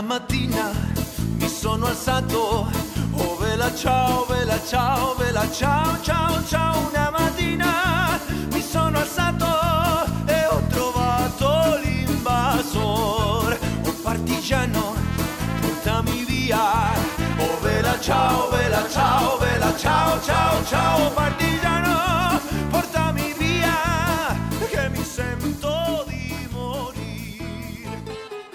Una 0.00 0.14
mattina 0.14 0.70
mi 1.36 1.46
sono 1.46 1.84
alzato, 1.84 2.66
oh 3.16 3.36
vela 3.36 3.70
ciao, 3.74 4.24
vela 4.24 4.58
ciao, 4.66 5.14
vela 5.16 5.46
ciao, 5.50 6.00
ciao, 6.00 6.42
ciao. 6.46 6.88
Una 6.88 7.10
mattina 7.10 8.18
mi 8.50 8.62
sono 8.62 8.96
alzato 8.96 9.44
e 10.24 10.46
ho 10.46 10.62
trovato 10.68 11.78
l'invasor, 11.82 13.58
oh 13.84 13.92
partigiano, 14.02 14.94
portami 15.60 16.24
via. 16.24 16.94
Oh 17.36 17.60
vela 17.60 18.00
ciao, 18.00 18.48
vela 18.48 18.88
ciao, 18.88 19.36
vela 19.36 19.76
ciao, 19.76 20.18
ciao, 20.22 20.64
ciao, 20.64 21.10
partigiano, 21.10 22.40
portami 22.70 23.34
via, 23.36 24.34
che 24.66 24.88
mi 24.88 25.04
sento 25.04 26.06
di 26.08 26.48
morire. 26.50 28.02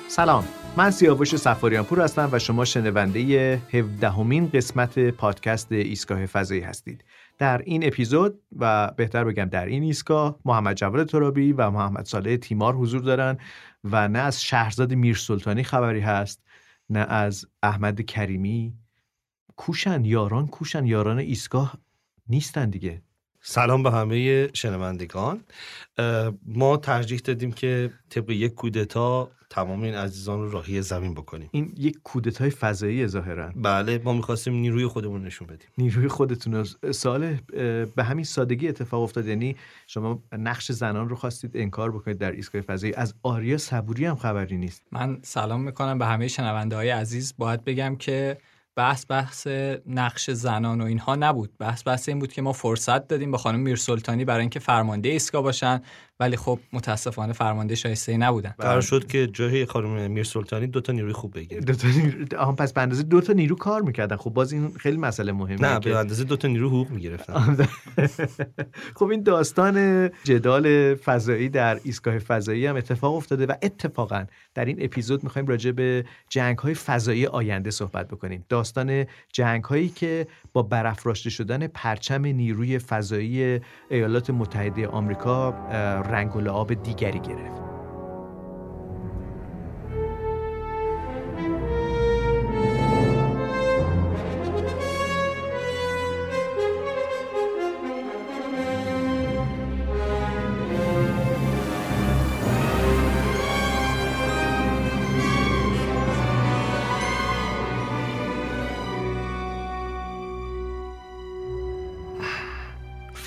Salon. 0.08 0.65
من 0.78 0.92
سیاوش 0.92 1.36
سفاریان 1.36 1.84
پور 1.84 2.02
هستم 2.02 2.30
و 2.32 2.40
شما 2.40 2.66
شنونده 2.66 3.62
17 3.72 4.10
همین 4.10 4.50
قسمت 4.50 5.00
پادکست 5.00 5.72
ایستگاه 5.72 6.26
فضایی 6.26 6.62
هستید. 6.62 7.04
در 7.38 7.62
این 7.66 7.88
اپیزود 7.88 8.42
و 8.60 8.92
بهتر 8.98 9.24
بگم 9.24 9.46
در 9.46 9.66
این 9.66 9.84
ایستگاه 9.84 10.40
محمد 10.46 10.76
جواد 10.76 11.08
ترابی 11.08 11.54
و 11.54 11.70
محمد 11.72 12.06
صالح 12.06 12.36
تیمار 12.36 12.74
حضور 12.76 13.02
دارن 13.02 13.38
و 13.84 14.08
نه 14.08 14.20
از 14.20 14.44
شهرزاد 14.44 14.94
میرسلطانی 14.94 15.64
خبری 15.64 16.00
هست 16.00 16.44
نه 16.90 17.00
از 17.00 17.46
احمد 17.64 18.02
کریمی. 18.02 18.74
کوشن 19.56 20.06
یاران 20.06 20.48
کوشن 20.48 20.86
یاران 20.86 21.20
ایستگاه 21.20 21.78
نیستن 22.30 22.70
دیگه. 22.70 23.02
سلام 23.42 23.84
به 23.84 23.92
همه 23.92 24.50
شنوندگان. 24.54 25.44
ما 26.46 26.78
ترجیح 26.78 27.20
دادیم 27.20 27.52
که 27.52 27.94
طبق 28.10 28.30
یک 28.30 28.54
کودتا 28.54 29.32
تمام 29.50 29.84
این 29.84 29.96
عزیزان 29.96 30.40
رو 30.40 30.52
راهی 30.52 30.82
زمین 30.82 31.14
بکنیم. 31.14 31.50
این 31.52 31.74
یک 31.78 31.98
کودتای 32.04 32.50
فضایی 32.50 33.08
ظاهرا. 33.08 33.52
بله 33.56 34.02
ما 34.04 34.14
می‌خواستیم 34.14 34.54
نیروی 34.54 34.88
خودمون 34.88 35.24
نشون 35.24 35.48
بدیم. 35.48 35.68
نیروی 35.78 36.08
خودتون 36.08 36.54
رو. 36.54 36.92
سال 36.92 37.38
به 37.96 38.04
همین 38.04 38.26
سادگی 38.26 38.68
اتفاق 38.68 39.02
افتاد 39.02 39.28
یعنی 39.28 39.56
شما 39.88 40.24
نقش 40.32 40.72
زنان 40.72 41.10
رو 41.10 41.16
خواستید 41.16 41.52
انکار 41.58 41.92
بکنید 41.92 42.18
در 42.18 42.32
ایستگاه 42.32 42.62
فضایی. 42.62 42.94
از 42.94 43.14
آریا 43.24 43.58
صبوری 43.58 44.06
هم 44.06 44.16
خبری 44.16 44.58
نیست. 44.58 44.84
من 44.92 45.20
سلام 45.24 45.62
می‌کنم 45.62 45.98
به 45.98 46.06
همه 46.06 46.28
شنونده 46.28 46.76
های 46.76 46.90
عزیز. 46.90 47.34
باید 47.38 47.64
بگم 47.64 47.96
که 47.96 48.38
بحث 48.76 49.06
بحث 49.10 49.48
نقش 49.88 50.32
زنان 50.32 50.82
و 50.82 50.84
اینها 50.84 51.16
نبود. 51.16 51.58
بحث 51.60 51.88
بحث 51.88 52.10
این 52.10 52.20
بود 52.20 52.34
که 52.34 52.42
ما 52.42 52.54
فرصت 52.54 53.08
دادیم 53.08 53.32
به 53.32 53.38
خانم 53.38 53.60
میرسلطانی 53.60 54.26
برای 54.26 54.42
اینکه 54.42 54.60
فرمانده 54.60 55.10
ایستگاه 55.10 55.42
باشن. 55.42 55.82
ولی 56.20 56.38
خب 56.38 56.60
متاسفانه 56.74 57.34
فرمانده 57.34 57.76
شایسته 57.76 58.12
ای 58.12 58.18
نبودن. 58.18 58.54
قرار 58.60 58.82
شد 58.82 59.08
که 59.08 59.28
جای 59.28 59.66
خانم 59.66 60.12
میر 60.12 60.24
سلطانی 60.24 60.68
دو 60.68 60.82
تا 60.82 60.94
نیروی 60.94 61.14
خوب 61.14 61.36
بگیره. 61.36 61.62
دو 61.62 61.74
تا 61.74 61.88
نیرو... 61.88 62.38
آها، 62.38 62.52
پس 62.52 62.74
به 62.74 62.82
اندازه 62.82 63.04
دو 63.04 63.22
تا 63.22 63.34
نیرو 63.34 63.56
کار 63.56 63.82
می‌کردن. 63.82 64.16
خب 64.16 64.30
باز 64.30 64.54
این 64.54 64.72
خیلی 64.80 64.98
مسئله 64.98 65.32
مهمه 65.32 65.62
نه 65.62 65.80
که- 65.80 65.90
به 65.90 65.98
اندازه 65.98 66.24
دو 66.24 66.38
تا 66.38 66.48
نیرو 66.48 66.70
حقوق 66.70 66.90
می‌گرفتن. 66.90 67.68
خب 68.98 69.06
این 69.06 69.24
داستان 69.24 70.10
جدال 70.24 70.96
فضایی 70.96 71.50
در 71.50 71.80
ایستگاه 71.84 72.20
فضایی 72.20 72.66
هم 72.66 72.76
اتفاق 72.76 73.16
افتاده 73.16 73.46
و 73.46 73.54
اتفاقا 73.62 74.26
در 74.54 74.66
این 74.66 74.78
اپیزود 74.82 75.24
می‌خوایم 75.24 75.48
راجع 75.48 75.72
به 75.72 76.06
جنگ 76.30 76.58
های 76.58 76.74
فضایی 76.74 77.28
آینده 77.28 77.72
صحبت 77.72 78.08
بکنیم. 78.08 78.46
داستان 78.50 79.06
جنگ 79.34 79.64
هایی 79.64 79.90
که 79.90 80.28
با 80.54 80.62
برافراشته 80.62 81.30
شدن 81.30 81.68
پرچم 81.68 82.26
نیروی 82.26 82.80
فضایی 82.80 83.60
ایالات 83.90 84.30
متحده 84.30 84.88
آمریکا 84.88 85.52
رنگ 86.10 86.36
و 86.36 86.40
لعاب 86.40 86.74
دیگری 86.74 87.20
گرفت. 87.20 87.66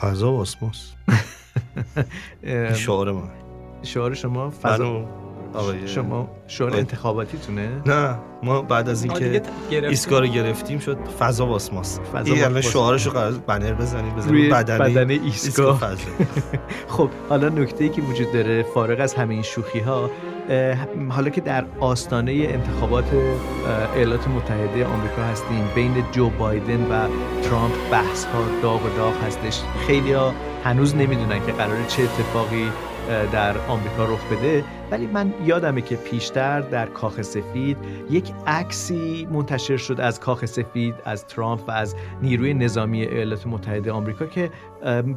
فضا 0.01 0.33
و 0.33 0.45
شعار 2.75 3.13
ما 3.13 3.23
شعار 3.83 4.15
شما 4.15 4.51
فضا 4.51 5.09
آقای 5.55 5.89
شما 5.89 6.29
شعار 6.47 6.77
انتخاباتیتونه 6.77 7.83
نه 7.87 8.19
ما 8.43 8.63
بعد 8.63 8.89
از 8.89 9.05
اینکه. 9.05 9.43
ایستگاه 9.71 10.21
رو 10.21 10.27
گرفتیم 10.27 10.79
شد 10.79 10.99
فضا 11.19 11.47
و 11.47 11.51
آسماس 11.51 12.01
فضا 12.01 12.33
این 12.33 12.45
الان 12.45 12.59
آسماس. 12.59 12.73
شعارش 12.73 13.07
رو 13.07 13.13
قرار 13.13 13.33
بنر 13.33 13.73
بزنیم 13.73 14.15
روی 14.15 14.23
بزنیم 14.23 14.51
بدنه, 14.51 14.79
بدنه. 14.79 15.31
فضا 15.31 15.79
خب 16.97 17.11
حالا 17.29 17.49
نکته 17.49 17.85
ای 17.85 17.91
که 17.91 18.03
وجود 18.03 18.33
داره 18.33 18.63
فارغ 18.63 19.01
از 19.01 19.15
همه 19.15 19.35
این 19.35 19.43
شوخی 19.43 19.81
ها 19.81 20.11
حالا 21.09 21.31
که 21.31 21.41
در 21.41 21.65
آستانه 21.81 22.33
انتخابات 22.33 23.05
ایالات 23.95 24.29
متحده 24.29 24.87
آمریکا 24.87 25.23
هستیم 25.23 25.65
بین 25.75 26.05
جو 26.13 26.31
بایدن 26.31 26.83
و 26.83 27.09
ترامپ 27.43 27.75
بحث 27.93 28.25
ها 28.25 28.43
داغ 28.63 28.87
و 28.87 28.97
داغ 28.97 29.15
هستش 29.25 29.61
خیلی 29.87 30.13
ها 30.13 30.35
هنوز 30.65 30.97
نمی‌دونن 30.97 31.47
که 31.47 31.53
قرار 31.53 31.85
چه 31.89 32.03
اتفاقی 32.03 32.73
در 33.33 33.59
آمریکا 33.69 34.05
رخ 34.05 34.25
بده. 34.31 34.65
ولی 34.91 35.07
من 35.07 35.35
یادمه 35.47 35.81
که 35.81 35.97
پیشتر 35.97 36.61
در 36.61 36.87
کاخ 36.87 37.23
سفید 37.23 37.77
یک 38.11 38.33
عکسی 38.47 39.29
منتشر 39.33 39.77
شد 39.77 40.01
از 40.01 40.21
کاخ 40.21 40.45
سفید 40.45 40.95
از 41.05 41.27
ترامپ 41.27 41.69
و 41.69 41.71
از 41.71 41.95
نیروی 42.23 42.55
نظامی 42.55 43.03
ایالات 43.03 43.47
متحده 43.47 43.93
آمریکا 43.93 44.27
که 44.27 44.51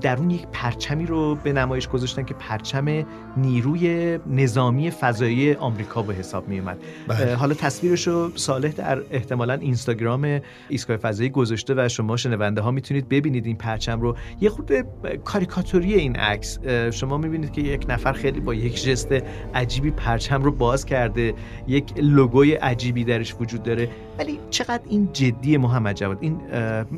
در 0.02 0.18
اون 0.18 0.30
یک 0.30 0.48
پرچمی 0.52 1.06
رو 1.06 1.36
به 1.36 1.54
نمایش 1.54 1.88
گذاشتن 1.88 2.24
که 2.24 2.34
پرچم 2.34 3.06
نیروی 3.38 4.20
نظامی 4.28 4.92
فضایی 4.92 5.54
آمریکا 5.54 6.02
به 6.02 6.14
حساب 6.14 6.48
می 6.48 6.60
اومد 6.60 6.78
بله. 7.08 7.36
حالا 7.36 7.54
تصویرش 7.54 8.08
رو 8.08 8.32
صالح 8.36 8.72
در 8.72 9.02
احتمالا 9.12 9.54
اینستاگرام 9.54 10.40
ایستگاه 10.70 10.98
فضایی 10.98 11.30
گذاشته 11.30 11.74
و 11.78 11.88
شما 11.90 12.18
شنونده 12.18 12.62
ها 12.62 12.72
می‌تونید 12.72 13.10
ببینید 13.10 13.46
این 13.46 13.58
پرچم 13.58 14.02
رو. 14.02 14.16
یه 14.42 14.50
خورده 14.50 14.84
کاریکاتوری 15.26 15.94
این 15.94 16.16
عکس. 16.16 16.60
شما 16.92 17.18
می‌بینید 17.18 17.52
که 17.52 17.62
یک 17.62 17.86
نفر 17.90 18.14
خیلی 18.14 18.40
با 18.40 18.54
یک 18.54 18.78
ژست 18.78 19.14
عجیبی 19.62 19.92
پرچم 19.92 20.44
رو 20.44 20.52
باز 20.52 20.86
کرده. 20.86 21.34
یک 21.68 21.94
لوگوی 21.98 22.54
عجیبی 22.54 23.04
درش 23.04 23.36
وجود 23.40 23.64
داره. 23.64 23.90
ولی 24.20 24.40
چقدر 24.50 24.82
این 24.90 25.10
جدی 25.14 25.58
محمد 25.58 25.96
جواد؟ 25.96 26.18
این 26.22 26.38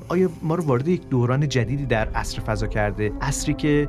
آیا 0.08 0.30
ما 0.42 0.56
رو 0.56 0.64
وارد 0.66 0.88
یک 0.88 1.10
دوران 1.10 1.50
جدیدی 1.50 1.86
در 1.86 2.08
عصر 2.10 2.42
فضا 2.42 2.68
کرده؟ 2.68 3.12
عصری 3.22 3.54
که 3.54 3.88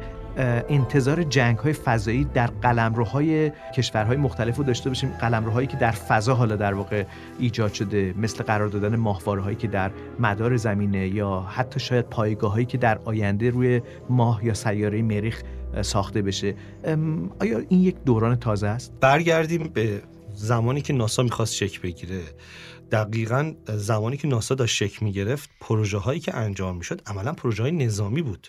انتظار 0.68 1.22
جنگ 1.22 1.58
های 1.58 1.72
فضایی 1.72 2.24
در 2.24 2.46
قلمروهای 2.46 3.52
کشورهای 3.76 4.16
مختلف 4.16 4.56
رو 4.56 4.64
داشته 4.64 4.90
باشیم. 4.90 5.10
قلمروهایی 5.20 5.66
که 5.66 5.76
در 5.76 5.90
فضا 5.90 6.34
حالا 6.34 6.56
در 6.56 6.74
واقع 6.74 7.04
ایجاد 7.38 7.72
شده. 7.72 8.14
مثل 8.18 8.44
قرار 8.44 8.68
دادن 8.68 8.96
ماهواره 8.96 9.42
هایی 9.42 9.56
که 9.56 9.68
در 9.68 9.90
مدار 10.20 10.56
زمینه 10.56 11.08
یا 11.08 11.40
حتی 11.40 11.80
شاید 11.80 12.04
پایگاه 12.04 12.52
هایی 12.52 12.66
که 12.66 12.78
در 12.78 12.98
آینده 13.04 13.50
روی 13.50 13.80
ماه 14.10 14.44
یا 14.44 14.54
سیاره 14.54 15.02
مریخ 15.02 15.42
ساخته 15.82 16.22
بشه. 16.22 16.54
آیا 17.40 17.58
این 17.68 17.80
یک 17.80 17.96
دوران 18.04 18.36
تازه 18.36 18.66
است؟ 18.66 18.92
برگردیم 19.00 19.68
به 19.68 20.02
زمانی 20.34 20.80
که 20.80 20.92
ناسا 20.92 21.22
می‌خواست 21.22 21.54
شک 21.54 21.80
بگیره. 21.80 22.22
دقیقا 22.92 23.54
زمانی 23.68 24.16
که 24.16 24.28
ناسا 24.28 24.54
داشت 24.54 24.76
شک 24.76 25.02
می‌گرفت 25.02 25.50
پروژه 25.60 25.98
هایی 25.98 26.20
که 26.20 26.36
انجام 26.36 26.76
می‌شد 26.76 27.02
عملا 27.06 27.32
پروژه 27.32 27.62
های 27.62 27.72
نظامی 27.72 28.22
بود. 28.22 28.48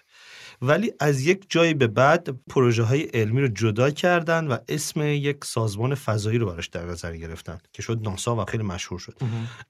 ولی 0.62 0.94
از 1.00 1.22
یک 1.22 1.46
جایی 1.50 1.73
به 1.73 1.88
بعد 1.88 2.29
پروژه 2.47 2.84
های 2.84 3.02
علمی 3.02 3.41
رو 3.41 3.47
جدا 3.47 3.90
کردن 3.90 4.47
و 4.47 4.58
اسم 4.67 5.02
یک 5.02 5.46
سازمان 5.46 5.96
فضایی 5.96 6.38
رو 6.38 6.46
براش 6.46 6.67
در 6.67 6.85
نظر 6.85 7.16
گرفتن 7.16 7.58
که 7.73 7.82
شد 7.82 8.00
ناسا 8.03 8.35
و 8.35 8.46
خیلی 8.46 8.64
مشهور 8.64 9.00
شد. 9.00 9.14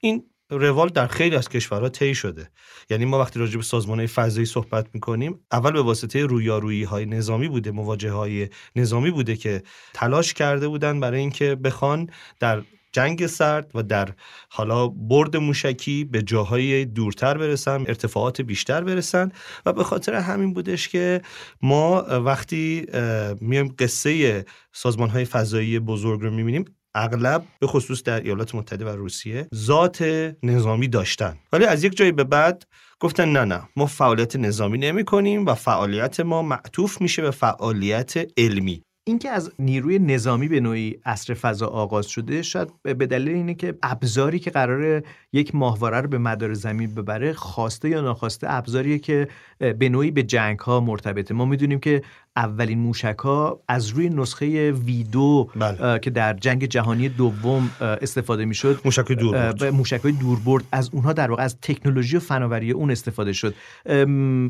این 0.00 0.24
روال 0.50 0.88
در 0.88 1.06
خیلی 1.06 1.36
از 1.36 1.48
کشورها 1.48 1.88
طی 1.88 2.14
شده. 2.14 2.50
یعنی 2.90 3.04
ما 3.04 3.18
وقتی 3.18 3.38
راجع 3.38 3.56
به 3.56 3.62
سازمان 3.62 4.06
فضایی 4.06 4.46
صحبت 4.46 4.86
می‌کنیم 4.94 5.40
اول 5.52 5.72
به 5.72 5.82
واسطه 5.82 6.26
رویارویی 6.26 6.84
های 6.84 7.06
نظامی 7.06 7.48
بوده 7.48 7.70
مواجهه 7.70 8.12
های 8.12 8.48
نظامی 8.76 9.10
بوده 9.10 9.36
که 9.36 9.62
تلاش 9.94 10.34
کرده 10.34 10.68
بودن 10.68 11.00
برای 11.00 11.20
اینکه 11.20 11.54
بخوان 11.54 12.10
در 12.40 12.62
جنگ 12.92 13.26
سرد 13.26 13.70
و 13.74 13.82
در 13.82 14.08
حالا 14.50 14.88
برد 14.88 15.36
موشکی 15.36 16.04
به 16.04 16.22
جاهای 16.22 16.84
دورتر 16.84 17.38
برسن 17.38 17.84
ارتفاعات 17.88 18.40
بیشتر 18.40 18.84
برسن 18.84 19.32
و 19.66 19.72
به 19.72 19.84
خاطر 19.84 20.14
همین 20.14 20.54
بودش 20.54 20.88
که 20.88 21.22
ما 21.62 22.02
وقتی 22.02 22.86
میایم 23.40 23.74
قصه 23.78 24.44
سازمان 24.72 25.08
های 25.08 25.24
فضایی 25.24 25.78
بزرگ 25.78 26.20
رو 26.20 26.30
می‌بینیم 26.30 26.64
اغلب 26.96 27.44
به 27.58 27.66
خصوص 27.66 28.02
در 28.02 28.20
ایالات 28.20 28.54
متحده 28.54 28.84
و 28.84 28.88
روسیه 28.88 29.48
ذات 29.54 30.02
نظامی 30.42 30.88
داشتن. 30.88 31.36
ولی 31.52 31.64
از 31.64 31.84
یک 31.84 31.96
جایی 31.96 32.12
به 32.12 32.24
بعد 32.24 32.66
گفتن 33.00 33.32
نه 33.32 33.44
نه 33.44 33.62
ما 33.76 33.86
فعالیت 33.86 34.36
نظامی 34.36 34.78
نمی 34.78 35.04
کنیم 35.04 35.46
و 35.46 35.54
فعالیت 35.54 36.20
ما 36.20 36.42
معطوف 36.42 37.00
میشه 37.00 37.22
به 37.22 37.30
فعالیت 37.30 38.14
علمی. 38.36 38.82
اینکه 39.08 39.30
از 39.30 39.52
نیروی 39.58 39.98
نظامی 39.98 40.48
به 40.48 40.60
نوعی 40.60 40.98
اصر 41.04 41.34
فضا 41.34 41.66
آغاز 41.66 42.06
شده 42.06 42.42
شاید 42.42 42.68
به 42.82 43.06
دلیل 43.06 43.28
اینه 43.28 43.54
که 43.54 43.74
ابزاری 43.82 44.38
که 44.38 44.50
قرار 44.50 45.02
یک 45.32 45.54
ماهواره 45.54 46.00
رو 46.00 46.08
به 46.08 46.18
مدار 46.18 46.54
زمین 46.54 46.94
ببره 46.94 47.32
خواسته 47.32 47.88
یا 47.88 48.00
ناخواسته 48.00 48.46
ابزاریه 48.50 48.98
که 48.98 49.28
به 49.58 49.88
نوعی 49.88 50.10
به 50.10 50.22
جنگ 50.22 50.58
ها 50.58 50.80
مرتبطه. 50.80 51.34
ما 51.34 51.44
می‌دونیم 51.44 51.78
که 51.78 52.02
اولین 52.36 52.78
موشک 52.78 53.16
ها 53.18 53.60
از 53.68 53.88
روی 53.88 54.08
نسخه 54.08 54.72
ویدو 54.72 55.50
بله. 55.56 55.98
که 55.98 56.10
در 56.10 56.32
جنگ 56.32 56.64
جهانی 56.64 57.08
دوم 57.08 57.70
استفاده 57.80 58.44
می‌شد. 58.44 58.80
موشک 58.84 59.12
دوربرد 59.12 59.64
موشک 59.64 60.00
های 60.00 60.12
دوربرد 60.12 60.64
از 60.72 60.90
اونها 60.92 61.12
در 61.12 61.30
واقع 61.30 61.42
از 61.42 61.56
تکنولوژی 61.62 62.16
و 62.16 62.20
فناوری 62.20 62.70
اون 62.70 62.90
استفاده 62.90 63.32
شد. 63.32 63.54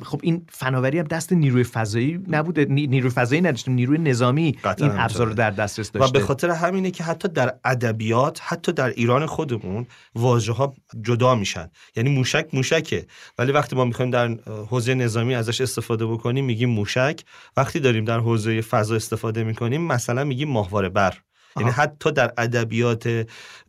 خب 0.04 0.20
این 0.22 0.46
فناوری 0.48 0.98
هم 0.98 1.04
دست 1.04 1.32
نیروی 1.32 1.64
فضایی 1.64 2.20
نبوده. 2.28 2.64
نیروی 2.64 3.10
فضایی 3.10 3.40
نداشتیم 3.40 3.74
نیروی 3.74 3.98
نظامی 3.98 4.56
این 4.78 4.90
ابزار 4.94 5.26
رو 5.26 5.34
در 5.34 5.50
دسترس 5.50 5.92
داشته. 5.92 6.08
و 6.08 6.12
به 6.12 6.26
خاطر 6.26 6.50
همینه 6.50 6.90
که 6.90 7.04
حتی 7.04 7.28
در 7.28 7.54
ادبیات 7.64 8.40
حتی 8.42 8.72
در 8.72 8.88
ایران 8.88 9.26
خودمون 9.26 9.86
واژه 10.14 10.52
ها 10.52 10.74
جدا 11.02 11.34
میشن. 11.34 11.70
یعنی 11.96 12.10
موشک 12.10 12.46
موشکه. 12.52 13.06
ولی 13.38 13.52
وقتی 13.52 13.76
ما 13.76 13.84
می‌خوایم 13.84 14.10
در 14.10 14.28
حوزه 14.70 14.94
نظامی 14.94 15.34
ازش 15.34 15.60
استفاده 15.60 16.06
بکنیم 16.06 16.44
میگیم 16.44 16.70
موشک. 16.70 17.20
وقتی 17.56 17.75
داریم 17.81 18.05
در 18.05 18.19
حوزه 18.20 18.61
فضا 18.61 18.94
استفاده 18.96 19.44
می‌کنیم 19.44 19.82
مثلا 19.87 20.25
میگیم 20.25 20.49
ماهواره 20.49 20.88
بر. 20.88 21.14
یعنی 21.58 21.70
حتی 21.70 22.12
در 22.12 22.32
ادبیات 22.38 23.26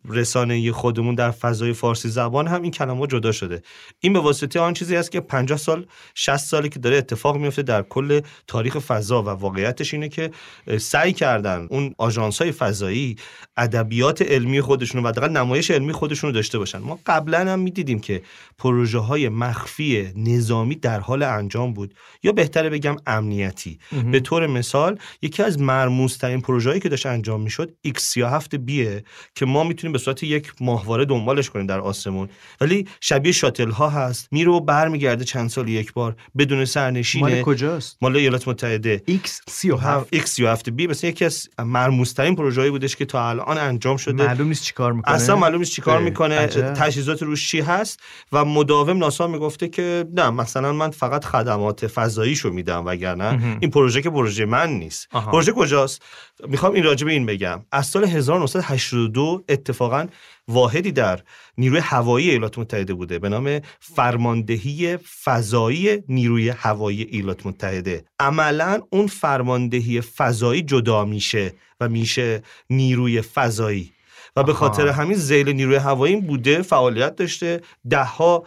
رسانه 0.10 0.72
خودمون 0.72 1.16
در 1.16 1.32
فضای 1.32 1.74
فارسی 1.74 2.10
زبان 2.10 2.48
هم 2.48 2.62
این 2.62 2.72
کلمه 2.72 3.08
جدا 3.08 3.32
شده. 3.32 3.62
این 4.00 4.14
به 4.14 4.20
واسطه 4.20 4.60
آن 4.60 4.74
چیزی 4.74 4.96
است 4.96 5.12
که 5.12 5.20
50 5.20 5.58
سال 5.58 5.86
60 6.16 6.38
سالی 6.38 6.70
که 6.70 6.80
داره 6.80 6.98
اتفاق 6.98 7.38
میفته 7.38 7.62
در 7.62 7.82
کل 7.82 8.22
تاریخ 8.48 8.78
فضا 8.78 9.24
و 9.24 9.30
واقعیتش 9.30 9.94
اینه 9.94 10.10
که 10.10 10.32
سعی 10.78 11.14
کردن 11.14 11.68
اون 11.70 11.96
آژانس 11.98 12.42
های 12.42 12.52
فضایی 12.52 13.16
ادبیات 13.58 14.22
علمی 14.22 14.62
خودشون 14.62 15.04
و 15.04 15.08
حداقل 15.08 15.30
نمایش 15.30 15.72
علمی 15.72 15.94
خودشون 15.94 16.28
رو 16.28 16.34
داشته 16.34 16.58
باشن. 16.58 16.78
ما 16.78 17.00
قبلا 17.06 17.40
هم 17.40 17.60
می‌دیدیم 17.60 18.00
که 18.00 18.22
پروژه 18.58 19.00
های 19.00 19.30
مخفی 19.30 20.12
نظامی 20.16 20.76
در 20.76 21.00
حال 21.00 21.24
انجام 21.24 21.74
بود. 21.74 21.94
یا 22.24 22.32
بهتره 22.32 22.70
بگم 22.70 22.96
امنیتی. 23.08 23.80
به 24.12 24.20
طور 24.20 24.48
مثال 24.48 25.00
یکی 25.22 25.44
از 25.44 25.60
مرموز 25.60 26.18
ترین 26.18 26.42
پروژه‌ای 26.42 26.80
که 26.80 26.90
داشت 26.90 27.06
انجام 27.06 27.42
می‌شد 27.42 27.77
X37 27.88 28.56
بیه 28.56 29.04
که 29.36 29.46
ما 29.46 29.64
می‌تونیم 29.64 29.92
به 29.92 30.00
صورت 30.00 30.24
یک 30.24 30.52
ماهواره 30.62 31.06
دنبالش 31.06 31.50
کنیم 31.50 31.66
در 31.66 31.80
آسمون. 31.80 32.30
ولی 32.62 32.88
شبیه 33.02 33.32
شاتل 33.32 33.72
ها 33.72 33.90
هست. 33.90 34.28
میره 34.32 34.52
و 34.52 34.60
برمیگرده 34.60 35.26
چند 35.26 35.50
سال 35.50 35.70
یک 35.70 35.94
بار. 35.94 36.16
بدون 36.38 36.66
سرنشینه. 36.66 37.30
مال 37.30 37.42
کجاست؟ 37.42 37.98
مال 38.02 38.16
ایالات 38.16 38.48
متحده. 38.48 39.04
X37 39.10 40.16
X37 40.16 40.70
بی 40.70 40.88
مثلا 40.88 41.10
یکی 41.10 41.26
از 41.26 41.50
مرموزترین 41.60 42.36
پروژه‌ای 42.36 42.70
بودش 42.70 42.96
که 42.96 43.06
تا 43.06 43.30
الان 43.30 43.58
انجام 43.58 43.98
شده. 43.98 44.26
معلوم 44.26 44.48
نیست 44.48 44.64
چیکار 44.64 44.94
می‌کنه. 44.94 45.14
اصلا 45.16 45.36
معلوم 45.36 45.60
نیست 45.60 45.72
چیکار 45.72 46.02
می‌کنه. 46.02 46.48
تجهیزات 46.48 47.24
روش 47.24 47.52
چی 47.52 47.62
هست؟ 47.62 48.00
و 48.32 48.46
مداوم 48.46 48.98
ناسا 48.98 49.28
می‌گفته 49.28 49.68
که 49.68 50.06
نه 50.14 50.30
مثلا 50.30 50.74
من 50.74 50.92
فقط 50.92 51.26
خدمات 51.26 51.88
فضاییشو 51.88 52.50
میدم 52.50 52.86
وگرنه. 52.86 53.58
این 53.60 53.72
پروژه 53.72 54.02
که 54.02 54.10
پروژه 54.10 54.46
من 54.46 54.70
نیست. 54.70 55.08
آها. 55.12 55.32
پروژه 55.32 55.52
کجاست؟ 55.52 56.02
می‌خوام 56.48 56.74
این 56.74 56.84
راجع 56.84 57.06
به 57.06 57.12
این 57.12 57.26
بگم. 57.26 57.62
از 57.72 57.86
سال 57.86 58.04
1982 58.04 59.44
اتفاقا 59.50 60.08
واحدی 60.48 60.92
در 60.92 61.20
نیروی 61.58 61.80
هوایی 61.80 62.30
ایالات 62.30 62.60
متحده 62.60 62.94
بوده 62.94 63.20
به 63.20 63.30
نام 63.30 63.62
فرماندهی 63.80 64.98
فضایی 64.98 66.04
نیروی 66.10 66.50
هوایی 66.50 67.04
ایالات 67.04 67.46
متحده 67.46 68.06
عملا 68.20 68.82
اون 68.90 69.08
فرماندهی 69.08 70.02
فضایی 70.02 70.62
جدا 70.62 71.06
میشه 71.06 71.54
و 71.80 71.90
میشه 71.90 72.44
نیروی 72.70 73.22
فضایی 73.22 73.92
و 74.36 74.44
به. 74.44 74.54
خاطر 74.54 74.88
همین 74.88 75.18
زیل 75.18 75.50
نیروی 75.50 75.76
هوایی 75.76 76.16
بوده 76.16 76.62
فعالیت 76.62 77.16
داشته 77.16 77.62
ده 77.90 78.04
ها 78.04 78.44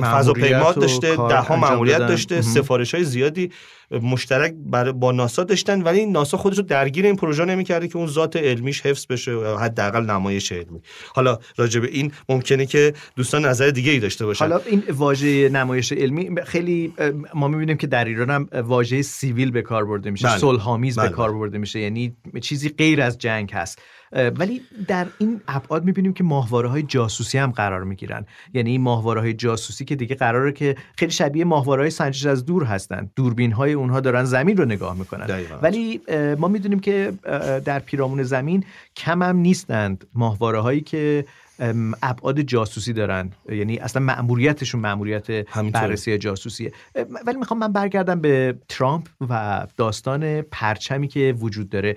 فضاپیما 0.00 0.72
داشته 0.72 1.16
ده 1.16 1.36
ها 1.36 1.84
دادن. 1.84 2.06
داشته. 2.06 2.42
سفارش 2.42 2.94
های 2.94 3.04
زیادی 3.04 3.50
مشترک 4.02 4.54
برای 4.66 4.92
با 4.92 5.12
ناسا 5.12 5.44
داشتن 5.44 5.82
ولی 5.82 6.06
ناسا 6.06 6.36
خودش 6.36 6.56
رو 6.56 6.62
درگیر 6.62 7.06
این 7.06 7.16
پروژه 7.16 7.44
نمی‌کرده 7.44 7.88
که 7.88 7.96
اون 7.96 8.06
ذات 8.06 8.36
علمیش 8.36 8.80
حفظ 8.86 9.06
بشه 9.06 9.56
حداقل 9.60 10.10
نمایش 10.10 10.52
علمی 10.52 10.80
حالا 11.14 11.38
راجع 11.56 11.80
به 11.80 11.88
این 11.88 12.12
ممکنه 12.28 12.66
که 12.66 12.94
دوستان 13.16 13.44
نظر 13.44 13.70
دیگه 13.70 13.92
ای 13.92 13.98
داشته 13.98 14.26
باشن 14.26 14.44
حالا 14.44 14.60
این 14.66 14.82
واژه 14.90 15.48
نمایش 15.48 15.92
علمی 15.92 16.30
خیلی 16.44 16.92
ما 17.34 17.48
می‌بینیم 17.48 17.76
که 17.76 17.86
در 17.86 18.04
ایران 18.04 18.30
هم 18.30 18.48
واژه 18.52 19.02
سیویل 19.02 19.50
به 19.50 19.62
کار 19.62 19.84
برده 19.84 20.10
میشه 20.10 20.28
بله. 20.28 20.38
صلحآمیز 20.38 20.96
به 20.96 21.02
بله، 21.02 21.10
کار. 21.10 21.32
برده 21.32 21.58
میشه 21.58 21.80
یعنی 21.80 22.16
چیزی 22.40 22.68
غیر 22.68 23.02
از 23.02 23.18
جنگ 23.18 23.50
هست 23.52 23.78
ولی 24.12 24.60
در 24.88 25.06
این 25.18 25.40
ابعاد 25.48 25.84
می‌بینیم 25.84 26.12
که 26.12 26.24
ماهواره 26.24 26.68
های 26.68 26.82
جاسوسی 26.82 27.38
هم 27.38 27.50
قرار 27.50 27.84
می‌گیرن. 27.84 28.26
یعنی 28.54 28.70
این 28.70 28.80
ماهواره 28.80 29.20
های 29.20 29.34
جاسوسی 29.34 29.84
که 29.84 29.96
دیگه 29.96 30.14
قراره 30.14 30.52
که 30.52 30.76
خیلی 30.96 31.12
شبیه 31.12 31.44
ماهواره 31.44 31.82
های 31.82 31.90
سنجش 31.90 32.26
از 32.26 32.44
دور 32.44 32.64
هستن. 32.64 33.10
دوربین 33.16 33.52
های 33.52 33.72
اونها 33.72 34.00
دارن 34.00 34.24
زمین 34.24 34.56
رو 34.56 34.64
نگاه 34.64 34.98
می‌کنن. 34.98 35.26
ولی 35.62 36.00
ما 36.38 36.48
می‌دونیم 36.48 36.80
که 36.80 37.12
در 37.64 37.78
پیرامون 37.78 38.22
زمین 38.22 38.64
کم 38.96 39.22
هم 39.22 39.36
نیستند 39.36 40.04
ماهواره 40.14 40.60
هایی 40.60 40.80
که 40.80 41.24
ابعاد 42.02 42.40
جاسوسی 42.40 42.92
دارن. 42.92 43.32
یعنی 43.48 43.78
اصلا 43.78 44.02
مأموریتشون 44.02 44.80
مأموریت. 44.80 45.30
بررسی 45.72 46.18
جاسوسیه. 46.18 46.72
ولی 47.26 47.36
می‌خوام 47.38 47.60
من 47.60 47.72
برگردم 47.72 48.20
به 48.20 48.54
ترامپ 48.68 49.08
و 49.30 49.66
داستان 49.76 50.42
پرچمی 50.42 51.08
که 51.08 51.34
وجود 51.38 51.70
داره. 51.70 51.96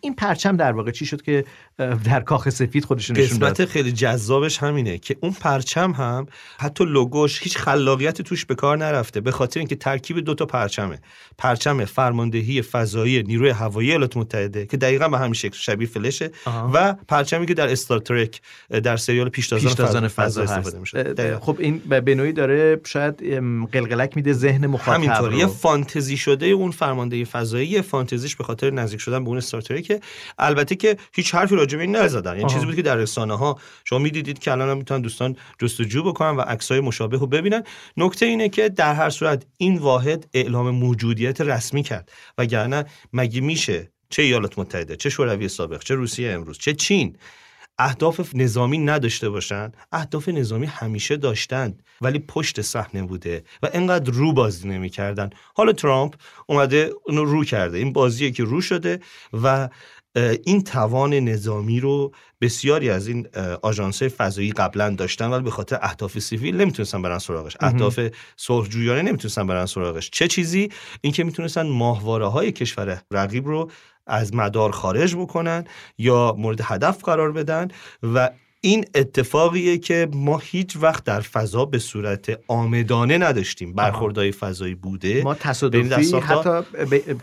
این 0.00 0.14
پرچم 0.14 0.56
در 0.56 0.72
واقع 0.72 0.90
چی 0.90 1.06
شد 1.06 1.22
که 1.22 1.44
در 1.78 2.20
کاخ 2.20 2.48
سفید 2.48 2.84
خودشون 2.84 3.16
نشون 3.16 3.38
داد؟ 3.38 3.52
قسمت 3.52 3.68
خیلی 3.68 3.92
جذابش 3.92 4.58
همینه 4.58 4.98
که 4.98 5.16
اون 5.20 5.32
پرچم 5.32 5.92
هم 5.92 6.26
حتی 6.58 6.84
لوگوش 6.84 7.42
هیچ 7.42 7.58
خلاقیت 7.58 8.22
توش 8.22 8.46
به 8.46 8.54
کار 8.54 8.78
نرفته 8.78 9.20
به 9.20 9.30
خاطر 9.30 9.60
اینکه 9.60 9.76
ترکیب 9.76 10.20
دو 10.20 10.34
تا 10.34 10.46
پرچمه. 10.46 10.98
پرچم 11.38 11.84
فرماندهی 11.84 12.62
فضایی 12.62 13.22
نیروی 13.22 13.50
هوایی 13.50 13.88
ایالات 13.88 14.16
متحده 14.16 14.66
که 14.66 14.76
دقیقا 14.76 15.08
به 15.08 15.18
همین 15.18 15.32
شکل 15.32 15.56
شبیه 15.56 15.88
فلشه 15.88 16.30
آها. 16.44 16.70
و 16.74 16.94
پرچمی 17.08 17.46
که 17.46 17.54
در 17.54 17.72
استار 17.72 17.98
ترک 17.98 18.40
در 18.82 18.96
سریال 19.00 19.28
پیشتازان, 19.28 20.08
فضا, 20.08 20.42
استفاده 20.42 20.78
میشه. 20.78 21.38
خب 21.40 21.56
این 21.58 21.78
به 21.78 22.14
نوعی 22.14 22.32
داره 22.32 22.80
شاید 22.86 23.34
قلقلک 23.72 24.16
میده 24.16 24.32
ذهن 24.32 24.66
مخاطب 24.66 24.94
همینطور 24.96 25.32
یه 25.32 25.46
فانتزی 25.46 26.16
شده 26.16 26.46
اون 26.46 26.70
فرمانده 26.70 27.24
فضایی 27.24 27.82
فانتزیش 27.82 28.36
به 28.36 28.44
خاطر 28.44 28.70
نزدیک 28.70 29.00
شدن 29.00 29.24
به 29.24 29.28
اون 29.28 29.38
استارتریکه 29.38 30.00
البته 30.38 30.74
که 30.74 30.96
هیچ 31.12 31.34
حرفی 31.34 31.54
راجع 31.54 31.76
به 31.76 31.82
این 31.82 31.96
نزدن. 31.96 32.36
یعنی. 32.36 32.50
چیزی 32.50 32.66
بود 32.66 32.76
که 32.76 32.82
در 32.82 32.96
رسانه 32.96 33.38
ها 33.38 33.58
شما 33.84 33.98
می‌دیدید 33.98 34.38
که 34.38 34.52
الان 34.52 34.76
می‌تونن 34.76 35.00
دوستان 35.00 35.36
جستجو 35.58 36.02
بکنن 36.02 36.36
و 36.36 36.40
عکسای 36.40 36.80
مشابه 36.80 37.18
رو 37.18 37.26
ببینن. 37.26 37.62
نکته 37.96 38.26
اینه 38.26 38.48
که 38.48 38.68
در 38.68 38.94
هر 38.94 39.10
صورت 39.10 39.46
این 39.56 39.78
واحد 39.78 40.26
اعلام 40.34 40.70
موجودیت 40.70 41.40
رسمی 41.40 41.82
کرد. 41.82 42.12
وگرنه 42.38 42.84
مگه 43.12 43.40
میشه؟ 43.40 43.90
چه 44.10 44.22
ایالات 44.22 44.58
متحده 44.58 44.96
چه 44.96 45.10
شوروی 45.10 45.48
سابق 45.48 45.82
چه 45.82 45.94
روسیه 45.94 46.32
امروز 46.32 46.58
چه 46.58 46.72
چین. 46.72 47.16
اهداف 47.80 48.34
نظامی 48.34 48.78
نداشته 48.78 49.30
باشن 49.30 49.72
اهداف 49.92 50.28
نظامی 50.28 50.66
همیشه 50.66 51.16
داشتند 51.16 51.82
ولی 52.00 52.18
پشت 52.18 52.60
صحنه 52.60 53.02
بوده 53.02 53.44
و 53.62 53.68
انقدر 53.72 54.12
رو 54.12 54.32
بازی 54.32 54.68
نمی‌کردن 54.68 55.30
حالا 55.54 55.72
ترامپ 55.72 56.14
اومده 56.46 56.90
اونو 57.06 57.24
رو 57.24 57.44
کرده. 57.44 57.78
این 57.78 57.92
بازیه 57.92 58.30
که 58.30 58.44
رو 58.44 58.60
شده 58.60 59.00
و 59.32 59.68
این 60.44 60.64
توان 60.64 61.14
نظامی 61.14 61.80
رو 61.80 62.12
بسیاری 62.40 62.90
از 62.90 63.08
این 63.08 63.28
آژانس 63.62 64.02
فضایی 64.02 64.52
قبلا 64.52 64.90
داشتن 64.90 65.30
ولی 65.30 65.42
به 65.42 65.50
خاطر 65.50 65.78
اهداف 65.82 66.18
سیویل 66.18 66.56
نمی‌تونستن 66.56 67.02
برن 67.02 67.18
سراغش. 67.18 67.56
اهداف 67.60 68.00
صلحجویانه 68.36 69.02
نمی‌تونستن 69.02 69.46
برن 69.46 69.66
سراغش. 69.66 70.10
چه 70.10 70.28
چیزی؟ 70.28 70.68
اینکه 71.00 71.24
می‌تونستن 71.24 71.66
ماهواره 71.66 72.26
های 72.26 72.52
کشور 72.52 73.02
رقیب 73.10 73.46
رو 73.46 73.70
از 74.06 74.34
مدار 74.34 74.70
خارج 74.70 75.16
بکنن 75.16 75.64
یا 75.98 76.34
مورد 76.38 76.60
هدف 76.64 77.04
قرار 77.04 77.32
بدن 77.32 77.68
و 78.02 78.30
این 78.62 78.84
اتفاقیه 78.94 79.78
که 79.78 80.08
ما 80.12 80.38
هیچ 80.38 80.76
وقت 80.76 81.04
در 81.04 81.20
فضا 81.20 81.64
به 81.64 81.78
صورت 81.78 82.40
آمدانه 82.48 83.18
نداشتیم. 83.18 83.72
برخوردهای 83.72 84.32
فضایی 84.32 84.74
بوده. 84.74 85.22
ما 85.22 85.34
تصادفی 85.34 86.16
حتی 86.18 86.62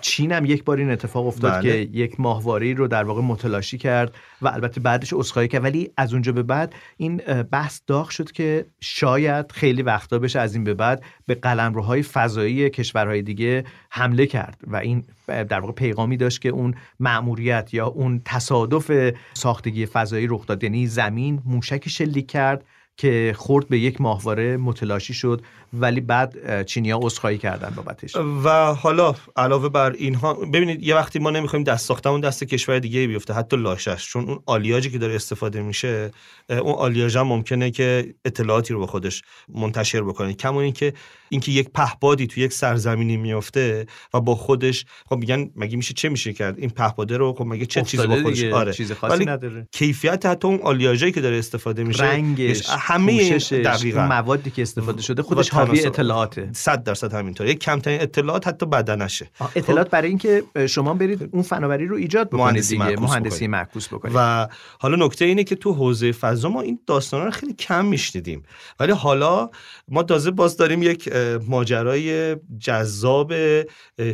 چین 0.02 0.32
هم 0.32 0.46
یک 0.46 0.64
بار 0.64 0.78
این 0.78 0.92
اتفاق 0.92 1.28
افتاد 1.28 1.52
بله. 1.52 1.62
که 1.86 1.98
یک 1.98 2.20
ماهواره 2.20 2.74
رو 2.74 2.88
در 2.88 3.04
واقع 3.04 3.22
متلاشی 3.22 3.78
کرد 3.78 4.16
و 4.42 4.48
البته 4.48 4.82
بعدش 4.82 5.14
عذرخواهی 5.14 5.48
کرد. 5.48 5.64
ولی 5.64 5.92
از 5.98 6.14
اونجا 6.14 6.32
به 6.32 6.44
بعد 6.44 6.76
این 6.98 7.18
بحث 7.52 7.82
داغ 7.88 8.10
شد 8.10 8.32
که 8.32 8.66
شاید 8.82 9.52
خیلی 9.52 9.82
وقتا 9.82 10.20
بشه 10.20 10.40
از 10.40 10.56
این 10.56 10.64
به 10.64 10.74
بعد 10.74 11.04
به 11.26 11.36
قلمروهای 11.36 12.04
فضایی 12.04 12.70
کشورهای 12.70 13.22
دیگه 13.22 13.64
حمله 13.90 14.26
کرد 14.26 14.58
و 14.68 14.76
این 14.76 15.04
در 15.28 15.60
واقع 15.60 15.74
پیغامی 15.74 16.18
داشت 16.18 16.42
که 16.42 16.50
اون 16.50 16.76
مأموریت 17.00 17.74
یا 17.74 17.88
اون 17.88 18.22
تصادف 18.26 19.14
ساختگی 19.34 19.86
فضایی 19.86 20.28
رخ 20.28 20.46
داد. 20.46 20.64
یعنی 20.64 20.88
زمین 20.88 21.42
موشکی 21.46 21.90
شلیک 21.90 22.28
کرد 22.28 22.66
که 22.98 23.36
خورد 23.38 23.68
به 23.68 23.80
یک 23.80 24.02
ماهواره 24.02 24.58
متلاشی 24.58 25.14
شد 25.14 25.42
ولی 25.74 26.02
بعد 26.02 26.66
چینیا 26.66 27.00
عذرخواهی 27.02 27.38
کردن 27.38 27.74
بابتش. 27.76 28.16
و 28.16 28.50
حالا 28.74 29.16
علاوه 29.36 29.70
بر 29.70 29.92
اینها 29.92 30.34
ببینید 30.34 30.84
یه 30.84 30.96
وقتی 30.96 31.20
ما 31.20 31.30
نمی‌خوایم 31.30 31.64
دست 31.64 31.86
ساختمون 31.86 32.22
دست 32.22 32.44
کشور 32.44 32.80
دیگه 32.80 33.08
بیفته 33.08 33.34
حتی 33.34 33.58
لاشش 33.58 34.08
چون 34.08 34.26
اون 34.26 34.40
آلیاژی 34.46 34.90
که 34.90 34.98
داره 34.98 35.16
استفاده 35.16 35.62
میشه 35.62 36.12
اون 36.50 36.74
آلیاژ 36.74 37.18
هم 37.18 37.28
ممکنه 37.28 37.72
که 37.72 38.14
اطلاعاتی 38.26 38.74
رو 38.74 38.80
به 38.80 38.88
خودش 38.88 39.22
منتشر 39.50 40.02
بکنه. 40.02 40.34
کما 40.34 40.62
اینکه 40.62 40.94
اینکه 41.30 41.52
یک 41.52 41.70
پهپادی 41.70 42.28
تو 42.28 42.40
یک 42.40 42.54
سرزمینی 42.54 43.18
میفته 43.18 43.86
و 44.14 44.22
با 44.22 44.36
خودش 44.36 44.86
خب 45.10 45.16
میگن 45.16 45.50
مگه 45.56 45.78
میشه 45.78 45.94
چه 45.94 46.10
میشه 46.10 46.34
کرد؟ 46.34 46.60
این 46.60 46.70
پهپاده 46.70 47.18
رو 47.18 47.34
خب 47.34 47.46
مگه 47.46 47.66
چه 47.66 47.82
چیزی 47.82 48.08
با 48.08 48.22
خودش؟ 48.22 48.44
آره. 48.44 48.74
چیز 48.74 48.92
خاصی 48.92 49.16
ولی 49.16 49.26
نداره. 49.26 49.68
کیفیت 49.72 50.26
حتی 50.26 50.48
اون 50.48 50.60
آلیاژی 50.64 51.12
که 51.12 51.22
داره 51.22 51.38
استفاده 51.38 51.84
میشه 51.84 52.04
رنگش. 52.04 52.70
همه 52.88 53.38
دقیقاً. 53.38 54.08
موادی 54.08 54.52
که 54.52 54.62
استفاده 54.62 55.02
شده 55.02 55.22
خودش 55.22 55.50
حاوی 55.50 55.86
اطلاعاته. 55.86 56.50
100 56.54 56.84
درصد 56.84 57.14
همینطوره. 57.14 57.50
یک 57.50 57.60
کمترین 57.60 58.02
اطلاعات 58.02 58.48
حتی 58.48 58.66
بدنشه 58.66 59.30
اطلاعات 59.56 59.90
برای 59.90 60.10
اینکه 60.10 60.44
شما 60.70 60.94
برید 60.94 61.30
اون 61.32 61.44
فناوری 61.44 61.88
رو 61.88 61.96
ایجاد 61.96 62.30
بکنید 62.30 62.68
دیگه 62.68 63.00
مهندسی 63.00 63.48
معکوس 63.48 63.88
بکنید. 63.88 64.16
و 64.18 64.48
حالا 64.80 65.06
نکته 65.06 65.26
اینه 65.26 65.44
که 65.44 65.56
تو 65.56 65.74
حوزه 65.74 66.12
فضا 66.12 66.50
ما 66.50 66.62
این 66.62 66.80
داستانا 66.88 67.26
رو 67.26 67.32
خیلی 67.32 67.54
کم 67.54 67.86
میشنیدیم. 67.86 68.44
ولی 68.80 68.92
حالا 68.92 69.50
ما 69.88 70.04
تازه 70.04 70.32
باز 70.32 70.58
داریم 70.58 70.84
یک 70.84 71.10
ماجرای 71.48 72.36
جذاب 72.60 73.34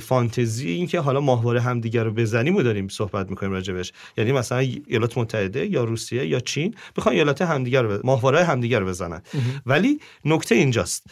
فانتزی 0.01 0.69
این 0.69 0.87
که 0.87 0.99
حالا 0.99 1.19
ماهواره 1.19 1.61
همدیگه 1.61 2.03
رو 2.03 2.11
بزنیم 2.11 2.55
و 2.55 2.61
داریم 2.61 2.87
صحبت 2.87 3.29
می‌کنیم 3.29 3.51
راجبش. 3.51 3.93
یعنی 4.17 4.31
مثلا 4.31 4.57
ایالات 4.57 5.17
متحده 5.17 5.65
یا 5.65 5.83
روسیه 5.83 6.25
یا 6.25 6.39
چین 6.39 6.75
بخوان 6.95 7.15
ایالات 7.15 7.41
همدیگه 7.41 7.81
رو 7.81 7.99
ماهواره 8.03 8.43
همدیگه 8.63 8.79
رو 8.79 8.85
بزنن. 8.85 9.21
ولی 9.65 9.99
نکته 10.25 10.55
اینجاست. 10.55 11.07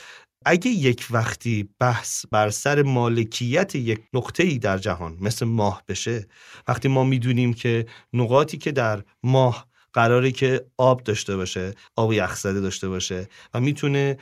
اگه 0.46 0.72
یک 0.72 1.08
وقتی 1.12 1.70
بحث 1.79 2.25
بر 2.31 2.50
سر 2.50 2.81
مالکیت 2.81 3.75
یک 3.75 4.00
نقطه 4.13 4.43
ای 4.43 4.60
در 4.60 4.77
جهان 4.77 5.17
مثل 5.22 5.46
ماه 5.46 5.84
بشه 5.88 6.27
وقتی 6.67 6.88
ما 6.88 7.03
می‌دونیم 7.03 7.53
که 7.53 7.86
نقاطی 8.13 8.58
که 8.58 8.72
در 8.72 9.03
ماه 9.24 9.67
قراره 9.93 10.31
که 10.31 10.65
آب 10.77 11.03
داشته 11.03 11.36
باشه 11.36 11.74
آب 11.96 12.13
یخزده 12.13 12.60
داشته 12.60 12.89
باشه 12.89 13.27
و 13.53 13.60
می‌تونه 13.60 14.17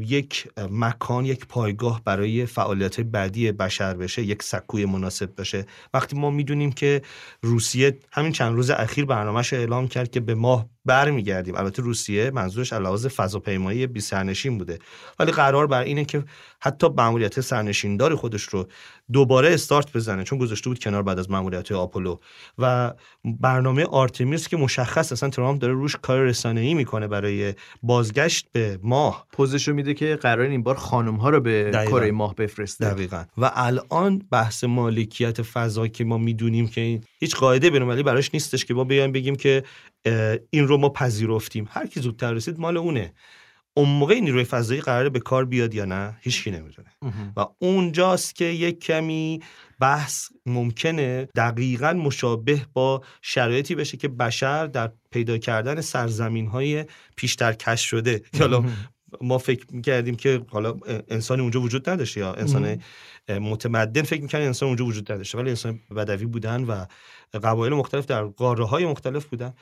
یک 0.00 0.48
مکان 0.70 1.24
یک 1.24 1.46
پایگاه 1.46 2.02
برای 2.04 2.46
فعالیت 2.46 3.00
بعدی 3.00 3.52
بشر 3.52 3.94
بشه 3.94 4.22
یک 4.22 4.42
سکوی 4.42 4.84
مناسب 4.84 5.34
باشه. 5.34 5.66
وقتی 5.94 6.16
ما 6.16 6.30
می‌دونیم 6.30 6.72
که 6.72 7.02
روسیه 7.42 7.98
همین 8.12 8.32
چند 8.32 8.54
روز 8.54 8.70
اخیر 8.70 9.04
برنامهش 9.04 9.52
اعلام 9.52 9.88
کرد 9.88 10.10
که 10.10 10.20
به 10.20 10.34
ماه 10.34 10.68
برمیگردیم. 10.84 11.54
البته 11.54 11.82
روسیه 11.82 12.30
منظورش 12.30 12.72
علاوه 12.72 13.08
فضاپیمایی 13.08 13.86
بی 13.86 14.00
سرنشین 14.00 14.58
بوده. 14.58 14.78
ولی 15.18 15.32
قرار 15.32 15.66
بر 15.66 15.82
اینه 15.82 16.04
که 16.04 16.24
حتی 16.60 16.88
مأموریت 16.88 17.40
سرنشیندار 17.40 18.14
خودش 18.14 18.42
رو 18.42 18.68
دوباره 19.12 19.54
استارت 19.54 19.92
بزنه 19.96 20.24
چون 20.24 20.38
گذاشته 20.38 20.70
بود 20.70 20.78
کنار 20.78 21.02
بعد 21.02 21.18
از 21.18 21.30
مأموریت 21.30 21.72
آپولو. 21.72 22.16
و 22.58 22.92
برنامه 23.24 23.84
آرتمیس 23.84 24.48
که 24.48 24.56
مشخص 24.56 25.12
اصلا 25.12 25.28
ترامپ 25.28 25.60
داره 25.60 25.74
روش 25.74 25.96
کار 26.02 26.20
رسانه‌ای 26.20 26.74
می‌کنه 26.74 27.08
برای 27.08 27.54
بازگشت 27.82 28.46
به 28.52 28.78
ماه. 28.82 29.26
پوزش 29.32 29.68
رو 29.68 29.74
میده 29.74 29.94
که 29.94 30.16
قرار 30.16 30.46
این 30.46 30.62
بار 30.62 30.74
خانم 30.74 31.14
ها 31.14 31.30
رو 31.30 31.40
به 31.40 31.70
کره 31.90 32.10
ماه 32.10 32.34
بفرسته. 32.34 32.84
دقیقا. 32.84 33.24
و 33.38 33.50
الان 33.54 34.22
بحث 34.30 34.64
مالکیت 34.64 35.42
فضا 35.42 35.88
که 35.88 36.04
ما 36.04 36.18
می‌دونیم 36.18 36.68
که 36.68 37.00
هیچ 37.20 37.36
قاعده 37.36 37.70
بین‌المللی 37.70 38.02
براش 38.02 38.30
نیستش 38.34 38.64
که 38.64 38.74
ما 38.74 38.84
بیایم 38.84 39.12
بگیم 39.12 39.36
که 39.36 39.62
این 40.50 40.68
رو 40.68 40.76
ما 40.76 40.88
پذیرفتیم. 40.88 41.68
هر 41.70 41.86
کی 41.86 42.00
زودتر 42.00 42.32
رسید 42.32 42.58
مال 42.58 42.76
اونه. 42.76 43.14
اون 43.74 43.88
موقع 43.88 44.20
نیروی 44.20 44.44
فضایی 44.44 44.80
قراره 44.80 45.08
به 45.08 45.20
کار 45.20 45.44
بیاد 45.44 45.74
یا 45.74 45.84
نه؟ 45.84 46.16
هیچکی 46.20 46.50
نمی‌دونه. 46.50 46.88
و 47.36 47.46
اونجاست 47.58 48.34
که 48.34 48.44
یک 48.44 48.80
کمی 48.80 49.40
بحث 49.80 50.28
ممکنه 50.46 51.28
دقیقا 51.36 51.92
مشابه 51.92 52.66
با 52.72 53.02
شرایطی 53.22 53.74
بشه 53.74 53.96
که 53.96 54.08
بشر 54.08 54.66
در 54.66 54.92
پیدا 55.10 55.38
کردن 55.38 55.80
سرزمین 55.80 56.46
های 56.46 56.84
پیشتر 57.16 57.52
کش 57.52 57.80
شده. 57.80 58.22
حالا 58.38 58.64
فکر 59.40 59.66
می‌کردیم 59.70 60.14
که 60.14 60.42
حالا 60.50 60.74
انسان 61.08 61.40
اونجا 61.40 61.60
وجود 61.60 61.90
نداشته 61.90 62.20
یا 62.20 62.32
انسان 62.32 62.82
متمدن 63.28 64.02
فکر 64.02 64.22
می‌کردیم 64.22 64.46
انسان 64.46 64.66
اونجا 64.66 64.84
وجود 64.84 65.12
نداشته 65.12 65.38
ولی 65.38 65.50
انسان 65.50 65.80
بدوی 65.96 66.26
بودن 66.26 66.64
و 66.64 66.84
قبایل 67.38 67.72
مختلف 67.72 68.06
در 68.06 68.24
قاره 68.24 68.64
های 68.64 68.86
مختلف 68.86 69.24
بودن 69.24 69.52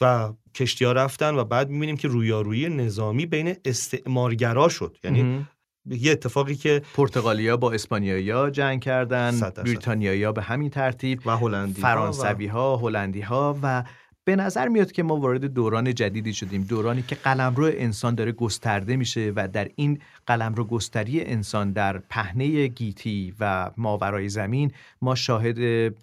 و 0.00 0.32
کشتی 0.54 0.84
ها 0.84 0.92
رفتن 0.92 1.34
و 1.34 1.44
بعد 1.44 1.70
می‌بینیم 1.70 1.96
که 1.96 2.08
رویارویی 2.08 2.68
نظامی 2.68 3.26
بین 3.26 3.56
استعمارگرا 3.64 4.68
شد. 4.68 4.96
یعنی 5.04 5.46
یه 5.90 6.12
اتفاقی 6.12 6.54
که 6.54 6.82
پرتغالیا 6.94 7.56
با 7.56 7.72
اسپانیایی 7.72 8.50
جنگ 8.50 8.80
کردن 8.80 9.40
بریتانیایی 9.40 10.32
به 10.32 10.42
همین 10.42 10.70
ترتیب 10.70 11.26
و 11.26 11.36
هلندی 11.36 11.80
فرانسوی 11.80 12.46
ها 12.46 12.76
هلندی 12.76 13.20
ها 13.20 13.58
و 13.62 13.84
به 14.28 14.36
نظر 14.36 14.68
میاد 14.68 14.92
که 14.92 15.02
ما 15.02 15.16
وارد 15.16 15.44
دوران 15.44 15.94
جدیدی 15.94 16.34
شدیم. 16.34 16.62
دورانی 16.62 17.02
که 17.02 17.14
قلمرو 17.14 17.64
انسان 17.64 18.14
داره 18.14 18.32
گسترده 18.32 18.96
میشه 18.96 19.32
و 19.36 19.48
در 19.48 19.68
این 19.76 19.98
قلمرو 20.26 20.64
گستری 20.64 21.24
انسان 21.24 21.72
در 21.72 21.98
پهنه 21.98 22.66
گیتی 22.66 23.34
و 23.40 23.70
ماورای 23.76 24.28
زمین 24.28 24.72
ما 25.02 25.14
شاهد 25.14 25.58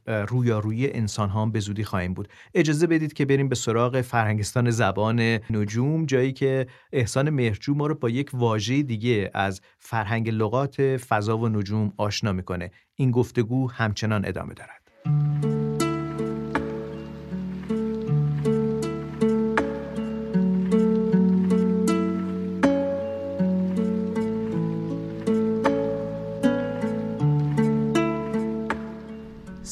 رویارویی 0.08 0.92
انسان 0.92 1.30
ها 1.30 1.46
به 1.46 1.60
زودی 1.60 1.84
خواهیم 1.84 2.14
بود. 2.14 2.28
اجازه 2.54 2.88
بدید 2.88 3.14
که 3.14 3.26
بریم 3.26 3.50
به 3.50 3.56
سراغ 3.56 4.02
فرهنگستان 4.02 4.70
زبان 4.70 5.40
نجوم 5.50 6.06
جایی 6.06 6.34
که 6.34 6.68
احسان 6.94 7.30
مهرجو 7.30 7.74
ما 7.74 7.88
رو 7.88 7.96
با 7.96 8.10
یک 8.10 8.30
واژه 8.34 8.82
دیگه 8.82 9.32
از 9.34 9.62
فرهنگ 9.80 10.30
لغات 10.30 10.98
فضا 10.98 11.38
و 11.38 11.50
نجوم 11.50 11.94
آشنا 11.98 12.32
می‌کنه. 12.32 12.72
این 12.96 13.12
گفتگو 13.12 13.72
همچنان 13.72 14.26
ادامه 14.26 14.54
دارد. 14.54 15.65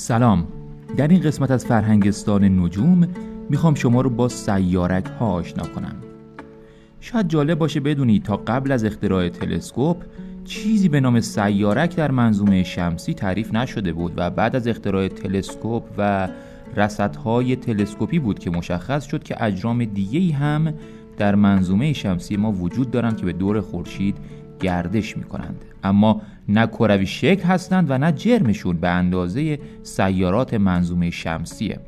سلام. 0.03 0.47
در 0.97 1.07
این 1.07 1.21
قسمت 1.21 1.51
از 1.51 1.65
فرهنگستان 1.65 2.43
نجوم 2.43 3.07
می‌خوام 3.49 3.75
شما 3.75 4.01
رو 4.01 4.09
با 4.09 4.27
سیارک 4.27 5.05
ها 5.05 5.31
آشنا 5.31 5.63
کنم. 5.63 5.95
شاید 6.99 7.27
جالب 7.27 7.59
باشه 7.59 7.79
بدونید 7.79 8.23
تا 8.23 8.37
قبل 8.37 8.71
از 8.71 8.85
اختراع 8.85 9.29
تلسکوپ 9.29 9.97
چیزی 10.45 10.89
به 10.89 10.99
نام 10.99 11.21
سیارک 11.21 11.95
در 11.95 12.11
منظومه 12.11 12.63
شمسی 12.63 13.13
تعریف 13.13 13.53
نشده 13.53 13.93
بود 13.93 14.13
و 14.17 14.29
بعد 14.29 14.55
از 14.55 14.67
اختراع 14.67 15.07
تلسکوپ 15.07 15.83
و 15.97 16.29
رصدهای 16.75 17.55
تلسکوپی 17.55 18.19
بود 18.19 18.39
که 18.39 18.49
مشخص 18.49 19.05
شد 19.05 19.23
که 19.23 19.43
اجرام 19.43 19.85
دیگه‌ای 19.85 20.31
هم 20.31 20.73
در 21.17 21.35
منظومه 21.35 21.93
شمسی 21.93 22.37
ما 22.37 22.51
وجود 22.51 22.91
دارند 22.91 23.17
که 23.17 23.25
به 23.25 23.33
دور 23.33 23.61
خورشید 23.61 24.17
گردش 24.63 25.17
می 25.17 25.23
کنند 25.23 25.65
اما 25.83 26.21
نه 26.49 26.67
کروی 26.67 27.05
شکل 27.05 27.43
هستند 27.43 27.91
و 27.91 27.97
نه 27.97 28.11
جرمشون 28.11 28.77
به 28.77 28.89
اندازه 28.89 29.59
سیارات 29.83 30.53
منظومه 30.53 31.09
شمسیه 31.09 31.79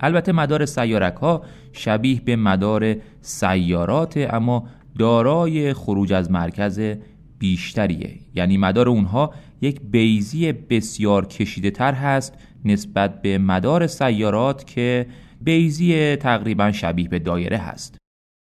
البته 0.00 0.32
مدار 0.32 0.66
سیارک 0.66 1.14
ها 1.14 1.42
شبیه 1.72 2.20
به 2.20 2.36
مدار 2.36 2.96
سیارات 3.20 4.16
اما 4.16 4.66
دارای 4.98 5.72
خروج 5.72 6.12
از 6.12 6.30
مرکز 6.30 6.80
بیشتریه. 7.38 8.14
یعنی 8.34 8.56
مدار 8.56 8.88
اونها 8.88 9.34
یک 9.60 9.80
بیزی 9.80 10.52
بسیار 10.52 11.26
کشیده 11.26 11.70
تر 11.70 11.92
هست 11.92 12.34
نسبت 12.64 13.22
به 13.22 13.38
مدار 13.38 13.86
سیارات 13.86 14.66
که 14.66 15.06
بیزی 15.40 16.16
تقریبا 16.16 16.72
شبیه 16.72 17.08
به 17.08 17.18
دایره 17.18 17.56
هست. 17.56 17.96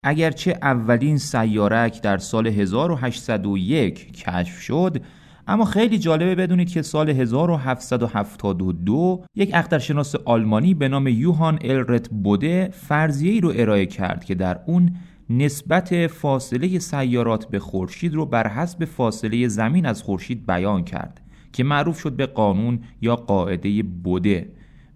اگرچه 0.05 0.59
اولین 0.63 1.19
سیارک 1.19 2.03
در 2.03 2.19
سال 2.19 2.47
1801 2.47 4.13
کشف 4.13 4.61
شد 4.61 5.03
اما 5.47 5.65
خیلی 5.65 5.99
جالبه 5.99 6.35
بدونید 6.35 6.71
که 6.71 6.83
سال 6.83 7.11
1772 7.11 9.25
یک 9.35 9.51
اخترشناس 9.55 10.15
آلمانی 10.15 10.75
به 10.75 10.89
نام 10.89 11.09
یوهان 11.09 11.59
الرت 11.65 12.09
بوده 12.09 12.69
فرضیه‌ای 12.73 13.41
رو 13.41 13.53
ارائه 13.57 13.87
کرد 13.87 14.25
که 14.25 14.35
در 14.35 14.61
اون 14.67 14.97
نسبت 15.31 16.07
فاصله 16.07 16.79
سیارات 16.79 17.49
به 17.49 17.59
خورشید 17.59 18.15
رو 18.15 18.27
بر 18.27 18.49
حسب 18.49 18.85
فاصله 18.85 19.49
زمین 19.49 19.87
از 19.87 20.03
خورشید 20.03 20.47
بیان 20.47 20.85
کرد 20.85 21.21
که 21.53 21.65
معروف 21.65 21.99
شد 21.99 22.13
به 22.13 22.27
قانون 22.27 22.81
یا 23.01 23.17
قاعده 23.17 23.83
بوده 23.83 24.49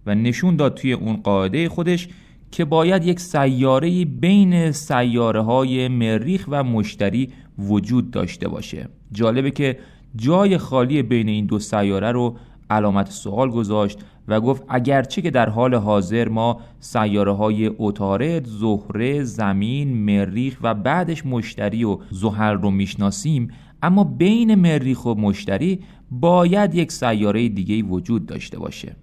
و 0.07 0.15
نشون 0.15 0.57
داد 0.57 0.75
توی 0.75 0.93
اون 0.93 1.17
قاعده 1.17 1.69
خودش 1.69 2.09
که 2.57 2.65
باید 2.65 3.05
یک 3.05 3.21
سیاره 3.21 4.05
بین 4.05 4.73
سیاره 4.73 5.43
های 5.43 5.89
مریخ 5.89 6.45
و 6.49 6.65
مشتری 6.65 7.29
وجود 7.59 8.11
داشته 8.11 8.49
باشه. 8.49 8.89
جالبه 9.13 9.51
که 9.51 9.79
جای 10.17 10.59
خالی 10.59 11.03
بین 11.03 11.29
این 11.29 11.47
دو 11.47 11.59
سیاره 11.59 12.13
رو 12.13 12.37
علامت 12.71 13.11
سوال 13.11 13.51
گذاشت 13.51 13.99
و 14.29 14.41
گفت 14.41 14.63
اگرچه 14.69 15.23
که 15.23 15.31
در 15.31 15.49
حال 15.49 15.75
حاضر 15.75 16.29
ما 16.29 16.61
سیاره 16.81 17.33
های 17.33 17.71
اتارد، 17.79 18.45
زهره، 18.45 19.25
زمین، 19.25 19.89
مریخ 20.05 20.59
و 20.63 20.75
بعدش 20.75 21.27
مشتری 21.27 21.85
و 21.85 21.99
زحل 22.11 22.55
رو 22.55 22.71
می‌شناسیم 22.71 23.49
اما 23.83 24.05
بین 24.05 24.55
مریخ 24.55 25.07
و 25.07 25.15
مشتری 25.15 25.81
باید 26.11 26.75
یک 26.75 26.93
سیاره 26.93 27.49
دیگه 27.49 27.83
وجود 27.83 28.27
داشته 28.27 28.59
باشه. 28.59 28.97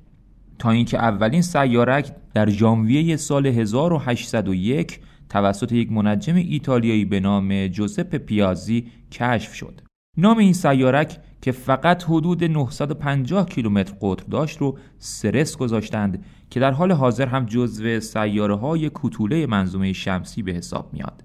تا 0.63 0.71
اینکه 0.71 0.97
اولین 0.97 1.41
سیارک 1.41 2.11
در 2.33 2.49
ژانویه 2.49 3.15
سال 3.15 3.47
1801 3.47 4.99
توسط 5.29 5.71
یک 5.71 5.91
منجم 5.91 6.35
ایتالیایی 6.35 7.05
به 7.05 7.19
نام 7.19 7.67
جوزپ 7.67 8.15
پیازی 8.15 8.87
کشف 9.11 9.53
شد. 9.53 9.81
نام 10.17 10.37
این 10.37 10.53
سیارک 10.53 11.17
که 11.41 11.51
فقط 11.51 12.03
حدود 12.03 12.43
950 12.43 13.45
کیلومتر 13.45 13.93
قطر 14.01 14.25
داشت 14.31 14.57
رو 14.57 14.77
سرس 14.99 15.57
گذاشتند 15.57 16.25
که 16.49 16.59
در 16.59 16.71
حال 16.71 16.91
حاضر 16.91 17.27
هم 17.27 17.45
جزو 17.45 17.99
سیاره 17.99 18.55
های 18.55 18.91
کتوله 18.93 19.45
منظومه 19.45 19.93
شمسی 19.93 20.43
به 20.43 20.51
حساب 20.51 20.93
میاد. 20.93 21.23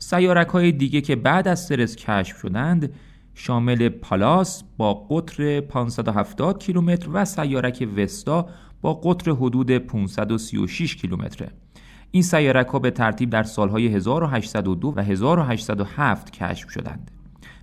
سیارک 0.00 0.48
های 0.48 0.72
دیگه 0.72 1.00
که 1.00 1.16
بعد 1.16 1.48
از 1.48 1.66
سرس 1.66 1.96
کشف 1.96 2.36
شدند 2.36 2.92
شامل 3.38 3.88
پالاس 3.88 4.62
با 4.76 4.94
قطر 4.94 5.60
570 5.60 6.58
کیلومتر 6.58 7.08
و 7.12 7.24
سیارک 7.24 7.88
وستا 7.96 8.48
با 8.80 8.94
قطر 8.94 9.30
حدود 9.30 9.70
536 9.70 10.96
کیلومتره. 10.96 11.50
این 12.10 12.22
سیارک 12.22 12.66
ها 12.66 12.78
به 12.78 12.90
ترتیب 12.90 13.30
در 13.30 13.42
سالهای 13.42 13.86
1802 13.86 14.94
و 14.96 15.02
1807 15.02 16.32
کشف 16.32 16.70
شدند. 16.70 17.10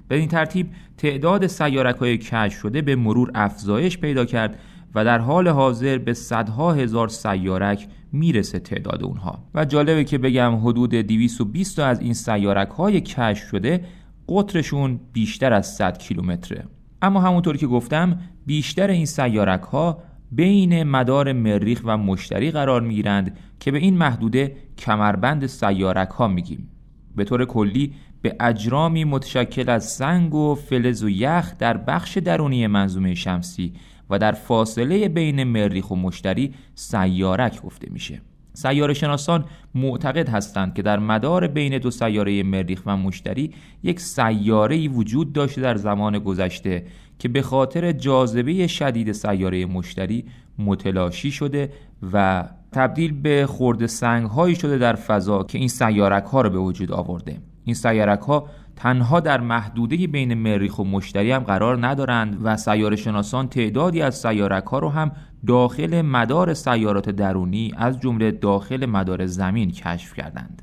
به 0.08 0.16
این 0.16 0.28
ترتیب 0.28 0.70
تعداد 0.98 1.48
سیارک 1.48 1.96
های 1.96 2.18
کشف 2.18 2.60
شده 2.60 2.82
به 2.82 2.96
مرور 2.96 3.32
افزایش 3.36 3.98
پیدا 3.98 4.26
کرد 4.26 4.60
و 4.96 5.06
در 5.06 5.20
حال 5.20 5.48
حاضر 5.48 5.98
به 5.98 6.14
صدها 6.14 6.74
هزار 6.74 7.08
سیارک 7.08 7.88
می‌رسه 8.12 8.60
تعداد 8.60 9.04
اونها 9.04 9.44
و 9.56 9.66
جالبه 9.66 10.04
که 10.04 10.18
بگم 10.18 10.56
حدود 10.56 10.90
220 10.90 11.80
از 11.80 12.00
این 12.00 12.14
سیارک 12.14 12.70
های 12.70 13.02
کشف 13.02 13.48
شده 13.48 13.86
قطرشون 14.30 15.00
بیشتر 15.14 15.54
از 15.54 15.76
100 15.76 15.98
کیلومتره 15.98 16.66
اما 17.02 17.22
همونطور 17.22 17.58
که 17.58 17.68
گفتم 17.68 18.20
بیشتر 18.46 18.88
این 18.88 19.06
سیارک 19.06 19.62
ها 19.62 20.04
بین 20.32 20.84
مدار 20.84 21.34
مریخ 21.34 21.82
و 21.84 21.98
مشتری 21.98 22.52
قرار 22.52 22.82
می‌گیرند 22.82 23.38
که 23.60 23.72
به 23.72 23.78
این 23.78 23.98
محدوده 23.98 24.56
کمربند 24.78 25.46
سیارک 25.46 26.10
ها 26.10 26.28
میگیم. 26.28 26.70
به 27.16 27.24
طور 27.24 27.46
کلی 27.46 27.94
به 28.22 28.36
اجرامی 28.40 29.04
متشکل 29.04 29.70
از 29.70 29.86
سنگ 29.86 30.34
و 30.34 30.56
فلز 30.56 31.04
و 31.04 31.10
یخ 31.10 31.58
در 31.58 31.78
بخش 31.78 32.18
درونی 32.18 32.68
منظومه 32.68 33.16
شمسی 33.16 33.74
و 34.10 34.20
در 34.20 34.32
فاصله 34.32 35.10
بین 35.10 35.44
مریخ 35.44 35.92
و 35.92 35.96
مشتری 35.96 36.54
سیارک 36.76 37.62
گفته 37.62 37.88
میشه. 37.92 38.22
سیاره 38.56 38.94
شناسان 38.94 39.46
معتقد 39.76 40.30
هستند 40.30 40.74
که 40.74 40.82
در 40.82 41.00
مدار 41.00 41.48
بین 41.48 41.78
دو 41.78 41.92
سیاره 41.92 42.44
مریخ 42.44 42.82
و 42.86 42.98
مشتری 42.98 43.54
یک 43.84 44.00
سیاره 44.00 44.88
وجود 44.88 45.34
داشته 45.34 45.62
در 45.62 45.76
زمان 45.76 46.20
گذشته 46.20 46.86
که 47.20 47.30
به 47.30 47.42
خاطر 47.42 47.92
جاذبه 47.92 48.68
شدید 48.68 49.12
سیاره 49.12 49.66
مشتری 49.66 50.26
متلاشی 50.60 51.32
شده 51.32 51.70
و 52.14 52.46
تبدیل 52.72 53.12
به 53.22 53.46
خورد 53.46 53.86
سنگ 53.86 54.28
هایی 54.28 54.56
شده 54.56 54.78
در 54.78 54.96
فضا 54.96 55.44
که 55.44 55.58
این 55.58 55.68
سیارک 55.68 56.24
ها 56.24 56.42
رو 56.42 56.50
به 56.50 56.58
وجود 56.58 56.92
آورده. 56.92 57.38
این 57.64 57.76
سیارک 57.76 58.20
ها 58.20 58.48
تنها 58.76 59.20
در 59.20 59.42
محدوده 59.42 60.08
بین 60.08 60.34
مریخ 60.34 60.80
و 60.80 60.84
مشتری 60.84 61.32
هم 61.32 61.44
قرار 61.44 61.88
ندارند 61.88 62.38
و 62.44 62.58
سیاره 62.58 62.96
شناسان 62.96 63.48
تعدادی 63.48 64.02
از 64.02 64.16
سیارک 64.16 64.64
ها 64.64 64.80
رو 64.80 64.90
هم 64.90 65.12
داخل 65.48 66.02
مدار 66.02 66.54
سیارات 66.54 67.10
درونی 67.10 67.74
از 67.78 68.00
جمله 68.00 68.32
داخل 68.32 68.86
مدار 68.86 69.26
زمین 69.26 69.72
کشف 69.72 70.14
کردند. 70.14 70.62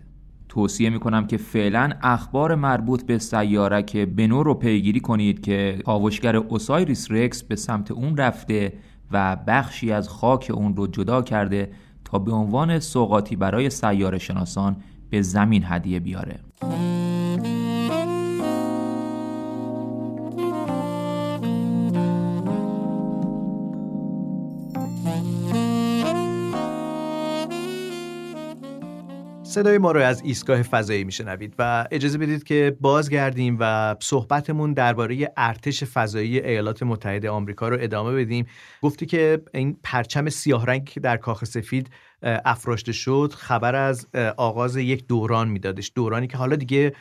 توصیه 0.48 0.90
می 0.90 1.00
کنم 1.00 1.26
که 1.26 1.36
فعلا 1.36 1.90
اخبار 2.02 2.54
مربوط 2.54 3.06
به 3.06 3.18
سیارک 3.18 3.96
بنو 3.96 4.42
رو 4.42 4.54
پیگیری 4.54 5.00
کنید 5.00 5.40
که 5.40 5.78
کاوشگر 5.84 6.36
اوسایریس 6.36 7.10
رکس 7.10 7.42
به 7.42 7.56
سمت 7.56 7.90
اون 7.90 8.16
رفته 8.16 8.72
و 9.10 9.36
بخشی 9.46 9.92
از 9.92 10.08
خاک 10.08 10.50
اون 10.54 10.76
رو 10.76 10.86
جدا 10.86 11.22
کرده 11.22 11.72
تا 12.04 12.18
به 12.18 12.32
عنوان 12.32 12.78
سوقاتی 12.78 13.36
برای 13.36 13.70
سیاره 13.70 14.18
شناسان 14.18 14.76
به 15.10 15.22
زمین 15.22 15.62
هدیه 15.66 16.00
بیاره. 16.00 16.40
صدای 29.52 29.78
ما 29.78 29.92
رو 29.92 30.00
از 30.00 30.22
ایستگاه 30.24 30.62
فضایی 30.62 31.04
میشنوید 31.04 31.54
و 31.58 31.86
اجازه 31.90 32.18
بدید 32.18 32.44
که 32.44 32.76
بازگردیم 32.80 33.56
و 33.60 33.96
صحبتمون 34.00 34.72
درباره 34.72 35.32
ارتش 35.36 35.84
فضایی 35.84 36.40
ایالات 36.40 36.82
متحده 36.82 37.30
آمریکا 37.30 37.68
رو 37.68 37.76
ادامه 37.80 38.24
بدیم. 38.24 38.46
گفتی 38.82 39.06
که 39.06 39.42
این 39.54 39.76
پرچم 39.82 40.28
سیاه 40.28 40.66
رنگ 40.66 40.92
در 41.02 41.16
کاخ 41.16 41.44
سفید 41.44 41.90
افراشته 42.22 42.92
شد 42.92 43.32
خبر 43.36 43.74
از 43.74 44.06
آغاز 44.36 44.76
یک 44.76 45.06
دوران 45.06 45.48
میدادش. 45.48 45.92
دورانی 45.94 46.26
که 46.26 46.36
حالا 46.36 46.56
دیگه 46.56 46.92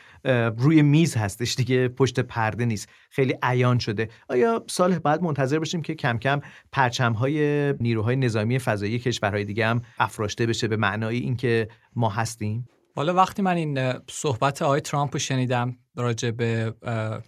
روی 0.58 0.82
میز 0.82 1.16
هستش 1.16 1.54
دیگه 1.54 1.88
پشت 1.88 2.20
پرده 2.20 2.64
نیست. 2.64 2.88
خیلی 3.10 3.34
عیان 3.42 3.78
شده. 3.78 4.08
آیا 4.28 4.64
سال 4.66 4.98
بعد 4.98 5.22
منتظر 5.22 5.58
باشیم 5.58 5.82
که 5.82 5.94
کم 5.94 6.18
کم 6.18 6.40
پرچم 6.72 7.12
های 7.12 7.72
نیروهای 7.72 8.16
نظامی 8.16 8.58
فضایی 8.58 8.98
کشورهای 8.98 9.44
دیگه 9.44 9.66
هم 9.66 9.82
افراشته 9.98 10.46
بشه 10.46 10.68
به 10.68 10.76
معنای 10.76 11.18
اینکه 11.18 11.68
ما 11.96 12.08
هستیم؟ 12.08 12.68
حالا 12.96 13.14
وقتی 13.14 13.42
من 13.42 13.56
این 13.56 13.92
صحبت 14.10 14.62
آقای 14.62 14.80
ترامپ 14.80 15.10
رو 15.12 15.18
شنیدم 15.18 15.76
راجع 15.96 16.30
به 16.30 16.74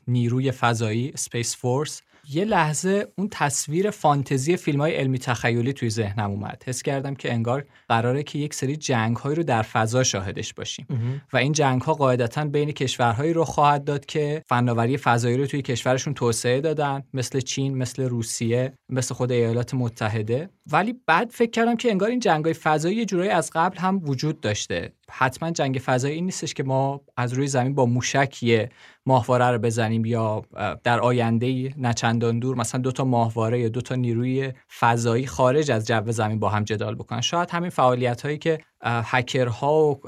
نیروی 0.08 0.50
فضایی 0.50 1.12
Space 1.16 1.56
Force 1.56 2.02
یه 2.30 2.44
لحظه 2.44 3.06
اون 3.18 3.28
تصویر 3.30 3.90
فانتزی 3.90 4.56
فیلم 4.56 4.80
های 4.80 4.94
علمی 4.94 5.18
تخیلی 5.18 5.72
توی 5.72 5.90
ذهنم 5.90 6.30
اومد. 6.30 6.62
حس 6.66 6.82
کردم 6.82 7.14
که 7.14 7.32
انگار 7.32 7.64
قراره 7.88 8.22
که 8.22 8.38
یک 8.38 8.54
سری 8.54 8.76
جنگ 8.76 9.16
هایی 9.16 9.36
رو 9.36 9.42
در 9.42 9.62
فضا 9.62 10.02
شاهدش 10.02 10.54
باشیم. 10.54 10.86
و 11.32 11.36
این 11.36 11.52
جنگ 11.52 11.82
ها 11.82 11.94
قاعدتا 11.94 12.44
بین 12.44 12.72
کشورهایی 12.72 13.32
رخ 13.32 13.44
خواهد 13.44 13.84
داد 13.84 14.06
که 14.06 14.42
فناوری 14.46 14.96
فضایی 14.96 15.36
رو 15.36 15.46
توی 15.46 15.62
کشورشون 15.62 16.14
توسعه 16.14 16.60
دادن 16.60 17.02
مثل 17.14 17.40
چین 17.40 17.78
مثل 17.78 18.02
روسیه 18.02 18.72
مثل 18.88 19.14
خود 19.14 19.32
ایالات 19.32 19.74
متحده. 19.74 20.50
ولی 20.72 20.94
بعد 21.06 21.30
فکر 21.30 21.50
کردم 21.50 21.76
که 21.76 21.90
انگار 21.90 22.08
این 22.08 22.20
جنگ 22.20 22.44
های 22.44 22.54
فضایی 22.54 22.96
یه 22.96 23.04
جورایی 23.04 23.30
از 23.30 23.50
قبل 23.54 23.78
هم 23.78 24.00
وجود 24.04 24.40
داشته. 24.40 24.92
حتما 25.10 25.50
جنگ 25.50 25.80
فضایی 25.84 26.14
این 26.14 26.24
نیستش 26.24 26.54
که 26.54 26.62
ما 26.62 27.00
از 27.16 27.32
روی 27.32 27.46
زمین 27.46 27.74
با 27.74 27.86
موشک 27.86 28.42
یه 28.42 28.70
ماهواره 29.06 29.46
رو 29.50 29.58
بزنیم 29.58 30.04
یا 30.04 30.42
در 30.84 31.00
آینده 31.00 31.74
نچندان 31.78 32.38
دور 32.38 32.56
مثلا 32.56 32.80
دو 32.80 32.92
تا 32.92 33.04
ماهواره 33.04 33.60
یا 33.60 33.68
دو 33.68 33.80
تا 33.80 33.94
نیروی 33.94 34.52
فضایی 34.78 35.26
خارج 35.26 35.70
از 35.70 35.86
جو 35.86 36.12
زمین 36.12 36.38
با 36.38 36.48
هم 36.48 36.64
جدال 36.64 36.94
بکنن. 36.94 37.20
شاید 37.20 37.50
همین 37.50 37.70
فعالیت 37.70 38.22
هایی 38.22 38.38
که 38.38 38.58
هکرها 38.84 39.74
و 39.74 40.00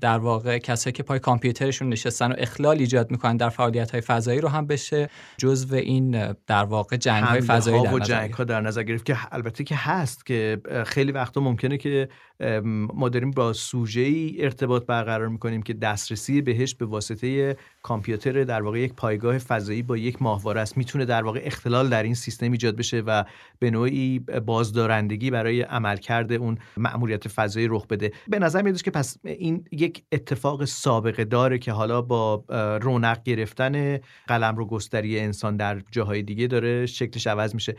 در 0.00 0.18
واقع 0.18 0.58
کسایی 0.58 0.92
که 0.92 1.02
پای 1.02 1.18
کامپیوترشون 1.18 1.88
نشستن 1.88 2.32
و 2.32 2.34
اخلال 2.38 2.78
ایجاد 2.78 3.10
می‌کنن 3.10 3.36
در 3.36 3.48
فعالیت 3.48 3.90
های 3.90 4.00
فضایی 4.00 4.40
رو 4.40 4.48
هم 4.48 4.66
بشه 4.66 5.08
جزو 5.36 5.74
این 5.74 6.32
در 6.46 6.64
واقع 6.64 6.96
جنگ 6.96 7.24
های 7.24 7.40
فضایی 7.40 7.82
در 7.82 7.94
و 7.94 7.98
جنگ 7.98 8.32
ها 8.32 8.44
در 8.44 8.60
نظر 8.60 8.82
گرفت 8.82 9.04
که 9.04 9.16
البته 9.32 9.64
که 9.64 9.74
هست 9.74 10.26
که 10.26 10.60
خیلی 10.86 11.12
وقتا 11.12 11.40
ممکنه 11.40 11.76
که 11.76 12.08
ما 12.94 13.08
داریم 13.08 13.30
با 13.30 13.52
سوژه 13.52 14.00
ای 14.00 14.36
ارتباط 14.38 14.86
برقرار 14.86 15.28
می‌کنیم 15.28 15.62
که 15.62 15.72
دسترسی 15.72 16.42
بهش 16.42 16.74
به 16.74 16.86
واسطه 16.86 17.56
کامپیوتر 17.84 18.44
در 18.44 18.62
واقع 18.62 18.80
یک 18.80 18.94
پایگاه 18.94 19.38
فضایی 19.38 19.82
با 19.82 19.96
یک 19.96 20.22
ماهواره 20.22 20.60
است. 20.60 20.76
می‌تونه 20.76 21.04
در 21.04 21.22
واقع 21.22 21.40
اختلال 21.42 21.88
در 21.88 22.02
این 22.02 22.14
سیستم 22.14 22.52
ایجاد 22.52 22.76
بشه 22.76 23.00
و 23.00 23.24
به 23.58 23.70
نوعی 23.70 24.18
بازدارندگی 24.18 25.30
برای 25.30 25.62
عملکرد 25.62 26.32
اون 26.32 26.58
مأموریت 26.76 27.28
فضایی 27.28 27.68
رخ 27.70 27.86
بده. 27.86 28.12
به 28.28 28.38
نظر 28.38 28.62
میاد 28.62 28.82
که 28.82 28.90
پس 28.90 29.16
این 29.24 29.64
یک 29.72 30.02
اتفاق 30.12 30.64
سابقه 30.64 31.24
داره 31.24 31.58
که 31.58 31.72
حالا 31.72 32.02
با 32.02 32.44
رونق 32.82 33.22
گرفتن 33.22 33.98
قلم 34.26 34.56
رو 34.56 34.66
گستری 34.66 35.20
انسان 35.20 35.56
در 35.56 35.80
جاهای 35.90 36.22
دیگه 36.22 36.46
داره 36.46 36.86
شکلش 36.86 37.26
عوض 37.26 37.54
میشه. 37.54 37.76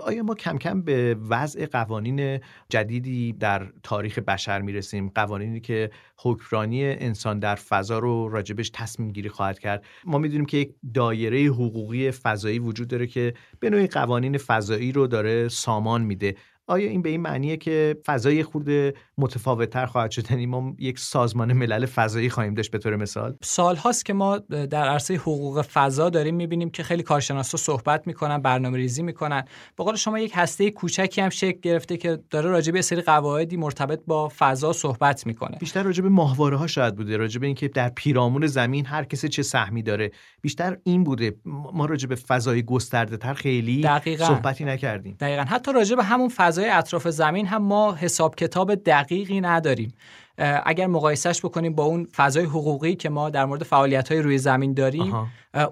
آیا 0.00 0.22
ما 0.22 0.34
کم 0.34 0.58
کم 0.58 0.82
به 0.82 1.16
وضع 1.28 1.66
قوانین 1.66 2.40
جدیدی 2.68 3.32
در 3.32 3.66
تاریخ 3.82 4.18
بشر 4.18 4.60
می‌رسیم؟ 4.60 5.08
قوانینی 5.14 5.60
که 5.60 5.90
حکمرانی 6.18 6.84
انسان 6.84 7.38
در 7.38 7.54
فضا 7.54 7.98
رو 7.98 8.28
راجبش 8.28 8.70
تصمیم 8.74 9.12
گیری 9.12 9.28
کرد. 9.52 9.84
ما 10.04 10.18
می‌دونیم 10.18 10.46
که 10.46 10.56
یک 10.56 10.74
دایره 10.94 11.38
حقوقی 11.44 12.10
فضایی 12.10 12.58
وجود 12.58 12.88
داره 12.88 13.06
که 13.06 13.34
به 13.60 13.70
نوعی 13.70 13.86
قوانین 13.86 14.38
فضایی 14.38 14.92
رو 14.92 15.06
داره 15.06 15.48
سامان 15.48 16.02
میده. 16.02 16.34
آیا 16.68 16.90
این 16.90 17.02
به 17.02 17.08
این 17.08 17.20
معنیه 17.20 17.56
که 17.56 17.96
فضای 18.06 18.42
خورده 18.42 18.94
متفاوتتر 19.18 19.86
خواهد 19.86 20.10
شد؟ 20.10 20.30
یعنی 20.30 20.46
ما 20.46 20.74
یک 20.78 20.98
سازمان 20.98 21.52
ملل 21.52 21.86
فضایی 21.86 22.30
خواهیم 22.30 22.54
داشت 22.54 22.70
به 22.70 22.78
طور 22.78 22.96
مثال؟ 22.96 23.36
سال 23.42 23.76
هاست 23.76 24.04
که 24.04 24.12
ما 24.12 24.38
در 24.38 24.88
عرصه 24.88 25.14
حقوق 25.14 25.62
فضا 25.62 26.10
داریم 26.10 26.34
می‌بینیم 26.34 26.70
که 26.70 26.82
خیلی 26.82 27.02
کارشناسا 27.02 27.58
صحبت 27.58 28.06
می‌کنن 28.06 28.38
برنامه 28.38 28.76
ریزی 28.76 29.02
می‌کنن. 29.02 29.44
به 29.76 29.84
قول 29.84 29.96
شما 29.96 30.18
یک 30.18 30.32
هسته 30.34 30.70
کوچکی 30.70 31.20
هم 31.20 31.28
شکل 31.28 31.60
گرفته 31.60 31.96
که 31.96 32.18
داره 32.30 32.50
راجع 32.50 32.72
به 32.72 32.82
سری 32.82 33.00
قواعدی 33.00 33.56
مرتبط 33.56 34.00
با 34.06 34.32
فضا 34.38 34.72
صحبت 34.72 35.26
می‌کنه. 35.26 35.56
بیشتر 35.60 35.82
راجع 35.82 36.02
به 36.02 36.08
ماهواره 36.08 36.56
ها 36.56 36.66
شاید 36.66 36.96
بوده 36.96 37.16
راجع 37.16 37.40
به 37.40 37.46
اینکه 37.46 37.68
در 37.68 37.88
پیرامون 37.88 38.46
زمین 38.46 38.86
هر 38.86 39.04
کسی 39.04 39.28
چه 39.28 39.42
سهمی 39.42 39.82
داره. 39.82 40.10
بیشتر 40.40 40.76
این 40.84 41.04
بوده. 41.04 41.36
ما 41.44 41.84
راجع 41.84 42.08
به 42.08 42.14
فضای 42.14 42.62
گسترده 42.62 43.16
تر 43.16 43.34
خیلی 43.34 43.80
دقیقا. 43.80 44.26
صحبتی 44.26 44.64
نکردیم. 44.64 45.16
دقیقا. 45.20 45.42
حتی 45.42 45.72
راجع 45.72 45.96
به 45.96 46.04
همون 46.04 46.28
فضای 46.56 46.70
اطراف 46.70 47.08
زمین 47.08 47.46
هم 47.46 47.62
ما 47.62 47.94
حساب 47.94 48.36
کتاب 48.36 48.74
دقیقی 48.74 49.40
نداریم. 49.40 49.92
اگر 50.38 50.86
مقایسهش 50.86 51.40
بکنیم 51.40 51.74
با 51.74 51.84
اون 51.84 52.08
فضای 52.16 52.44
حقوقی 52.44 52.94
که 52.94 53.08
ما 53.08 53.30
در 53.30 53.44
مورد 53.44 53.62
فعالیت 53.62 54.12
های 54.12 54.22
روی 54.22 54.38
زمین 54.38 54.74
داریم 54.74 55.14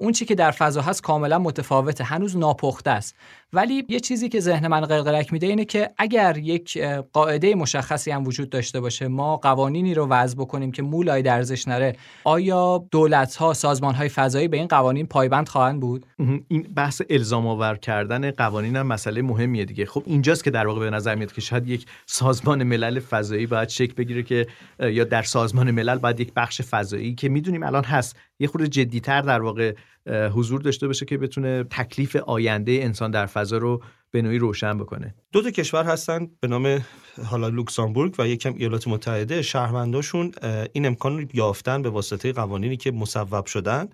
اون 0.00 0.12
چی 0.12 0.24
که 0.24 0.34
در 0.34 0.50
فضا 0.50 0.82
هست 0.82 1.02
کاملا 1.02 1.38
متفاوته 1.38 2.04
هنوز 2.04 2.36
ناپخته 2.36 2.90
است. 2.90 3.16
ولی 3.52 3.84
یه 3.88 4.00
چیزی 4.00 4.28
که 4.28 4.40
ذهن 4.40 4.66
من 4.66 4.80
قلقلک 4.80 5.32
میده 5.32 5.46
اینه 5.46 5.64
که 5.64 5.90
اگر 5.98 6.36
یک 6.36 6.78
قاعده 7.12 7.54
مشخصی 7.54 8.10
هم 8.10 8.26
وجود 8.26 8.50
داشته 8.50 8.80
باشه 8.80 9.08
ما 9.08 9.36
قوانینی 9.36 9.94
رو 9.94 10.06
وضع 10.06 10.36
بکنیم 10.36 10.72
که 10.72 10.82
مولای 10.82 11.22
درزش 11.22 11.68
نره 11.68 11.96
آیا 12.24 12.84
دولت 12.90 13.36
ها 13.36 13.54
سازمان 13.54 13.94
های 13.94 14.08
فضایی 14.08 14.48
به 14.48 14.56
این 14.56 14.66
قوانین 14.66 15.06
پایبند 15.06 15.48
خواهند 15.48 15.80
بود؟ 15.80 16.06
این 16.48 16.62
بحث 16.76 17.02
الزام 17.10 17.46
آور 17.46 17.76
کردن 17.76 18.30
قوانین 18.30 18.76
هم 18.76 18.86
مسئله 18.86 19.22
مهمیه 19.22 19.64
دیگه. 19.64 19.86
خب 19.86 20.02
اینجاست 20.06 20.44
که 20.44 20.50
در 20.50 20.66
واقع 20.66 20.80
به 20.80 20.90
نظر 20.90 21.14
میاد 21.14 21.32
که 21.32 21.40
شاید 21.40 21.68
یک 21.68 21.86
سازمان 22.06 22.62
ملل 22.62 23.00
فضایی 23.00 23.46
باید 23.46 23.68
شکل 23.68 23.94
بگیره 23.94 24.22
که 24.22 24.46
یا 24.80 25.04
در 25.04 25.22
سازمان 25.22 25.70
ملل 25.70 25.98
باید 25.98 26.20
یک 26.20 26.32
بخش 26.36 26.62
فضایی 26.62 27.14
که 27.14 27.28
می‌دونیم 27.28 27.62
الان 27.62 27.84
هست. 27.84 28.16
یه 28.38 28.48
خورده 28.48 28.68
جدیتر 28.68 29.20
در 29.20 29.42
واقع 29.42 29.74
حضور 30.08 30.60
داشته 30.60 30.86
باشه 30.86 31.06
که 31.06 31.18
بتونه 31.18 31.64
تکلیف 31.64 32.16
آینده 32.16 32.72
انسان 32.72 33.10
در 33.10 33.26
فضا 33.26 33.58
رو 33.58 33.82
به 34.10 34.22
نوعی 34.22 34.38
روشن 34.38 34.78
بکنه. 34.78 35.14
دو 35.32 35.42
تا 35.42 35.50
کشور 35.50 35.84
هستن 35.84 36.28
به 36.40 36.48
نام 36.48 36.84
حالا 37.22 37.48
لوکسامبورگ 37.48 38.14
و 38.18 38.28
یکم 38.28 38.54
ایالات 38.56 38.88
متحده 38.88 39.42
شهرونداشون 39.42 40.32
این 40.72 40.86
امکان 40.86 41.18
رو 41.18 41.24
یافتن 41.32 41.82
به 41.82 41.90
واسطه 41.90 42.32
قوانینی 42.32 42.76
که 42.76 42.90
مصوب 42.90 43.46
شدن 43.46 43.88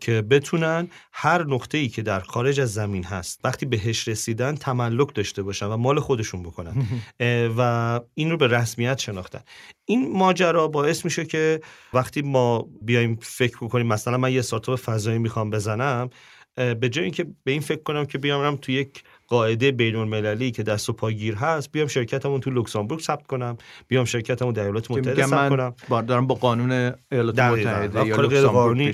که 0.00 0.22
بتونن 0.22 0.88
هر 1.12 1.44
نقطه 1.44 1.78
ای 1.78 1.88
که 1.88 2.02
در 2.02 2.20
خارج 2.20 2.60
از 2.60 2.72
زمین 2.72 3.04
هست 3.04 3.40
وقتی 3.44 3.66
بهش 3.66 4.08
رسیدن 4.08 4.54
تملک 4.54 5.14
داشته 5.14 5.42
باشن 5.42 5.66
و 5.66 5.76
مال 5.76 6.00
خودشون 6.00 6.42
بکنن. 6.42 6.86
و 7.58 8.00
این 8.14 8.30
رو 8.30 8.36
به 8.36 8.46
رسمیت 8.46 8.98
شناختن. 8.98 9.40
این 9.84 10.12
ماجرا 10.12 10.68
باعث 10.68 11.04
میشه 11.04 11.24
که 11.24 11.60
وقتی 11.92 12.22
ما 12.22 12.68
بیایم 12.82 13.18
فکر 13.22 13.56
بکنیم 13.56 13.86
مثلا 13.86 14.16
من 14.18 14.32
یه 14.32 14.38
استارتاپ 14.38 14.78
فضایی 14.78 15.18
می‌خوام 15.18 15.50
بزنم 15.50 16.10
به 16.56 16.88
جای 16.88 17.04
اینکه 17.04 17.26
به 17.44 17.52
این 17.52 17.60
فکر 17.60 17.82
کنم 17.82 18.06
که 18.06 18.18
بیام 18.18 18.56
تو 18.56 18.72
یک 18.72 19.02
قاعده 19.28 19.72
بین 19.72 19.96
المللی 19.96 20.50
که 20.50 20.62
دست 20.62 20.88
و 20.88 20.92
پاگیر 20.92 21.34
هست 21.34 21.72
بیام 21.72 21.86
شرکتمون 21.86 22.40
تو 22.40 22.50
لوکسامبورگ 22.50 23.00
ثبت 23.00 23.26
کنم. 23.26 23.56
بیام 23.88 24.04
شرکتمون 24.04 24.52
در 24.52 24.62
ایالات 24.62 24.90
متحده 24.90 25.26
ثبت 25.26 25.50
کنم. 25.50 25.74
دارم 26.06 26.26
با 26.26 26.34
قانون 26.34 26.94
ایالات 27.12 27.38
متحده 27.38 28.06
یا 28.06 28.48
قانونی 28.48 28.92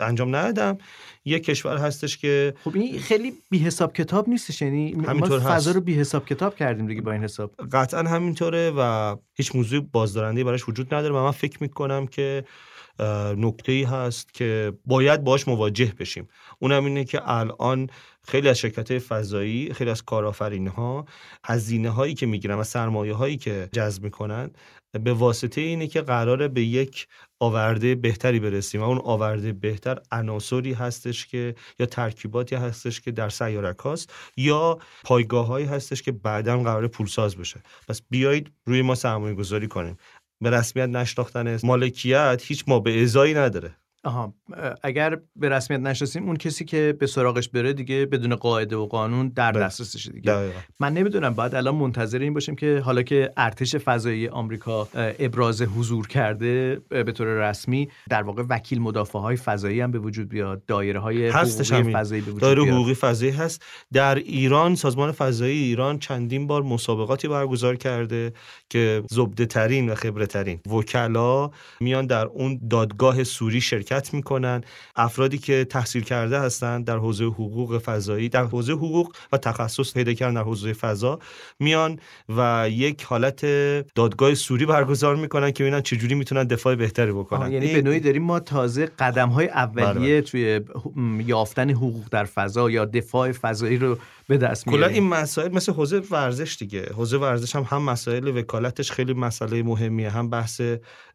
انجام 0.00 0.36
ندادم. 0.36 0.78
یه 1.24 1.38
کشور 1.40 1.76
هستش 1.76 2.18
که 2.18 2.54
خب 2.64 2.70
این 2.74 2.98
خیلی 2.98 3.32
بی 3.50 3.58
حساب 3.58 3.92
کتاب 3.92 4.28
نیستش 4.28 4.62
یعنی 4.62 4.92
ما 4.92 5.38
فضا 5.38 5.70
رو 5.70 5.80
بی 5.80 5.94
حساب 5.94 6.26
کتاب 6.26 6.56
کردیم 6.56 6.86
دیگه 6.86 7.00
با 7.00 7.12
این 7.12 7.24
حساب. 7.24 7.52
قطعا 7.72 8.02
همینطوره 8.02 8.70
و 8.70 9.16
هیچ 9.34 9.56
موضوع 9.56 9.80
بازدارنده 9.92 10.44
براش 10.44 10.68
وجود 10.68 10.94
نداره 10.94 11.14
و 11.14 11.24
من 11.24 11.30
فکر 11.30 11.58
می‌کنم 11.60 12.06
که 12.06 12.44
نکته 13.36 13.72
ای 13.72 13.82
هست 13.82 14.34
که 14.34 14.72
باید 14.84 15.24
باش 15.24 15.48
مواجه 15.48 15.92
بشیم. 15.98 16.28
اونم 16.58 16.84
اینه 16.84 17.04
که 17.04 17.20
الان 17.24 17.90
خیلی 18.24 18.48
از 18.48 18.58
شرکت 18.58 18.98
فضایی 18.98 19.72
خیلی 19.72 19.90
از 19.90 20.02
کارآفرین 20.02 20.68
ها 20.68 21.04
هزینه 21.44 21.90
هایی 21.90 22.14
که 22.14 22.26
می‌گیرن 22.26 22.58
و 22.58 22.64
سرمایه 22.64 23.14
هایی 23.14 23.36
که 23.36 23.68
جذب 23.72 24.04
می‌کنن 24.04 24.50
به 24.92 25.12
واسطه 25.12 25.60
اینه 25.60 25.86
که 25.86 26.00
قراره 26.00 26.48
به 26.48 26.62
یک 26.62 27.06
آورده 27.40 27.94
بهتری 27.94 28.40
برسیم 28.40 28.80
و 28.80 28.84
اون 28.84 29.00
آورده 29.04 29.52
بهتر 29.52 29.98
عناصری 30.12 30.72
هستش 30.72 31.26
که 31.26 31.54
یا 31.78 31.86
ترکیباتی 31.86 32.54
هستش 32.54 33.00
که 33.00 33.10
در 33.10 33.28
سیارک 33.28 33.78
هاست 33.78 34.12
یا 34.36 34.78
پایگاه 35.04 35.46
هایی 35.46 35.66
هستش 35.66 36.02
که 36.02 36.12
بعدا 36.12 36.58
قرار 36.58 36.86
پولساز 36.88 37.36
بشه. 37.36 37.62
پس 37.88 38.02
بیایید 38.10 38.52
روی 38.64 38.82
ما 38.82 38.94
سرمایه 38.94 39.34
گذاری 39.34 39.68
کنیم. 39.68 39.96
به 40.42 40.50
رسمیت 40.50 40.88
نشناختن 40.88 41.58
مالکیت 41.64 42.42
هیچ 42.46 42.64
ما 42.68 42.80
به 42.80 43.02
ازایی 43.02 43.34
نداره. 43.34 43.76
آها 44.04 44.34
اگر 44.82 45.18
به 45.36 45.48
رسمیت 45.48 45.80
نشناسیم 45.80 46.26
اون 46.26 46.36
کسی 46.36 46.64
که 46.64 46.96
به 46.98 47.06
سراغش 47.06 47.48
بره 47.48 47.72
دیگه 47.72 48.06
بدون 48.06 48.36
قاعده 48.36 48.76
و 48.76 48.86
قانون 48.86 49.28
در 49.28 49.52
بله. 49.52 49.64
دسترسش 49.64 50.08
دیگه. 50.08 50.50
من 50.80 50.92
نمی‌دونم 50.92 51.34
بعد 51.34 51.54
الان 51.54 51.74
منتظر 51.74 52.18
این 52.18 52.34
باشیم 52.34 52.56
که 52.56 52.82
حالا 52.84 53.02
که 53.02 53.32
ارتش 53.36 53.76
فضایی 53.76 54.28
آمریکا 54.28 54.88
ابراز 54.94 55.62
حضور 55.62 56.08
کرده 56.08 56.80
به 56.88 57.12
طور 57.12 57.26
رسمی 57.26 57.88
در 58.10 58.22
واقع 58.22 58.42
وکیل 58.48 58.80
مدافع 58.80 59.18
های 59.18 59.36
فضایی 59.36 59.80
هم 59.80 59.90
به 59.90 59.98
وجود 59.98 60.28
بیاد 60.28 60.64
دایره 60.66 61.00
های 61.00 61.28
حقوقی 61.28 61.92
فضایی 61.92 62.20
به 62.22 62.30
وجود 62.30 62.40
دایره 62.40 62.64
حقوقی 62.64 62.94
فضایی 62.94 63.32
هست. 63.32 63.62
در 63.92 64.14
ایران 64.14 64.74
سازمان 64.74 65.12
فضایی 65.12 65.62
ایران 65.62 65.98
چندین 65.98 66.46
بار 66.46 66.62
مسابقاتی 66.62 67.28
برگزار 67.28 67.76
کرده 67.76 68.32
که 68.70 69.02
زبده 69.10 69.46
ترین 69.46 69.88
و 69.88 69.94
خبره 69.94 70.26
ترین 70.26 70.60
وکلا 70.66 71.50
میان 71.80 72.06
در 72.06 72.26
اون 72.26 72.60
دادگاه 72.70 73.24
سوری 73.24 73.60
شرکت 73.60 73.91
شرکت 73.92 74.14
می‌کنن 74.14 74.64
افرادی 74.96 75.38
که 75.38 75.64
تحصیل 75.64 76.02
کرده 76.02 76.40
هستند 76.40 76.84
در 76.84 76.96
حوزه 76.96 77.24
حقوق 77.24 77.78
فضایی 77.78 78.28
در 78.28 78.44
حوزه 78.44 78.72
حقوق 78.72 79.12
و 79.32 79.36
تخصص 79.36 79.92
پیدا 79.92 80.12
کردن 80.12 80.34
در 80.34 80.42
حوزه 80.42 80.72
فضا 80.72 81.18
میان 81.60 81.98
و 82.36 82.66
یک 82.70 83.02
حالت 83.02 83.46
دادگاه 83.94 84.34
سوری 84.34 84.66
برگزار 84.66 85.16
می‌کنن 85.16 85.50
که 85.50 85.64
ببینن 85.64 85.80
چجوری 85.80 86.14
می‌تونن 86.14 86.44
دفاع 86.44 86.74
بهتری 86.74 87.12
بکنن 87.12 87.52
یعنی 87.52 87.72
به 87.74 87.82
نوعی 87.82 88.00
داریم 88.00 88.22
ما 88.22 88.40
تازه 88.40 88.86
قدم 88.86 89.28
های 89.28 89.48
اولیه 89.48 89.86
بله، 89.86 89.98
بله. 89.98 90.20
توی 90.20 90.60
یافتن 91.26 91.70
حقوق 91.70 92.04
در 92.10 92.24
فضا 92.24 92.70
یا 92.70 92.84
دفاع 92.84 93.32
فضایی 93.32 93.76
رو 93.76 93.98
به 94.28 94.36
دست 94.36 94.64
کلا 94.64 94.86
این 94.86 95.08
مسائل 95.08 95.52
مثل 95.52 95.72
حوزه 95.72 96.02
ورزش 96.10 96.56
دیگه. 96.58 96.92
حوزه 96.94 97.16
ورزش 97.18 97.56
هم 97.56 97.66
هم 97.68 97.82
مسائل 97.82 98.28
وکالتش 98.28 98.92
خیلی 98.92 99.14
مسئله 99.14 99.62
مهمیه 99.62 100.10
هم 100.10 100.30
بحث 100.30 100.60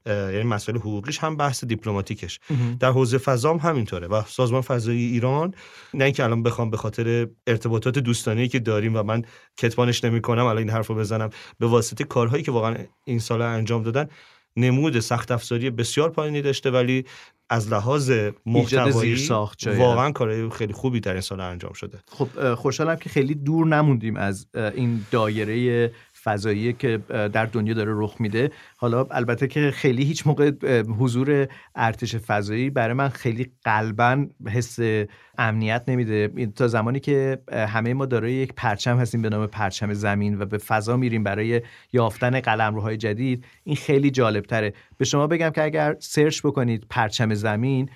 یعنی 0.05 0.43
مسائل 0.43 0.77
حقوقیش 0.77 1.19
هم 1.19 1.37
بحث 1.37 1.63
دیپلماتیکش. 1.63 2.39
در 2.79 2.89
حوزه 2.89 3.17
فضا 3.17 3.53
هم 3.53 3.69
همینطوره 3.69 4.07
و 4.07 4.21
سازمان 4.27 4.61
فضایی 4.61 5.05
ایران 5.05 5.53
نه 5.93 6.05
اینکه 6.05 6.23
الان 6.23 6.43
بخوام 6.43 6.69
به 6.69 6.77
خاطر 6.77 7.27
ارتباطات 7.47 7.99
دوستانه 7.99 8.47
که 8.47 8.59
داریم 8.59 8.95
و 8.95 9.03
من 9.03 9.23
کتمانش 9.57 10.03
نمی‌کنم 10.03 10.45
الان 10.45 10.57
این 10.57 10.69
حرفو 10.69 10.95
بزنم 10.95 11.29
به 11.59 11.67
واسطه 11.67 12.03
کارهایی 12.03 12.43
که 12.43 12.51
واقعا 12.51 12.75
این 13.05 13.19
سال 13.19 13.41
انجام 13.41 13.83
دادن 13.83 14.07
نمود 14.57 14.99
سخت 14.99 15.31
افزاری 15.31 15.69
بسیار 15.69 16.09
پایینی 16.09 16.41
داشته 16.41 16.71
ولی 16.71 17.05
از 17.49 17.71
لحاظ 17.71 18.11
محتوایی 18.45 19.27
واقعا 19.65 20.11
کار 20.11 20.49
خیلی 20.49 20.73
خوبی 20.73 20.99
در 20.99 21.11
این 21.11 21.21
سال 21.21 21.39
انجام 21.39 21.73
شده. 21.73 21.99
خب 22.07 22.53
خوشحالم 22.53 22.95
که 22.95 23.09
خیلی 23.09 23.35
دور 23.35 23.67
نموندیم 23.67 24.15
از 24.15 24.47
این 24.53 25.05
دایره 25.11 25.91
فضایی 26.23 26.73
که 26.73 26.97
در 27.07 27.45
دنیا 27.45 27.73
داره 27.73 27.93
رخ 27.95 28.15
میده. 28.19 28.51
حالا 28.77 29.07
البته 29.11 29.47
که 29.47 29.71
خیلی 29.71 30.03
هیچ 30.03 30.27
موقع 30.27 30.51
حضور 30.99 31.47
ارتش 31.75 32.15
فضایی 32.15 32.69
برای 32.69 32.93
من 32.93 33.09
خیلی 33.09 33.51
قلبا 33.63 34.25
حس 34.47 34.79
امنیت 35.37 35.83
نمیده. 35.87 36.47
تا 36.55 36.67
زمانی 36.67 36.99
که 36.99 37.37
همه 37.51 37.93
ما 37.93 38.05
دارای 38.05 38.33
یک 38.33 38.53
پرچم 38.55 38.97
هستیم 38.97 39.21
به 39.21 39.29
نام 39.29 39.47
پرچم 39.47 39.93
زمین 39.93 40.39
و 40.39 40.45
به 40.45 40.57
فضا 40.57 40.97
میریم 40.97 41.23
برای 41.23 41.61
یافتن 41.93 42.39
قلمروهای 42.39 42.97
جدید 42.97 43.45
این 43.63 43.75
خیلی 43.75 44.11
جالب 44.11 44.45
تره 44.45 44.73
به 44.97 45.05
شما 45.05 45.27
بگم 45.27 45.49
که 45.49 45.63
اگر 45.63 45.95
سرچ 45.99 46.41
بکنید 46.41 46.85
پرچم 46.89 47.33
زمین 47.33 47.89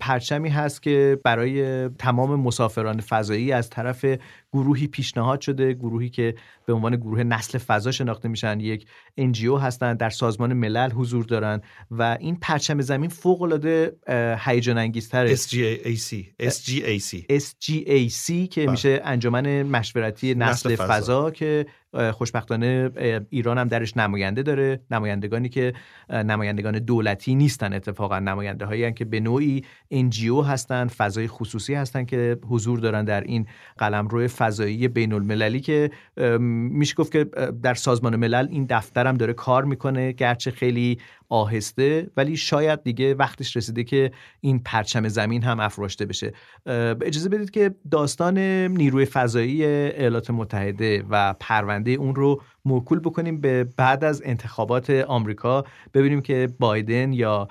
پرچمی 0.00 0.48
هست 0.48 0.82
که 0.82 1.18
برای 1.24 1.88
تمام 1.88 2.40
مسافران 2.40 3.00
فضایی 3.00 3.52
از 3.52 3.70
طرف 3.70 4.06
گروهی 4.52 4.86
پیشنهاد 4.86 5.40
شده 5.40 5.72
گروهی 5.72 6.08
که 6.08 6.34
به 6.66 6.72
عنوان 6.72 6.96
گروه 6.96 7.22
نسل 7.22 7.58
فضا 7.58 7.90
شناخته 7.92 8.28
میشن. 8.28 8.60
یک 8.60 8.86
NGO 9.20 9.60
هستن 9.62 9.94
در 9.94 10.10
سازمان 10.10 10.52
ملل 10.52 10.90
حضور 10.90 11.24
دارن 11.24 11.60
و 11.90 12.16
این 12.20 12.36
پرچم 12.36 12.80
زمین 12.80 13.10
فوق 13.10 13.42
العاده 13.42 13.96
هیجان 14.38 14.78
انگیزتره 14.78 15.36
SGAC 15.36 16.14
SGAC 16.66 17.24
SGAC 17.30 18.48
که 18.48 18.60
بله. 18.60 18.70
میشه 18.70 19.00
انجمن 19.04 19.62
مشورتی 19.62 20.34
نسل, 20.34 20.76
فضا. 20.76 21.30
که 21.30 21.66
خوشبختانه 22.12 22.90
ایران 23.30 23.58
هم 23.58 23.68
درش 23.68 23.96
نماینده 23.96 24.42
داره. 24.42 24.80
نمایندگانی 24.90 25.48
که 25.48 25.72
نمایندگان 26.10 26.78
دولتی 26.78 27.34
نیستن 27.34 27.72
اتفاقا. 27.72 28.18
نماینده 28.18 28.64
هایی 28.64 28.92
که 28.92 29.04
به 29.04 29.20
نوعی 29.20 29.64
NGO 29.94 30.46
هستن 30.46 30.86
فضای 30.86 31.28
خصوصی 31.28 31.74
هستن 31.74 32.04
که 32.04 32.38
حضور 32.48 32.78
دارن 32.78 33.04
در 33.04 33.20
این 33.20 33.46
قلمرو 33.78 34.28
فضایی 34.28 34.88
بین 34.88 35.12
المللی 35.12 35.60
که 35.60 35.90
میشه 36.70 36.94
گفت 36.94 37.12
که 37.12 37.24
در 37.62 37.74
سازمان 37.74 38.16
ملل 38.16 38.48
این 38.50 38.66
دفترم 38.70 39.16
داره 39.16 39.32
کار 39.32 39.64
می‌کنه 39.64 40.12
گرچه 40.12 40.50
خیلی 40.50 40.98
آهسته 41.28 42.10
ولی 42.16 42.36
شاید 42.36 42.82
دیگه 42.82 43.14
وقتش 43.14 43.56
رسیده 43.56 43.84
که 43.84 44.10
این 44.40 44.58
پرچم 44.58 45.08
زمین 45.08 45.42
هم 45.42 45.60
افراشته 45.60 46.06
بشه. 46.06 46.32
اجازه 47.02 47.28
بدید 47.28 47.50
که 47.50 47.74
داستان 47.90 48.38
نیروی 48.68 49.04
فضایی 49.04 49.64
ایالات 49.64 50.30
متحده 50.30 51.04
و 51.10 51.34
پرونده 51.40 51.85
اون 51.92 52.14
رو 52.14 52.42
موکول 52.64 52.98
بکنیم 52.98 53.40
به 53.40 53.64
بعد 53.76 54.04
از 54.04 54.22
انتخابات 54.24 54.90
آمریکا. 54.90 55.64
ببینیم 55.94 56.20
که 56.20 56.48
بایدن 56.58 57.12
یا 57.12 57.48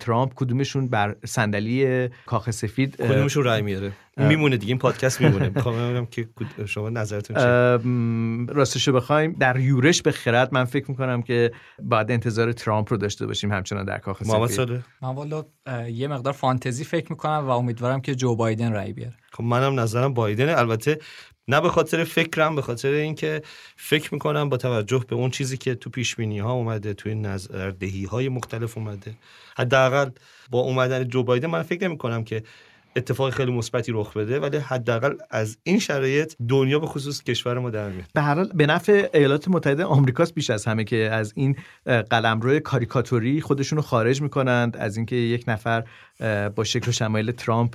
ترامپ 0.00 0.32
کدومشون 0.34 0.88
بر 0.88 1.16
صندلی 1.26 2.08
کاخ 2.26 2.50
سفید 2.50 2.96
کدومشون 2.96 3.44
رای 3.44 3.62
میاره؟ 3.62 3.92
میمونه 4.16 4.56
دیگه 4.56 4.70
این 4.70 4.78
پادکست 4.78 5.20
میمونه. 5.20 5.50
می‌خوام 5.54 6.06
که 6.06 6.28
شما 6.66 6.90
نظرتون 6.90 7.36
چیه؟ 7.36 8.54
راستش 8.54 8.88
بخوایم. 8.88 9.32
در 9.32 9.60
یورش 9.60 10.02
به 10.02 10.12
خرد 10.12 10.54
من 10.54 10.64
فکر 10.64 10.90
می‌کنم 10.90 11.22
که 11.22 11.52
بعد 11.82 12.10
انتظار 12.10 12.52
ترامپ 12.52 12.92
رو 12.92 12.96
داشته 12.96 13.26
باشیم 13.26 13.52
همچنان 13.52 13.84
در 13.84 13.98
کاخ 13.98 14.22
سفید. 14.22 14.84
من 15.02 15.14
والا 15.14 15.44
یه 15.90 16.08
مقدار 16.08 16.32
فانتزی 16.32 16.84
فکر 16.84 17.06
می‌کنم 17.12 17.44
و 17.46 17.50
امیدوارم 17.50 18.00
که 18.00 18.14
جو 18.14 18.36
بایدن 18.36 18.72
رای 18.72 18.92
بیاره. 18.92 19.14
خب 19.32 19.44
منم 19.44 19.80
نظرم 19.80 20.14
بایدن 20.14 20.48
البته 20.48 20.98
نه 21.48 21.60
به 21.60 21.68
خاطر 21.68 22.04
فکرم 22.04 22.56
به 22.56 22.62
خاطر 22.62 22.88
اینکه 22.88 23.42
فکر 23.76 24.14
می‌کنم 24.14 24.48
با 24.48 24.56
توجه 24.56 25.04
به 25.08 25.16
اون 25.16 25.30
چیزی 25.30 25.56
که 25.56 25.74
تو 25.74 25.90
پیش 25.90 26.14
ها 26.20 26.52
اومده 26.52 26.94
توی 26.94 27.14
نظردهی 27.14 28.04
های 28.04 28.28
مختلف 28.28 28.78
اومده 28.78 29.14
حداقل 29.56 30.10
با 30.50 30.60
اومدن 30.60 31.08
جو 31.08 31.22
بایدن 31.22 31.46
من 31.46 31.62
فکر 31.62 31.88
نمی 31.88 31.98
کنم 31.98 32.24
که 32.24 32.42
اتفاق 32.96 33.30
خیلی 33.30 33.52
مثبتی 33.52 33.92
رخ 33.92 34.16
بده 34.16 34.40
ولی 34.40 34.56
حداقل 34.56 35.14
از 35.30 35.58
این 35.62 35.78
شرایط 35.78 36.34
دنیا 36.48 36.78
به 36.78 36.86
خصوص 36.86 37.22
کشور 37.22 37.58
ما 37.58 37.70
در 37.70 37.88
میاد. 37.88 38.06
به 38.14 38.20
هر 38.20 38.34
حال 38.34 38.50
به 38.54 38.66
نفع 38.66 39.08
ایالات 39.14 39.48
متحده 39.48 39.84
آمریکاست 39.84 40.34
بیش 40.34 40.50
از 40.50 40.64
همه 40.64 40.84
که 40.84 40.96
از 40.96 41.32
این 41.36 41.56
قلمرو 42.10 42.60
کاریکاتوری 42.60 43.40
خودشونو 43.40 43.82
خارج 43.82 44.22
می‌کنند. 44.22 44.76
از 44.76 44.96
اینکه 44.96 45.16
یک 45.16 45.44
نفر 45.48 45.84
با 46.56 46.64
شکل 46.64 46.88
و 46.88 46.92
شمایل 46.92 47.32
ترامپ 47.32 47.74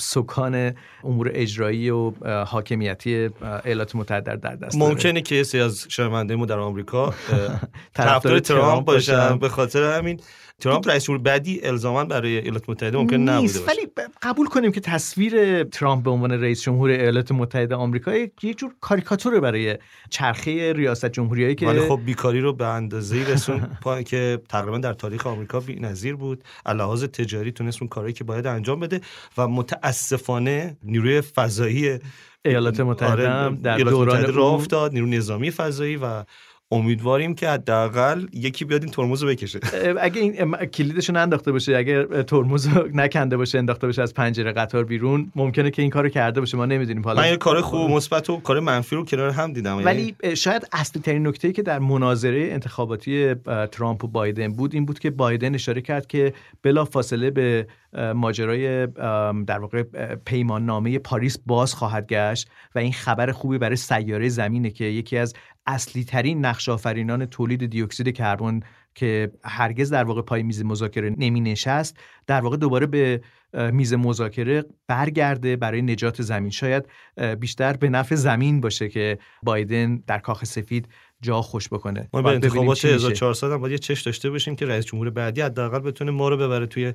سکان 0.00 0.72
امور 1.04 1.30
اجرایی 1.34 1.90
و 1.90 2.12
حاکمیتی 2.44 3.30
ایالات 3.64 3.96
متحده 3.96 4.36
در 4.36 4.56
دست 4.56 4.76
ممکنه 4.76 5.22
که 5.22 5.44
یه 5.54 5.62
از 5.62 5.86
شنونده 5.88 6.36
ما 6.36 6.46
در 6.46 6.58
آمریکا 6.58 7.14
طرفدار 7.94 8.38
ترامپ 8.38 8.86
باشن. 8.86 9.38
به 9.38 9.48
خاطر 9.48 9.98
همین 9.98 10.20
ترامپ 10.62 10.88
رئیس 10.88 11.04
جمهور 11.04 11.22
بعدی 11.22 11.60
الزاما 11.62 12.04
برای 12.04 12.38
ایالات 12.38 12.68
متحده 12.68 12.98
ممکن 12.98 13.16
نبوده 13.16 13.60
باشه. 13.60 13.70
ولی 13.70 13.88
قبول 14.22 14.46
کنیم 14.46 14.72
که 14.72 14.80
تصویر 14.80 15.64
ترامپ 15.64 16.04
به 16.04 16.10
عنوان 16.10 16.32
رئیس 16.32 16.62
جمهور 16.62 16.90
ایالات 16.90 17.32
متحده 17.32 17.74
آمریکا 17.74 18.14
یک 18.14 18.58
جور 18.58 18.74
کاریکاتوره 18.80 19.40
برای 19.40 19.78
چرخه 20.10 20.72
ریاست 20.72 21.06
جمهوریایی 21.06 21.54
که 21.54 21.66
ولی 21.66 21.80
خب 21.80 22.00
بیکاری 22.06 22.40
رو 22.40 22.52
به 22.52 22.66
اندازه‌ای 22.66 23.24
رسون 23.24 23.60
که 24.10 24.40
تقریبا 24.48 24.78
در 24.78 24.92
تاریخ 24.92 25.26
آمریکا 25.26 25.60
بی‌نظیر 25.60 26.16
بود. 26.16 26.44
لحاظ 26.66 27.04
تجاری 27.04 27.52
تونست 27.52 27.82
اون 27.82 27.88
کاری 27.88 28.12
که 28.12 28.24
باید 28.24 28.46
انجام 28.46 28.80
بده 28.80 29.00
و 29.38 29.48
متاسفانه 29.48 30.76
نیروی 30.82 31.20
فضایی 31.20 31.98
ایالات 32.44 32.80
متحده 32.80 33.30
آره 33.30 33.56
در 33.56 33.78
دوران 33.78 34.34
راه 34.34 34.52
افتاد 34.52 34.92
نیرو 34.92 35.06
نظامی 35.06 35.50
فضایی 35.50 35.96
و 35.96 36.24
امیدواریم 36.72 37.34
که 37.34 37.48
حداقل 37.48 38.26
یکی 38.32 38.64
بیاد 38.64 38.82
این 38.82 38.92
ترمز 38.92 39.22
رو 39.22 39.28
بکشه. 39.28 39.60
اگه 40.00 40.20
این 40.20 40.54
کلیدش 40.54 41.08
رو 41.08 41.16
انداخته 41.16 41.52
باشه 41.52 41.76
اگه 41.76 42.04
ترمز 42.22 42.66
رو 42.66 42.88
نکنده 42.92 43.36
باشه 43.36 43.58
انداخته 43.58 43.86
باشه 43.86 44.02
از 44.02 44.14
پنجره 44.14 44.52
قطار 44.52 44.84
بیرون 44.84 45.32
ممکنه 45.36 45.70
که 45.70 45.82
این 45.82 45.90
کارو 45.90 46.08
کرده 46.08 46.40
باشه 46.40 46.56
ما 46.56 46.66
نمی‌دونیم. 46.66 47.02
حالا 47.02 47.22
من 47.22 47.28
یه 47.28 47.36
کار 47.36 47.60
خوب 47.60 47.90
مثبت 47.90 48.30
و 48.30 48.40
کار 48.40 48.60
منفی 48.60 48.96
رو 48.96 49.04
کنار 49.04 49.30
هم 49.30 49.52
دیدم 49.52 49.84
ولی 49.84 50.14
شاید 50.36 50.68
اصلی 50.72 51.02
ترین 51.02 51.26
نکته 51.26 51.52
که 51.52 51.62
در 51.62 51.78
مناظره 51.78 52.48
انتخاباتی 52.52 53.34
ترامپ 53.72 54.04
و 54.04 54.08
بایدن 54.08 54.48
بود 54.48 54.74
این 54.74 54.86
بود 54.86 54.98
که 54.98 55.10
بایدن 55.10 55.54
اشاره 55.54 55.80
کرد 55.80 56.06
که 56.06 56.32
بلا 56.62 56.84
فاصله 56.84 57.30
به 57.30 57.66
ماجرای 58.14 58.86
در 59.46 59.58
واقع 59.58 59.82
پیمان 60.24 60.66
نامه 60.66 60.98
پاریس 60.98 61.38
باز 61.46 61.74
خواهد 61.74 62.06
گشت 62.06 62.48
و 62.74 62.78
این 62.78 62.92
خبر 62.92 63.32
خوبی 63.32 63.58
برای 63.58 63.76
سیاره 63.76 64.28
زمینه 64.28 64.70
که 64.70 64.84
یکی 64.84 65.16
از 65.16 65.34
اصلی 65.66 66.04
ترین 66.04 66.44
نقش 66.44 66.68
آفرینان 66.68 67.26
تولید 67.26 67.66
دیوکسید 67.66 68.16
کربن 68.16 68.60
که 68.94 69.32
هرگز 69.44 69.92
در 69.92 70.04
واقع 70.04 70.22
پای 70.22 70.42
میز 70.42 70.64
مذاکره 70.64 71.14
نمی 71.18 71.40
نشست 71.40 71.96
در 72.26 72.40
واقع 72.40 72.56
دوباره 72.56 72.86
به 72.86 73.20
میز 73.72 73.94
مذاکره 73.94 74.64
برگرده 74.88 75.56
برای 75.56 75.82
نجات 75.82 76.22
زمین. 76.22 76.50
شاید 76.50 76.84
بیشتر 77.40 77.72
به 77.72 77.88
نفع 77.88 78.14
زمین 78.14 78.60
باشه 78.60 78.88
که 78.88 79.18
بایدن 79.42 79.96
در 80.06 80.18
کاخ 80.18 80.44
سفید 80.44 80.88
جا 81.20 81.42
خوش 81.42 81.68
بکنه. 81.68 82.08
ما 82.14 82.22
به 82.22 82.28
انتخابات 82.28 82.84
1400 82.84 83.52
هم 83.52 83.58
باید 83.60 83.72
یه 83.72 83.78
چش 83.78 84.02
داشته 84.02 84.30
باشیم 84.30 84.56
که 84.56 84.66
رئیس 84.66 84.84
جمهور 84.84 85.10
بعدی 85.10 85.40
حداقل 85.40 85.78
بتونه 85.78 86.10
ما 86.10 86.28
رو 86.28 86.36
ببره 86.36 86.66
توی 86.66 86.92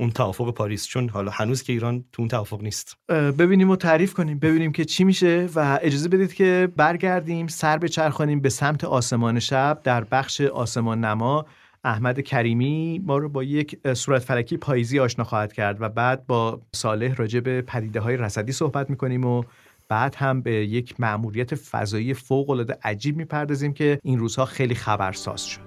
اون 0.00 0.10
توافق 0.10 0.54
پاریس 0.54 0.86
چون 0.86 1.08
حالا 1.08 1.30
هنوز 1.30 1.62
که 1.62 1.72
ایران 1.72 2.04
تو 2.12 2.22
اون 2.22 2.28
توافق 2.28 2.62
نیست. 2.62 2.96
ببینیم 3.08 3.70
و 3.70 3.76
تعریف 3.76 4.14
کنیم 4.14 4.38
ببینیم 4.38 4.72
که 4.72 4.84
چی 4.84 5.04
میشه 5.04 5.48
و 5.54 5.78
اجازه 5.82 6.08
بدید 6.08 6.34
که 6.34 6.68
برگردیم 6.76 7.46
سر 7.46 7.78
بچرخانیم 7.78 8.40
به 8.40 8.48
سمت 8.48 8.84
آسمان 8.84 9.40
شب 9.40 9.80
در 9.84 10.04
بخش 10.04 10.40
آسمان 10.40 11.04
نما. 11.04 11.46
احمد 11.84 12.20
کریمی 12.20 13.02
ما 13.06 13.18
رو 13.18 13.28
با 13.28 13.42
یک 13.42 13.94
صورت 13.94 14.22
فلکی 14.22 14.56
پاییزی 14.56 15.00
آشنا 15.00 15.24
خواهد 15.24 15.52
کرد 15.52 15.82
و 15.82 15.88
بعد 15.88 16.26
با 16.26 16.60
صالح 16.74 17.14
راجع 17.14 17.40
به 17.40 17.62
پدیده 17.62 18.00
های 18.00 18.16
رصدی 18.16 18.52
صحبت 18.52 18.90
می‌کنیم 18.90 19.24
و 19.24 19.42
بعد 19.88 20.14
هم 20.14 20.40
به 20.40 20.52
یک 20.52 21.00
مأموریت 21.00 21.54
فضایی 21.54 22.14
فوق 22.14 22.50
العاده 22.50 22.78
عجیب 22.82 23.16
می‌پردازیم 23.16 23.72
که 23.72 23.98
این 24.02 24.18
روزها 24.18 24.44
خیلی 24.44 24.74
خبرساز 24.74 25.46
شد. 25.46 25.60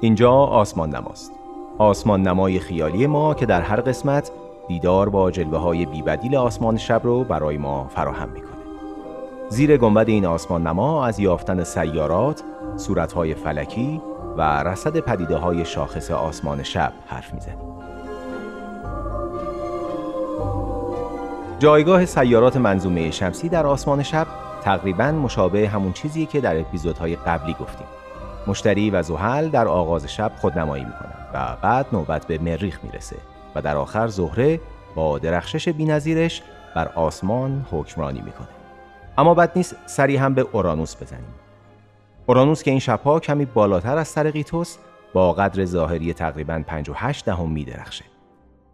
اینجا 0.00 0.32
آسمان 0.32 0.96
نماست. 0.96 1.32
آسمان 1.78 2.22
نمای 2.22 2.58
خیالی 2.58 3.06
ما 3.06 3.34
که 3.34 3.46
در 3.46 3.60
هر 3.60 3.80
قسمت 3.80 4.30
دیدار 4.68 5.08
با 5.08 5.30
جلوه 5.30 5.58
های 5.58 5.86
بیبدیل 5.86 6.36
آسمان 6.36 6.76
شب 6.76 7.00
رو 7.04 7.24
برای 7.24 7.58
ما 7.58 7.86
فراهم 7.88 8.28
می‌کنه. 8.28 8.50
زیر 9.48 9.76
گنبد 9.76 10.08
این 10.08 10.26
آسمان 10.26 10.66
نما 10.66 11.06
از 11.06 11.20
یافتن 11.20 11.64
سیارات، 11.64 12.42
صورتهای 12.76 13.34
فلکی 13.34 14.02
و 14.36 14.42
رصد 14.62 15.00
پدیده 15.00 15.36
های 15.36 15.64
شاخص 15.64 16.10
آسمان 16.10 16.62
شب 16.62 16.92
حرف 17.06 17.34
می‌زنیم. 17.34 17.58
جایگاه 21.58 22.06
سیارات 22.06 22.56
منظومه 22.56 23.10
شمسی 23.10 23.48
در 23.48 23.66
آسمان 23.66 24.02
شب 24.02 24.26
تقریبا 24.62 25.12
مشابه 25.12 25.68
همون 25.68 25.92
چیزی 25.92 26.26
که 26.26 26.40
در 26.40 26.60
اپیزودهای 26.60 27.16
قبلی 27.16 27.56
گفتیم. 27.60 27.86
مشتری 28.48 28.90
و 28.90 29.02
زحل 29.02 29.48
در 29.48 29.68
آغاز 29.68 30.06
شب 30.06 30.32
خودنمایی 30.36 30.84
می‌کنند 30.84 31.30
و 31.34 31.56
بعد 31.62 31.86
نوبت 31.92 32.26
به 32.26 32.38
مریخ 32.38 32.84
می‌رسه 32.84 33.16
و 33.54 33.62
در 33.62 33.76
آخر 33.76 34.08
زهره 34.08 34.60
با 34.94 35.18
درخشش 35.18 35.68
بینظیرش 35.68 36.42
بر 36.74 36.88
آسمان 36.88 37.66
حکمرانی 37.70 38.20
می‌کنه. 38.20 38.48
اما 39.18 39.34
بد 39.34 39.52
نیست 39.56 39.76
سری 39.86 40.16
هم 40.16 40.34
به 40.34 40.46
اورانوس 40.52 41.02
بزنیم. 41.02 41.34
اورانوس 42.26 42.62
که 42.62 42.70
این 42.70 42.80
شبها 42.80 43.20
کمی 43.20 43.44
بالاتر 43.44 43.98
از 43.98 44.08
سر 44.08 44.30
قیتوس 44.30 44.76
با 45.12 45.32
قدر 45.32 45.64
ظاهری 45.64 46.12
تقریبا 46.12 46.62
58 46.66 47.24
دهم 47.24 47.50
میدرخشه. 47.50 48.04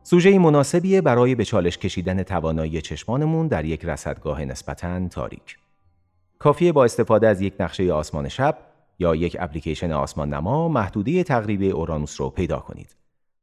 سوژه 0.02 0.38
مناسبیه 0.38 1.00
برای 1.00 1.34
به 1.34 1.44
چالش 1.44 1.78
کشیدن 1.78 2.22
توانایی 2.22 2.80
چشمانمون 2.80 3.48
در 3.48 3.64
یک 3.64 3.84
رصدگاه 3.84 4.44
نسبتاً 4.44 5.08
تاریک. 5.08 5.58
کافیه 6.38 6.72
با 6.72 6.84
استفاده 6.84 7.28
از 7.28 7.40
یک 7.40 7.54
نقشه 7.60 7.92
آسمان 7.92 8.28
شب 8.28 8.56
یا 8.98 9.14
یک 9.14 9.36
اپلیکیشن 9.40 9.92
آسمان 9.92 10.34
نما 10.34 10.68
محدوده 10.68 11.22
تقریبی 11.22 11.70
اورانوس 11.70 12.20
رو 12.20 12.30
پیدا 12.30 12.58
کنید 12.58 12.96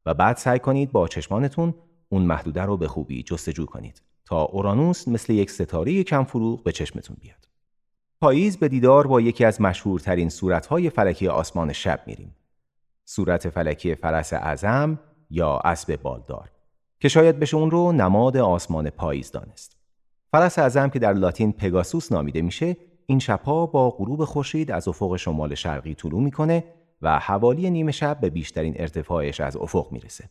و 0.06 0.14
بعد 0.14 0.36
سعی 0.36 0.58
کنید 0.58 0.92
با 0.92 1.08
چشمانتون 1.08 1.74
اون 2.08 2.22
محدوده 2.22 2.62
رو 2.62 2.76
به 2.76 2.88
خوبی 2.88 3.22
جستجو 3.22 3.66
کنید 3.66 4.02
تا 4.24 4.42
اورانوس 4.42 5.08
مثل 5.08 5.32
یک 5.32 5.50
ستاره 5.50 6.04
کم 6.04 6.24
فروغ 6.24 6.62
به 6.62 6.72
چشمتون 6.72 7.16
بیاد. 7.20 7.48
پاییز 8.20 8.56
به 8.56 8.68
دیدار 8.68 9.06
با 9.06 9.20
یکی 9.20 9.44
از 9.44 9.60
مشهورترین 9.60 10.28
صورتهای 10.28 10.90
فلکی 10.90 11.28
آسمان 11.28 11.72
شب 11.72 12.00
میریم. 12.06 12.36
صورت 13.04 13.48
فلکی 13.48 13.94
فرس 13.94 14.32
اعظم 14.32 14.98
یا 15.30 15.58
اسب 15.58 16.02
بالدار 16.02 16.50
که 17.00 17.08
شاید 17.08 17.38
بشه 17.38 17.56
اون 17.56 17.70
رو 17.70 17.92
نماد 17.92 18.36
آسمان 18.36 18.90
پاییز 18.90 19.30
دانست. 19.30 19.76
فرس 20.30 20.58
اعظم 20.58 20.88
که 20.88 20.98
در 20.98 21.12
لاتین 21.12 21.52
پگاسوس 21.52 22.12
نامیده 22.12 22.42
میشه 22.42 22.76
این 23.06 23.18
شبها 23.18 23.66
با 23.66 23.90
غروب 23.90 24.24
خورشید 24.24 24.70
از 24.70 24.88
افق 24.88 25.16
شمال 25.16 25.54
شرقی 25.54 25.94
طلوع 25.94 26.22
می‌کنه 26.22 26.64
و 27.02 27.18
حوالی 27.18 27.70
نیمه 27.70 27.92
شب 27.92 28.20
به 28.20 28.30
بیشترین 28.30 28.74
ارتفاعش 28.76 29.40
از 29.40 29.56
افق 29.56 29.92
می‌رسه. 29.92 30.24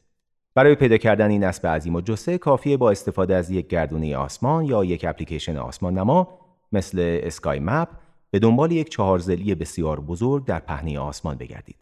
برای 0.56 0.76
پیدا 0.76 0.98
کردن 0.98 1.30
این 1.30 1.44
اسب 1.44 1.68
عظیم 1.68 1.96
و 1.96 2.02
جسه 2.02 2.38
کافیه 2.38 2.78
با 2.78 2.92
استفاده 2.92 3.36
از 3.36 3.50
یک 3.52 3.68
گردونه 3.68 4.18
آسمان 4.18 4.66
یا 4.66 4.84
یک 4.84 5.06
اپلیکیشن 5.10 5.58
آسمان 5.58 5.98
نما 5.98 6.28
مثل 6.72 7.20
اسکای 7.24 7.60
مپ 7.60 7.88
به 8.32 8.40
دنبال 8.40 8.72
یک 8.72 8.90
چهارزلی 8.90 9.56
بسیار 9.56 10.00
بزرگ 10.00 10.46
در 10.46 10.60
پهنه 10.60 11.00
آسمان 11.00 11.38
بگردید. 11.38 11.76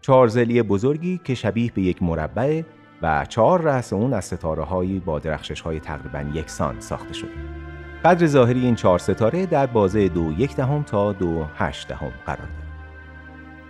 چهارزلی 0.00 0.62
بزرگی 0.62 1.20
که 1.24 1.34
شبیه 1.34 1.72
به 1.72 1.82
یک 1.82 2.02
مربع 2.02 2.62
و 3.02 3.26
چهار 3.28 3.60
رأس 3.60 3.92
اون 3.92 4.12
از 4.12 4.24
ستاره 4.24 4.62
هایی 4.62 4.98
با 4.98 5.18
درخشش 5.18 5.60
های 5.60 5.80
تقریبا 5.80 6.38
یکسان 6.38 6.80
ساخته 6.80 7.12
شده. 7.12 7.67
قدر 8.04 8.26
ظاهری 8.26 8.60
این 8.60 8.74
چهار 8.74 8.98
ستاره 8.98 9.46
در 9.46 9.66
بازه 9.66 10.08
دو 10.08 10.32
یک 10.38 10.56
دهم 10.56 10.82
تا 10.82 11.12
دو 11.12 11.46
هشت 11.56 11.88
دهم 11.88 12.12
قرار 12.26 12.38
داره. 12.38 12.68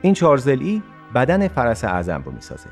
این 0.02 0.14
چهارزلی 0.14 0.82
بدن 1.14 1.48
فرس 1.48 1.84
اعظم 1.84 2.22
رو 2.22 2.32
می‌سازه 2.32 2.68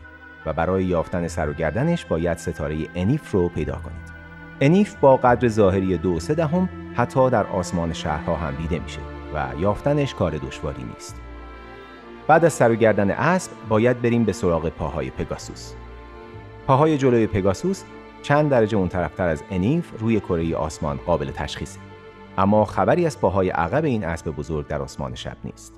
و 0.47 0.53
برای 0.53 0.85
یافتن 0.85 1.29
سر 1.29 1.49
و 1.49 1.53
گردنش 1.53 2.05
باید 2.05 2.39
ستاره 2.39 2.77
انیف 2.95 3.31
رو 3.31 3.49
پیدا 3.49 3.73
کنید. 3.73 4.17
انیف 4.61 4.95
با 4.95 5.17
قدر 5.17 5.49
ظاهری 5.49 5.99
دو 5.99 6.21
سه 6.21 6.35
دهم 6.35 6.69
حتی 6.95 7.31
در 7.31 7.47
آسمان 7.47 7.93
شهرها 7.93 8.37
هم 8.37 8.55
دیده 8.55 8.79
میشه 8.79 9.01
و 9.35 9.61
یافتنش 9.61 10.15
کار 10.15 10.39
دشواری 10.39 10.83
نیست. 10.83 11.21
بعد 12.27 12.45
از 12.45 12.53
سر 12.53 12.71
و 12.71 12.75
گردن 12.75 13.11
اسب 13.11 13.51
باید 13.69 14.03
بریم 14.03 14.25
به 14.25 14.33
سراغ 14.33 14.69
پاهای 14.69 15.11
پگاسوس. 15.11 15.73
پاهای 16.67 16.99
جلوی 16.99 17.27
پگاسوس 17.27 17.85
چند 18.27 18.51
درجه 18.51 18.79
اون 18.79 18.89
طرفتر 18.89 19.29
از 19.29 19.43
انیف 19.51 19.93
روی 19.99 20.21
کره 20.21 20.57
آسمان 20.57 20.97
قابل 20.97 21.31
تشخیصه. 21.31 21.81
اما 22.39 22.65
خبری 22.65 23.07
از 23.07 23.21
پاهای 23.21 23.51
عقب 23.51 23.85
این 23.85 24.05
اسب 24.05 24.31
بزرگ 24.31 24.67
در 24.67 24.83
آسمان 24.83 25.15
شب 25.15 25.37
نیست. 25.45 25.75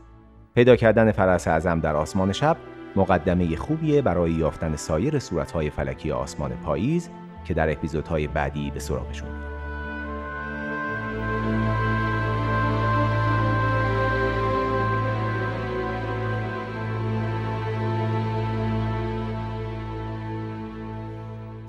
پیدا 0.55 0.77
کردن 0.77 1.13
فرس 1.13 1.49
اعظم 1.49 1.81
در 1.81 1.97
آسمان 1.97 2.33
شب 2.33 2.57
مقدمه 2.97 3.57
خوبیه 3.57 4.03
برای 4.03 4.31
یافتن 4.31 4.77
سایر 4.77 5.19
صورتهای 5.19 5.71
فلکی 5.71 6.13
آسمان 6.13 6.51
پاییز 6.51 7.11
که 7.45 7.55
در 7.55 7.73
اپیزودهای 7.73 8.27
بعدی 8.27 8.71
به 8.71 8.81
سراغشون 8.81 9.48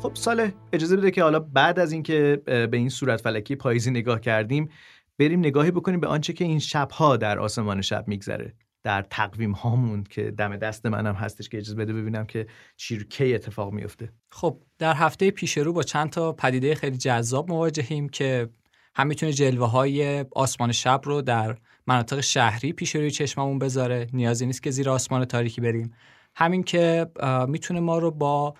خب 0.02 0.16
ساله 0.16 0.54
اجازه 0.74 0.98
بده 0.98 1.12
که 1.12 1.24
حالا 1.24 1.40
بعد 1.40 1.80
از 1.80 1.92
اینکه 1.92 2.42
به 2.46 2.70
این 2.74 2.90
صورت 2.90 3.22
فلکی 3.22 3.56
پاییزی 3.56 3.92
نگاه 3.92 4.20
کردیم 4.20 4.70
بریم 5.18 5.40
نگاهی 5.40 5.72
بکنیم 5.72 6.00
به 6.00 6.08
آنچه 6.08 6.34
که 6.34 6.46
این 6.46 6.60
شبها 6.60 7.18
در 7.18 7.40
آسمان 7.40 7.82
شب 7.82 8.08
میگذره. 8.08 8.54
در 8.84 9.02
تقویم 9.02 9.52
هامون 9.52 10.04
که 10.04 10.32
دم 10.32 10.58
دست 10.58 10.86
منم 10.86 11.16
هستش 11.16 11.50
که 11.50 11.58
اجازه 11.58 11.76
بده 11.76 11.94
ببینم 11.94 12.26
که 12.26 12.48
چی 12.78 13.04
کی 13.04 13.36
اتفاق 13.36 13.74
میفته 13.74 14.14
خب 14.32 14.60
در 14.78 14.94
هفته 14.94 15.32
پیش 15.32 15.58
رو 15.58 15.74
با 15.74 15.84
چند 15.84 16.10
تا 16.10 16.34
پدیده 16.34 16.76
خیلی 16.76 16.98
جذاب 16.98 17.50
مواجهیم 17.50 18.10
که 18.10 18.50
هم 18.96 19.08
می‌تونه 19.08 19.34
جلوه 19.34 19.68
های 19.68 20.26
آسمان 20.32 20.72
شب 20.72 21.02
رو 21.04 21.22
در 21.22 21.58
مناطق 21.88 22.20
شهری 22.20 22.74
پیش 22.74 22.96
روی 22.96 23.12
چشممون 23.12 23.60
بذاره. 23.60 24.08
نیازی 24.14 24.46
نیست 24.46 24.64
که 24.64 24.72
زیر 24.72 24.90
آسمان 24.90 25.26
تاریکی 25.26 25.62
بریم. 25.62 25.94
همین 26.36 26.64
که 26.64 27.08
می‌تونه 27.48 27.80
ما 27.80 27.98
رو 27.98 28.12
با 28.12 28.54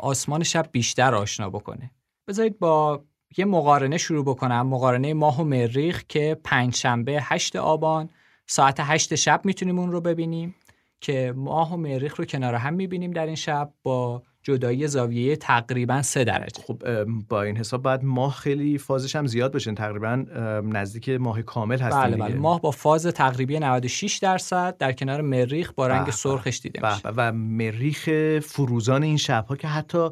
آسمان 0.00 0.42
شب 0.42 0.68
بیشتر 0.72 1.14
آشنا 1.14 1.50
بکنه. 1.50 1.90
بذارید 2.28 2.58
با 2.58 3.04
یه 3.36 3.44
مقارنه 3.44 3.98
شروع 3.98 4.24
بکنم. 4.24 4.66
مقارنه 4.66 5.14
ماه 5.14 5.40
و 5.40 5.44
مریخ 5.44 6.04
که 6.08 6.40
پنج 6.44 6.74
شنبه 6.74 7.18
8 7.22 7.56
آبان 7.56 8.10
ساعت 8.46 8.76
8 8.80 9.14
شب 9.14 9.40
می‌تونیم 9.44 9.78
اون 9.78 9.92
رو 9.92 10.00
ببینیم 10.00 10.54
که 11.00 11.32
ماه 11.36 11.74
و 11.74 11.76
مریخ 11.76 12.16
رو 12.16 12.24
کنار 12.24 12.54
هم 12.54 12.74
می‌بینیم 12.74 13.10
در 13.10 13.26
این 13.26 13.34
شب 13.34 13.72
با 13.82 14.22
جدایی 14.46 14.86
زاویه 14.86 15.36
تقریبا 15.36 16.02
سه 16.02 16.24
درجه. 16.24 16.62
خب 16.62 17.04
با 17.04 17.42
این 17.42 17.56
حساب 17.56 17.82
بعد 17.82 18.04
ماه 18.04 18.34
خیلی 18.34 18.78
فازش 18.78 19.16
هم 19.16 19.26
زیاد 19.26 19.52
باشه 19.52 19.72
تقریبا 19.72 20.24
نزدیک 20.64 21.08
ماه 21.08 21.42
کامل 21.42 21.78
هست 21.78 21.96
بله 21.96 22.16
بله. 22.16 22.34
ماه 22.34 22.60
با 22.60 22.70
فاز 22.70 23.06
تقریبی 23.06 23.58
96 23.58 24.18
درصد. 24.18 24.76
در 24.78 24.92
کنار 24.92 25.20
مریخ 25.20 25.72
با 25.72 25.86
رنگ 25.86 26.10
سرخش 26.10 26.58
دیده 26.58 26.90
میشه. 26.90 27.08
و 27.16 27.32
مریخ 27.32 28.08
فروزان 28.38 29.02
این 29.02 29.16
شبها 29.16 29.56
که 29.56 29.68
حتی 29.68 30.08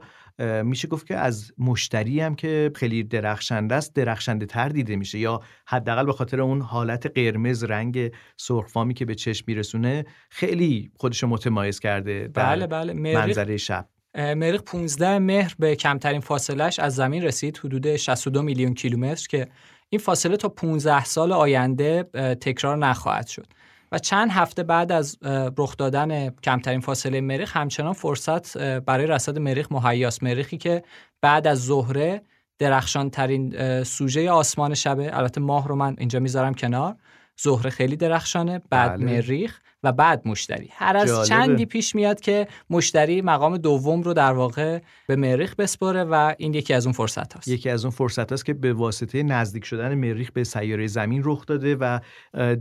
میشه 0.63 0.89
گفت 0.89 1.07
که 1.07 1.17
از 1.17 1.53
مشتری 1.59 2.21
هم 2.21 2.35
که 2.35 2.71
خیلی 2.75 3.03
درخشنده 3.03 3.75
است 3.75 3.95
درخشنده 3.95 4.47
تر 4.47 4.69
دیده 4.69 4.97
میشه. 4.97 5.19
یا 5.19 5.41
حداقل 5.67 6.07
به 6.07 6.13
خاطر 6.13 6.41
اون 6.41 6.61
حالت 6.61 7.07
قرمز 7.07 7.65
رنگ 7.65 8.11
سرخفامی 8.37 8.95
که 8.95 9.05
به 9.05 9.15
چشم 9.15 9.45
میرسونه 9.47 10.05
خیلی 10.31 10.91
خودش 10.97 11.25
متمایز 11.25 11.81
کرده 11.81 12.29
بله 12.35 12.67
بله. 12.67 12.93
منظره 12.93 13.57
شب. 13.57 13.89
مریخ 14.15 14.63
15 14.63 15.19
مهر 15.19 15.55
به 15.59 15.77
کمترین 15.77 16.21
فاصلش 16.21 16.79
از 16.79 16.95
زمین 16.95 17.23
رسید 17.23 17.59
حدود 17.59 17.97
62 17.97 18.43
میلیون 18.43 18.75
کیلومتر 18.75 19.27
که 19.29 19.49
این 19.89 20.01
فاصله 20.01 20.37
تا 20.37 20.49
15 20.49 21.05
سال 21.05 21.33
آینده 21.33 22.03
تکرار 22.41 22.77
نخواهد 22.77 23.27
شد. 23.27 23.47
و 23.93 23.99
چند 23.99 24.31
هفته 24.31 24.63
بعد 24.63 24.93
از 24.93 25.19
رخ 25.59 25.77
دادن 25.77 26.31
کمترین 26.31 26.81
فاصله 26.81 27.21
مریخ 27.21 27.57
همچنان 27.57 27.93
فرصت 27.93 28.59
برای 28.59 29.07
رصد 29.07 29.39
مریخ 29.39 29.73
مهیاست. 29.73 30.23
مریخی 30.23 30.59
که 30.59 30.83
بعد 31.23 31.47
از 31.47 31.65
زهره 31.67 32.23
درخشان 32.59 33.11
ترین 33.11 33.83
سوژه 33.83 34.31
آسمان 34.31 34.75
شبه 34.75 35.17
البته 35.17 35.41
ماه 35.41 35.69
رو 35.69 35.77
من 35.77 35.97
اینجا 35.99 36.21
می‌ذارم 36.21 36.55
کنار 36.55 36.97
زهره 37.37 37.71
خیلی 37.71 37.97
درخشانه 37.97 38.63
بعد 38.71 38.97
بله. 38.97 39.05
مریخ. 39.05 39.61
و 39.85 39.93
بعد 39.93 40.29
مشتری. 40.29 40.69
هر 40.73 40.97
از 40.97 41.29
چندی 41.29 41.67
پیش 41.67 41.95
میاد 41.95 42.21
که 42.21 42.49
مشتری 42.71 43.23
مقام 43.23 43.57
دوم 43.57 44.03
رو 44.03 44.15
در 44.15 44.33
واقع 44.33 44.79
به 45.07 45.17
مریخ 45.17 45.55
بسپره 45.57 46.05
و 46.05 46.35
این 46.39 46.55
یکی 46.55 46.75
از 46.75 46.87
اون 46.87 46.93
فرصت 46.93 47.35
هاست. 47.35 47.49
یکی 47.49 47.71
از 47.71 47.85
اون 47.85 47.91
فرصت 47.91 48.31
هاست 48.31 48.45
که 48.45 48.55
به 48.55 48.73
واسطه 48.73 49.23
نزدیک 49.23 49.65
شدن 49.65 49.95
مریخ 49.95 50.31
به 50.33 50.45
سیاره 50.45 50.87
زمین 50.87 51.23
رخ 51.25 51.47
داده 51.47 51.77
و 51.77 52.01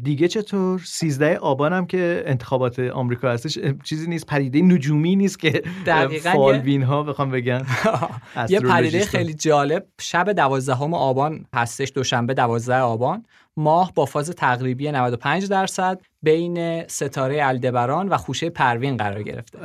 دیگه 0.04 0.28
چطور؟ 0.28 0.82
13 0.86 1.38
آبان 1.38 1.74
هم 1.74 1.86
که 1.86 2.24
انتخابات 2.26 2.80
آمریکا 2.80 3.30
هستش 3.30 3.60
چیزی 3.84 4.08
نیست 4.08 4.26
پدیده 4.26 4.62
نجومی 4.62 5.16
نیست 5.16 5.40
که 5.40 5.64
فالبین 6.24 6.84
ها 6.84 7.04
بخوام 7.04 7.32
بگن. 7.32 7.66
یه 8.50 8.60
پدیده 8.60 9.06
خیلی 9.06 9.34
جالب 9.34 9.86
شب 10.02 10.32
12 10.32 10.74
آبان 10.74 11.46
هستش 11.54 11.92
دوشنبه 11.96 12.34
12 12.34 12.76
آبان. 12.76 13.26
ماه 13.58 13.92
با 13.96 14.06
فاز 14.06 14.30
تقریبی 14.30 14.92
95 14.92 15.50
درصد 15.50 16.02
بین 16.22 16.88
ستاره 16.88 17.46
الدبران 17.46 18.10
و 18.10 18.18
خوشه 18.18 18.50
پروین 18.50 18.98
قرار 18.98 19.24
گرفته. 19.24 19.60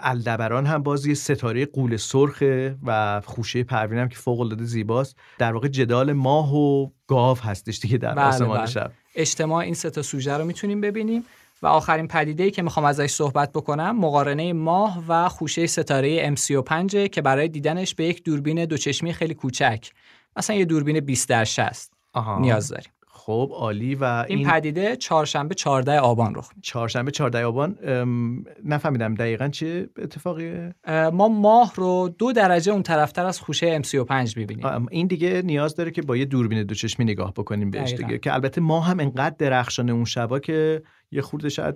الدبران 0.00 0.66
هم 0.66 0.82
باز 0.82 1.06
یه 1.06 1.14
ستاره 1.14 1.66
غول 1.66 1.96
سرخه 1.96 2.76
و 2.86 3.20
خوشه 3.24 3.64
پروین 3.64 3.98
هم 3.98 4.08
که 4.08 4.16
فوق 4.16 4.40
العاده 4.40 4.64
زیباست. 4.64 5.16
در 5.38 5.52
واقع 5.52 5.68
جدال 5.68 6.12
ماه 6.12 6.56
و 6.56 6.88
گاو 7.06 7.38
هستش 7.38 7.78
دیگه 7.78 7.98
در 7.98 8.14
بله 8.14 8.24
آسمان 8.24 8.58
بله. 8.58 8.66
شب. 8.66 8.90
اجتماع 9.14 9.64
این 9.64 9.74
سه 9.74 9.90
تا 9.90 10.02
سوژه 10.02 10.36
رو 10.36 10.44
می‌تونیم 10.44 10.80
ببینیم. 10.80 11.24
و 11.62 11.66
آخرین 11.66 12.08
پدیده 12.08 12.44
ای 12.44 12.50
که 12.50 12.62
می‌خوام 12.62 12.86
ازش 12.86 13.10
صحبت 13.10 13.52
بکنم 13.52 13.98
مقارنه 13.98 14.52
ماه 14.52 15.04
و 15.08 15.28
خوشه 15.28 15.66
ستاره 15.66 16.34
M35 16.34 16.94
که 16.94 17.22
برای 17.22 17.48
دیدنش 17.48 17.94
به 17.94 18.04
یک 18.04 18.24
دوربین 18.24 18.64
دوچشمی 18.64 19.12
خیلی 19.12 19.34
کوچک. 19.34 19.90
مثلا 20.36 20.56
یه 20.56 20.64
دوربین 20.64 21.00
20 21.00 21.28
در 21.28 21.44
60 21.44 21.92
نیاز 22.40 22.68
داریم. 22.68 22.91
خب 23.24 23.50
عالی 23.54 23.94
و 23.94 24.04
این, 24.04 24.38
این 24.38 24.48
پدیده 24.50 24.96
چهارشنبه 24.96 25.54
14 25.54 26.00
آبان 26.00 26.34
رخ 26.34 26.48
میده. 26.48 26.60
چهارشنبه 26.62 27.10
14 27.10 27.44
آبان 27.44 27.78
نفهمیدم 28.64 29.14
دقیقا 29.14 29.48
چه 29.48 29.88
اتفاقیه 29.98 30.74
ما 31.12 31.28
ماه 31.28 31.72
رو 31.76 32.14
دو 32.18 32.32
درجه 32.32 32.72
اون 32.72 32.82
طرفتر 32.82 33.26
از 33.26 33.40
خوشه 33.40 33.82
M35 33.82 34.36
می‌بینیم. 34.36 34.86
این 34.90 35.06
دیگه 35.06 35.42
نیاز 35.44 35.74
داره 35.76 35.90
که 35.90 36.02
با 36.02 36.16
یه 36.16 36.24
دوربین 36.24 36.62
دوچشمی 36.62 37.04
نگاه 37.04 37.32
بکنیم 37.32 37.70
بهش 37.70 37.92
دیگه 37.92 38.18
که 38.18 38.34
البته 38.34 38.60
ما 38.60 38.80
هم 38.80 39.00
انقدر 39.00 39.36
درخشانه 39.38 39.92
اون 39.92 40.04
شبا 40.04 40.38
که 40.38 40.82
یه 41.12 41.22
خورده 41.22 41.48
شاید 41.48 41.74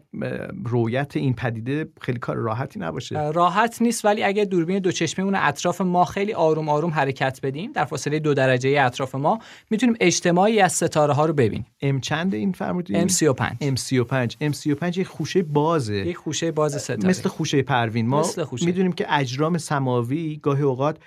رویت 0.65 1.17
این 1.17 1.35
پدیده 1.35 1.89
خیلی 2.01 2.19
کار 2.19 2.37
راحتی 2.37 2.79
نباشه. 2.79 3.31
راحت 3.31 3.83
نیست 3.83 4.05
ولی 4.05 4.23
اگه 4.23 4.45
دوربین 4.45 4.79
دو 4.79 4.93
چشمی 4.93 5.25
اون 5.25 5.35
اطراف 5.35 5.81
ما 5.81 6.05
خیلی 6.05 6.33
آروم 6.33 6.69
آروم 6.69 6.91
حرکت 6.91 7.41
بدیم 7.43 7.73
در 7.73 7.85
فاصله 7.85 8.19
دو 8.19 8.35
درجه 8.35 8.81
اطراف 8.81 9.15
ما 9.15 9.39
می‌تونیم 9.71 9.97
اجتماعی 10.01 10.61
از 10.61 10.73
ستاره 10.73 11.13
ها 11.13 11.27
رو 11.27 11.33
ببینیم. 11.33 11.67
ام 11.83 12.01
چند 12.01 12.35
این 12.35 12.53
فرمودید 12.53 12.97
ام 12.97 13.09
35 13.09 13.57
ام 13.61 13.77
35 13.77 14.37
ام 14.41 14.53
35 14.53 14.99
یک 14.99 15.07
خوشه 15.07 15.43
بازه. 15.43 15.95
یک 15.95 16.17
خوشه 16.17 16.53
باز 16.53 16.83
ستاره. 16.83 17.09
مثل 17.09 17.29
خوشه 17.29 17.63
پروین. 17.63 18.07
ما. 18.07 18.27
می‌دونیم 18.63 18.93
که 18.93 19.07
اجرام 19.09 19.59
سماوی 19.59 20.37
گاهی 20.37 20.63
اوقات 20.63 20.99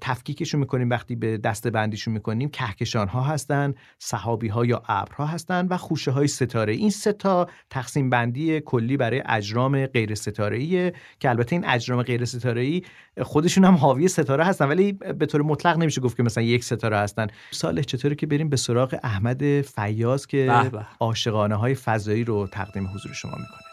تفکیکشون 0.00 0.60
می‌کنیم 0.60 0.90
وقتی 0.90 1.16
به 1.16 1.38
دسته 1.38 1.70
بندیشون 1.70 2.14
می‌کنیم 2.14 2.48
کهکشان 2.48 3.08
ها 3.08 3.22
هستن 3.22 3.74
صحابی 3.98 4.48
ها 4.48 4.64
یا 4.64 4.82
ابرها 4.88 5.26
هستن 5.26 5.66
و 5.70 5.76
خوشه 5.76 6.10
های 6.10 6.28
ستاره. 6.28 6.72
این 6.72 6.90
سه 6.90 7.12
تا 7.12 7.46
تقسیم 7.70 8.10
بندی 8.10 8.60
کلی 8.60 8.96
برای 8.96 9.22
اجرام 9.26 9.86
غیر 9.86 10.14
ستاره 10.14 10.92
که 11.20 11.28
البته 11.30 11.56
این 11.56 11.64
اجرام 11.66 12.02
غیر 12.02 12.24
ستاره 12.24 12.62
ای 12.62 12.82
خودشون 13.22 13.64
هم 13.64 13.74
حاوی 13.74 14.08
ستاره 14.08 14.44
هستن 14.44 14.68
ولی 14.68 14.92
به 14.92 15.26
طور 15.26 15.42
مطلق 15.42 15.78
نمیشه 15.78 16.00
گفت 16.00 16.16
که 16.16 16.22
مثلا 16.22 16.44
یک 16.44 16.64
ستاره 16.64 16.96
هستن. 16.96 17.26
سال 17.50 17.82
چطوری 17.82 18.16
که 18.16 18.26
بریم 18.26 18.48
به 18.48 18.56
سراغ 18.56 18.98
احمد 19.02 19.60
فیاض 19.60 20.26
که 20.26 20.70
عاشقانه 21.00 21.54
های 21.54 21.74
فضایی 21.74 22.24
رو 22.24 22.46
تقدیم 22.46 22.86
حضور 22.86 23.12
شما 23.12 23.32
می‌کنه؟ 23.32 23.67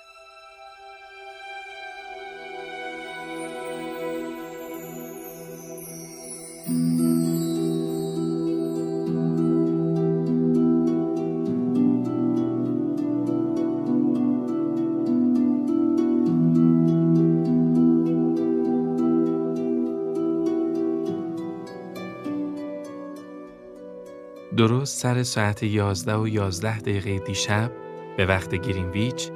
درست 24.68 24.98
سر 24.98 25.24
ساعت 25.24 25.64
یازده 25.64 26.16
و 26.16 26.28
یازده 26.28 26.80
دقیقه 26.80 27.20
دیشب 27.20 27.72
به 28.18 28.26
وقت 28.26 28.56
گرینویچ 28.56 29.32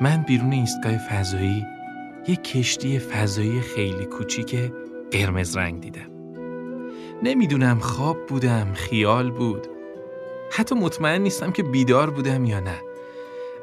من 0.00 0.24
بیرون 0.26 0.52
ایستگاه 0.52 0.98
فضایی 0.98 1.66
یک 2.28 2.44
کشتی 2.44 2.98
فضایی 2.98 3.60
خیلی 3.60 4.04
کوچیک 4.04 4.72
قرمز 5.10 5.56
رنگ 5.56 5.80
دیدم. 5.80 6.10
نمی‌دونم 7.22 7.78
خواب 7.78 8.26
بودم، 8.26 8.72
خیال 8.72 9.30
بود. 9.30 9.66
حتی 10.50 10.74
مطمئن 10.74 11.22
نیستم 11.22 11.52
که 11.52 11.62
بیدار 11.62 12.10
بودم 12.10 12.44
یا 12.44 12.60
نه. 12.60 12.80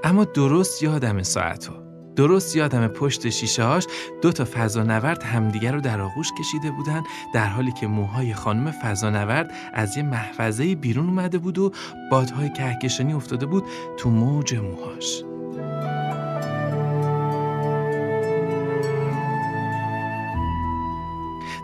اما 0.03 0.25
درست 0.25 0.83
یادم 0.83 1.23
ساعتو. 1.23 1.80
درست 2.15 2.55
یادم 2.55 2.87
پشت 2.87 3.29
شیشه 3.29 3.63
هاش 3.63 3.87
دو 4.21 4.31
تا 4.31 4.45
فضانورد 4.53 5.23
همدیگر 5.23 5.71
رو 5.71 5.81
در 5.81 6.01
آغوش 6.01 6.31
کشیده 6.39 6.71
بودن 6.71 7.03
در 7.33 7.47
حالی 7.47 7.71
که 7.71 7.87
موهای 7.87 8.33
خانم 8.33 8.71
فضانورد 8.71 9.51
از 9.73 9.97
یه 9.97 10.03
محفظه 10.03 10.75
بیرون 10.75 11.09
اومده 11.09 11.37
بود 11.37 11.57
و 11.57 11.71
بادهای 12.11 12.49
کهکشانی 12.49 13.13
افتاده 13.13 13.45
بود 13.45 13.63
تو 13.97 14.09
موج 14.09 14.55
موهاش. 14.55 15.23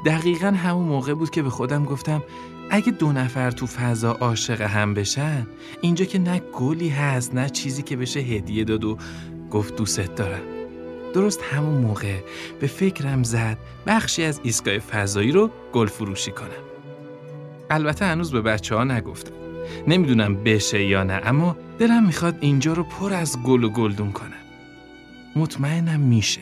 دقیقا 0.06 0.48
همون 0.48 0.88
موقع 0.88 1.14
بود 1.14 1.30
که 1.30 1.42
به 1.42 1.50
خودم 1.50 1.86
گفتم 1.86 2.24
اگه 2.70 2.92
دو 2.92 3.12
نفر 3.12 3.52
تو 3.52 3.66
فضا 3.66 4.12
عاشق 4.12 4.62
هم 4.62 4.94
بشن 4.94 5.48
اینجا 5.82 6.06
که 6.06 6.20
نه 6.20 6.42
گلی 6.54 6.90
هست 6.90 7.36
نه 7.36 7.50
چیزی 7.50 7.84
که 7.84 7.98
بشه 7.98 8.20
هدیه 8.20 8.64
داد 8.64 8.84
و 8.84 8.98
گفت 9.52 9.76
دوست 9.76 10.16
دارم. 10.16 10.42
درست 11.14 11.42
همون 11.42 11.82
موقع 11.82 12.16
به 12.60 12.68
فکرم 12.68 13.24
زد 13.24 13.58
بخشی 13.88 14.24
از 14.24 14.40
ایستگاه 14.44 14.78
فضایی 14.78 15.32
رو 15.32 15.50
گل 15.74 15.88
فروشی 15.88 16.32
کنم. 16.32 16.48
البته 17.70 18.06
هنوز 18.06 18.32
به 18.32 18.42
بچه 18.42 18.76
ها 18.76 18.84
نگفتم. 18.84 19.34
نمی‌دونم 19.88 20.44
بشه 20.44 20.84
یا 20.84 21.04
نه 21.04 21.22
اما 21.24 21.58
دلم 21.80 22.06
می‌خواد 22.06 22.38
اینجا 22.40 22.74
رو 22.74 22.84
پر 22.84 23.14
از 23.14 23.44
گل 23.44 23.64
و 23.64 23.70
گلدون 23.70 24.12
کنم. 24.12 24.32
مطمئنم 25.36 26.00
میشه. 26.00 26.42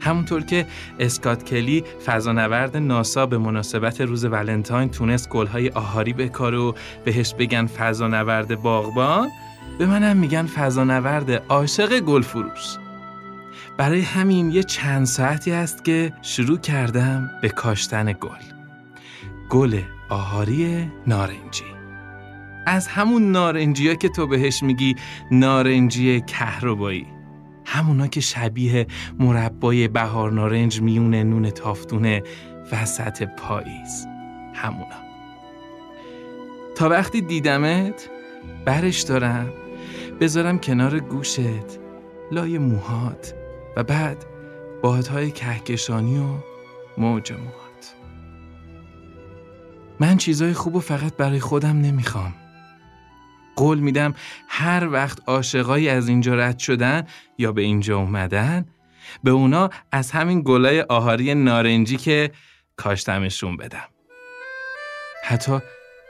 همونطور 0.00 0.42
که 0.42 0.66
اسکات 0.98 1.44
کلی 1.44 1.84
فضانورد 2.06 2.76
ناسا 2.76 3.26
به 3.26 3.38
مناسبت 3.38 4.00
روز 4.00 4.24
ولنتاین 4.24 4.90
تونست 4.90 5.28
گلهای 5.28 5.68
آهاری 5.68 6.12
بکاره 6.12 6.58
و 6.58 6.72
بهش 7.04 7.34
بگن 7.34 7.66
فضانورد 7.66 8.62
باغبان 8.62 9.28
به 9.80 9.86
منم 9.86 10.16
میگن 10.16 10.46
فضانورد 10.46 11.30
عاشق 11.30 12.00
گل 12.00 12.22
فروش. 12.22 12.76
برای 13.76 14.00
همین 14.00 14.50
یه 14.50 14.62
چند 14.62 15.06
ساعتی 15.06 15.52
است 15.52 15.84
که 15.84 16.12
شروع 16.22 16.58
کردم 16.58 17.30
به 17.42 17.48
کاشتن 17.48 18.12
گل. 18.12 18.42
گل 19.50 19.80
آهاری 20.08 20.90
نارنجی. 21.06 21.64
از 22.66 22.88
همون 22.88 23.32
نارنجی 23.32 23.96
که 23.96 24.08
تو 24.08 24.26
بهش 24.26 24.62
میگی 24.62 24.96
نارنجی 25.30 26.20
کهربایی. 26.20 27.06
همونا 27.64 28.06
که 28.06 28.20
شبیه 28.20 28.86
مربای 29.18 29.88
بهار 29.88 30.32
نارنج 30.32 30.80
میونه 30.80 31.24
نون 31.24 31.50
تافتونه 31.50 32.22
وسط 32.72 33.22
پاییز. 33.22 34.06
همونا. 34.54 35.00
تا 36.76 36.88
وقتی 36.88 37.20
دیدمت 37.20 38.08
برش 38.64 39.00
دارم. 39.00 39.52
بذارم 40.20 40.58
کنار 40.58 41.00
گوشت 41.00 41.40
لای 42.32 42.58
موهات 42.58 43.34
و 43.76 43.84
بعد 43.84 44.26
بادهای 44.82 45.30
کهکشانی 45.30 46.18
و 46.18 46.34
موج 46.98 47.32
موهات. 47.32 47.94
من 50.00 50.16
چیزای 50.16 50.52
خوب 50.52 50.74
و 50.74 50.80
فقط 50.80 51.16
برای 51.16 51.40
خودم 51.40 51.80
نمی‌خوام. 51.80 52.34
قول 53.56 53.78
میدم 53.78 54.14
هر 54.48 54.88
وقت 54.88 55.18
عاشقایی 55.26 55.88
از 55.88 56.08
اینجا 56.08 56.34
رد 56.34 56.58
شدن 56.58 57.06
یا 57.38 57.52
به 57.52 57.62
اینجا 57.62 57.98
اومدن 57.98 58.66
به 59.24 59.30
اونا 59.30 59.70
از 59.92 60.10
همین 60.10 60.42
گلای 60.44 60.80
آهاری 60.80 61.34
نارنجی 61.34 61.96
که 61.96 62.32
کاشتمشون 62.76 63.56
بدم. 63.56 63.88
حتی 65.24 65.60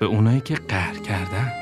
به 0.01 0.07
اونایی 0.07 0.41
که 0.41 0.55
قهر 0.55 0.99
کردن. 0.99 1.60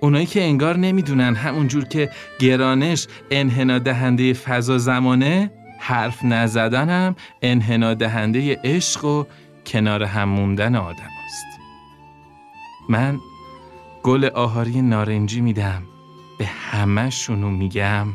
اونایی 0.00 0.26
که 0.26 0.42
انگار 0.42 0.76
نمی‌دونن 0.76 1.34
همونجور 1.34 1.84
که 1.84 2.10
گرانش 2.38 3.06
انحنا 3.30 3.78
دهنده 3.78 4.32
فضا 4.32 4.78
زمانه 4.78 5.50
حرف 5.78 6.24
نزدنم 6.24 7.16
انحنا 7.42 7.94
دهنده 7.94 8.60
عشق 8.64 9.04
و 9.04 9.24
کنار 9.66 10.02
هم 10.02 10.28
موندن 10.28 10.74
آدم 10.74 11.10
است. 11.24 11.60
من 12.88 13.18
گل 14.02 14.24
آهاری 14.24 14.82
نارنجی 14.82 15.40
میدم 15.40 15.82
به 16.38 16.46
همه 16.46 17.10
شونو 17.10 17.50
میگم 17.50 18.06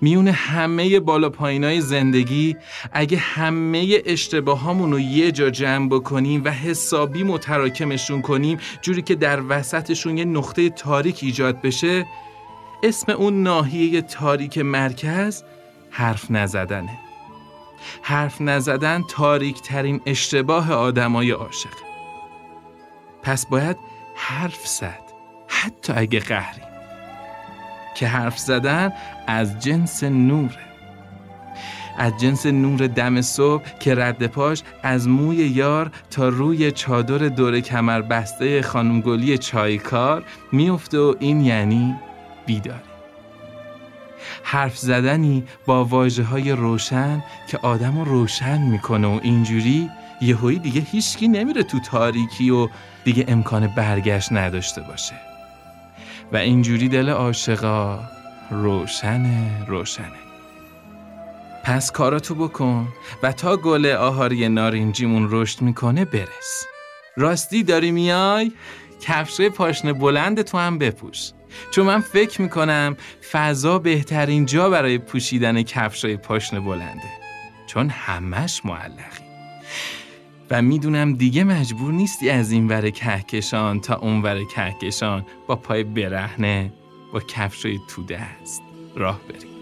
میون 0.00 0.28
همه 0.28 1.00
بالا 1.00 1.30
پایینای 1.30 1.80
زندگی. 1.80 2.56
اگه 2.92 3.18
همه 3.18 4.02
اشتباهامون 4.04 4.92
رو 4.92 5.00
یه 5.00 5.32
جا 5.32 5.50
جمع 5.50 5.88
بکنیم 5.88 6.44
و 6.44 6.50
حسابی 6.50 7.22
متراکمشون 7.22 8.22
کنیم 8.22 8.58
جوری 8.82 9.02
که 9.02 9.14
در 9.14 9.40
وسطشون 9.48 10.18
یه 10.18 10.24
نقطه 10.24 10.70
تاریک 10.70 11.18
ایجاد 11.22 11.60
بشه 11.62 12.06
اسم 12.82 13.12
اون 13.12 13.42
ناحیه 13.42 14.02
تاریک 14.02 14.58
مرکز 14.58 15.42
حرف 15.90 16.30
نزدنه. 16.30 16.98
حرف 18.02 18.40
نزدن 18.40 19.02
تاریک 19.10 19.62
ترین 19.62 20.00
اشتباه 20.06 20.72
آدمای 20.72 21.30
عاشق. 21.30 21.74
پس 23.22 23.46
باید 23.46 23.76
حرف 24.16 24.66
زد 24.66 25.02
حتی 25.48 25.92
اگه 25.96 26.20
قهریم. 26.20 26.73
که 27.94 28.06
حرف 28.06 28.38
زدن 28.38 28.92
از 29.26 29.58
جنس 29.58 30.04
نوره. 30.04 30.64
از 31.98 32.12
جنس 32.20 32.46
نور 32.46 32.86
دم 32.86 33.20
صبح 33.20 33.64
که 33.80 33.94
رد 33.94 34.26
پاش 34.26 34.62
از 34.82 35.08
موی 35.08 35.36
یار 35.36 35.90
تا 36.10 36.28
روی 36.28 36.72
چادر 36.72 37.18
دور 37.18 37.60
کمر 37.60 38.02
بسته 38.02 38.62
خانم 38.62 39.36
چایکار 39.36 40.24
میفته 40.52 40.98
و 40.98 41.14
این 41.20 41.40
یعنی 41.40 41.94
بیداری. 42.46 42.78
حرف 44.42 44.78
زدنی 44.78 45.44
با 45.66 45.84
واجه 45.84 46.24
های 46.24 46.52
روشن 46.52 47.24
که 47.48 47.58
آدم 47.58 47.98
رو 47.98 48.04
روشن 48.04 48.60
می‌کنه 48.60 49.06
و 49.06 49.20
اینجوری 49.22 49.90
یهویی 50.20 50.58
دیگه 50.58 50.80
هیچکی 50.80 51.28
نمیره 51.28 51.62
تو 51.62 51.80
تاریکی 51.80 52.50
و 52.50 52.68
دیگه 53.04 53.24
امکان 53.28 53.66
برگشت 53.66 54.32
نداشته 54.32 54.80
باشه. 54.80 55.33
و 56.32 56.36
اینجوری 56.36 56.88
دل 56.88 57.08
عاشقا 57.08 58.00
روشنه 58.50 59.64
روشنه. 59.68 60.24
پس 61.64 61.90
کاراتو 61.90 62.34
بکن 62.34 62.88
و 63.22 63.32
تا 63.32 63.56
گل 63.56 63.86
آهاری 63.86 64.48
نارنجیمون 64.48 65.28
رشد 65.30 65.62
می‌کنه 65.62 66.04
برس. 66.04 66.66
راستی 67.16 67.62
داری 67.62 67.90
میای؟ 67.90 68.52
کفشه 69.00 69.48
پاشنه 69.50 69.92
بلند 69.92 70.42
تو 70.42 70.58
هم 70.58 70.78
بپوش. 70.78 71.30
چون 71.70 71.86
من 71.86 72.00
فکر 72.00 72.42
می‌کنم 72.42 72.96
فضا 73.32 73.78
بهترین 73.78 74.46
جا 74.46 74.70
برای 74.70 74.98
پوشیدن 74.98 75.62
کفشای 75.62 76.16
پاشنه 76.16 76.60
بلنده. 76.60 77.08
چون 77.66 77.88
همش 77.88 78.64
معلقی 78.64 79.23
و 80.50 80.62
می‌دونم 80.62 81.14
دیگه 81.14 81.44
مجبور 81.44 81.92
نیستی 81.92 82.30
از 82.30 82.50
این 82.50 82.68
ور 82.68 82.90
کهکشان 82.90 83.80
تا 83.80 83.96
اون 83.96 84.22
ور 84.22 84.44
کهکشان 84.44 85.26
با 85.46 85.56
پای 85.56 85.84
برهنه 85.84 86.72
با 87.12 87.20
کفشای 87.20 87.80
توده 87.88 88.20
است. 88.20 88.62
راه 88.96 89.20
بری 89.28 89.54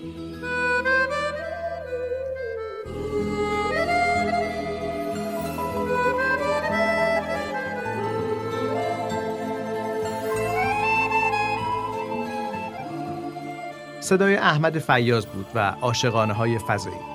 صدای 14.01 14.37
احمد 14.37 14.79
فیاض 14.79 15.27
بود 15.27 15.47
و 15.55 15.59
عاشقانه 15.59 16.33
های 16.33 16.59
فضایی. 16.59 17.12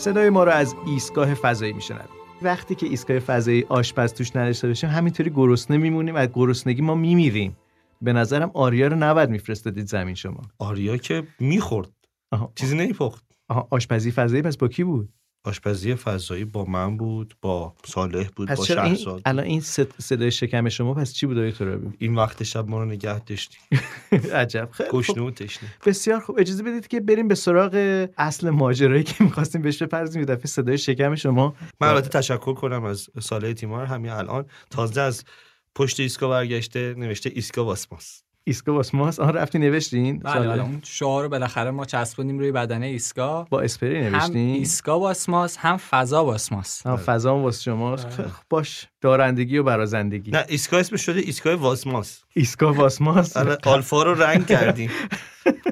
صدای 0.00 0.30
ما 0.30 0.44
رو 0.44 0.50
از 0.50 0.74
ایستگاه 0.86 1.34
فضایی 1.34 1.72
میشنوید. 1.72 2.08
وقتی 2.42 2.74
که 2.74 2.86
ایستگاه 2.86 3.18
فضایی 3.18 3.64
آشپز 3.68 4.14
توش 4.14 4.36
نداشته 4.36 4.68
باشیم 4.68 4.90
همینطوری 4.90 5.30
گرسنه 5.30 5.76
میمونیم. 5.76 6.14
و 6.14 6.26
گرسنگی 6.26 6.82
ما 6.82 6.94
میمیریم. 6.94 7.56
به 8.02 8.12
نظرم 8.12 8.50
آریا 8.54 8.86
رو 8.86 8.96
نباید 8.96 9.30
میفرستادید 9.30 9.86
زمین 9.86 10.14
شما. 10.14 10.40
آریا 10.58 10.96
که 10.96 11.22
می‌خورد. 11.40 11.90
آها. 12.32 12.52
چیزی 12.54 12.76
نمیپخت. 12.76 13.24
آها. 13.48 13.68
آشپزی 13.70 14.10
فضایی 14.10 14.42
پس 14.42 14.56
با 14.56 14.68
کی 14.68 14.84
بود؟ 14.84 15.08
آشپزی 15.44 15.94
فضایی 15.94 16.44
با 16.44 16.64
من 16.64 16.96
بود 16.96 17.34
با 17.42 17.74
صالح 17.86 18.28
بود 18.36 18.48
پس 18.48 18.58
با 18.58 18.64
چرا 18.64 18.82
این 18.82 18.94
شهرزاد. 18.94 19.22
الان 19.24 19.44
این 19.44 19.60
صد- 19.60 19.92
صدای 19.98 20.30
شکم 20.30 20.68
شما 20.68 20.94
پس 20.94 21.12
چی 21.12 21.26
بود 21.26 21.38
آقای 21.38 21.52
ترابی؟ 21.52 21.96
این 21.98 22.14
وقت 22.14 22.42
شب 22.42 22.68
ما 22.68 22.78
رو 22.78 22.84
نگه 22.84 23.18
داشتیم 23.20 23.60
عجب. 24.34 24.68
خیلی. 24.72 24.88
گشنه 24.90 25.22
و 25.22 25.30
تشنه. 25.30 25.68
بسیار 25.86 26.20
خوب. 26.20 26.36
اجازه 26.40 26.62
بدید 26.62 26.86
که 26.86 27.00
بریم 27.00 27.28
به 27.28 27.34
سراغ 27.34 28.06
اصل 28.18 28.50
ماجرایی 28.50 29.02
که 29.02 29.24
می‌خواستیم 29.24 29.62
بهش 29.62 29.82
بپردازیم. 29.82 30.20
یه 30.20 30.26
دفعه 30.26 30.46
صدای 30.46 30.78
شکم 30.78 31.14
شما 31.14 31.54
من 31.80 31.88
البته 31.88 32.08
تشکر 32.08 32.54
کنم 32.54 32.84
از 32.84 33.08
صالح 33.20 33.52
تیمار. 33.52 33.86
همین 33.86 34.10
الان 34.10 34.44
تازه 34.70 35.00
از 35.00 35.24
پشت 35.74 36.00
ایسکا 36.00 36.28
برگشته 36.28 36.94
نوشته 36.98 37.30
ایسکا 37.34 37.64
واسماس. 37.64 38.22
ایسکا 38.44 38.74
واسماس 38.74 39.20
آن 39.20 39.34
رفتی 39.34 39.58
نوشتین؟ 39.58 40.18
بله 40.18 40.48
بله 40.48 40.62
اون 40.62 40.80
شعار 40.84 41.22
رو 41.22 41.28
بالاخره 41.28 41.70
ما 41.70 41.84
چسبونیم 41.84 42.38
روی 42.38 42.52
بدنه 42.52 42.86
ایسکا 42.86 43.46
با 43.50 43.60
اسپری 43.60 43.98
هم 43.98 44.16
نوشتین؟ 44.16 44.54
ایسکا 44.54 44.98
باسماس 44.98 45.56
هم 45.56 45.76
فضا 45.76 46.24
باسماس 46.24 46.86
هم 46.86 46.96
فضا 46.96 47.36
هم 47.36 47.42
واسه 47.42 47.62
شما 47.62 47.96
خیلی 47.96 48.28
خوب، 48.28 48.44
باش. 48.50 48.86
دارندگی 49.00 49.58
و 49.58 49.62
برازندگی. 49.62 50.30
نه 50.30 50.44
ایسکا 50.48 50.78
اسمش 50.78 51.02
شده 51.02 51.20
ایسکای 51.20 51.54
واسماس 51.54 52.22
ایسکا 52.34 52.72
واسماس 52.72 53.36
آره، 53.36 53.58
آلفا 53.64 54.02
رو 54.02 54.14
رنگ 54.22 54.46
کردیم. 54.46 54.90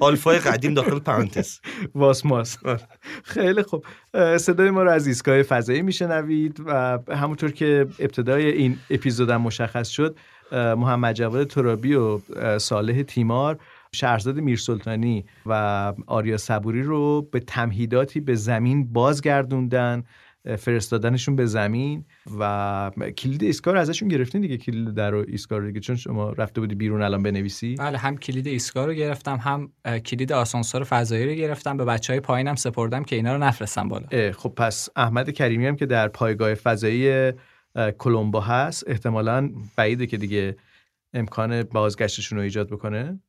آلفای 0.00 0.38
قدیم 0.38 0.74
داخل 0.74 0.98
پرانتز. 0.98 1.58
واسماس 1.94 2.58
خیلی 3.24 3.62
خوب. 3.62 3.84
صدای 4.36 4.70
ما 4.70 4.82
رو 4.82 4.90
از 4.90 5.06
ایستگاه 5.06 5.42
فضایی 5.42 5.82
میشنوید 5.82 6.60
و 6.66 6.98
همونطور 7.10 7.50
که 7.50 7.86
ابتدای 7.98 8.46
این 8.46 8.78
اپیزودم 8.90 9.40
مشخص 9.40 9.88
شد 9.88 10.16
محمد 10.53 11.14
جواد 11.14 11.46
ترابی 11.46 11.94
و 11.94 12.18
صالح 12.59 13.03
تیمار 13.03 13.59
شهرزاد 13.92 14.38
میرسلطانی 14.38 15.24
و 15.46 15.92
آریا 16.07 16.36
صبوری 16.36 16.82
رو 16.82 17.22
به 17.22 17.40
تمهیداتی 17.40 18.20
به 18.20 18.34
زمین 18.34 18.92
بازگردوندن 18.92 20.05
فرستادنشون 20.59 21.36
به 21.36 21.46
زمین 21.46 22.05
و 22.38 22.90
کلید 23.16 23.42
ایستگاه 23.42 23.74
رو 23.74 23.80
ازشون 23.80 24.09
گرفتین 24.09 24.40
دیگه 24.40 24.57
کلید 24.57 24.94
در 24.94 25.14
و 25.14 25.24
ایستگاه 25.28 25.59
رو 25.59 25.66
دیگه؟ 25.66 25.80
چون 25.80 25.96
شما 25.96 26.30
رفته 26.30 26.61
بودی 26.61 26.74
بیرون 26.74 27.03
الان 27.03 27.22
بنویسی. 27.22 27.74
بله 27.74 27.99
هم 27.99 28.16
کلید 28.16 28.46
ایسکا 28.46 28.84
رو 28.84 28.92
گرفتم 28.92 29.36
هم 29.36 29.72
کلید 30.01 30.32
آسانسور 30.32 30.84
فضایی 30.84 31.26
رو 31.26 31.32
گرفتم 31.32 31.76
به 31.76 31.84
بچه 31.84 32.12
های 32.12 32.20
پایینم 32.20 32.55
سپردم 32.55 33.05
که 33.05 33.16
اینا 33.16 33.32
رو 33.32 33.42
نفرستم 33.42 33.88
بالا. 33.88 34.32
خب 34.32 34.53
پس 34.57 34.88
احمد 34.96 35.30
کریمی 35.30 35.66
هم 35.66 35.76
که 35.76 35.86
در 35.86 36.09
پایگاه 36.09 36.55
فضایی 36.55 37.32
کلمبو 37.99 38.41
هست 38.41 38.85
احتمالا 38.87 39.51
بعیده 39.76 40.07
که 40.07 40.16
دیگه 40.16 40.57
امکان 41.14 41.62
بازگشتشون 41.62 42.39
رو 42.39 42.45
ایجاد 42.45 42.70
بکنه. 42.70 43.20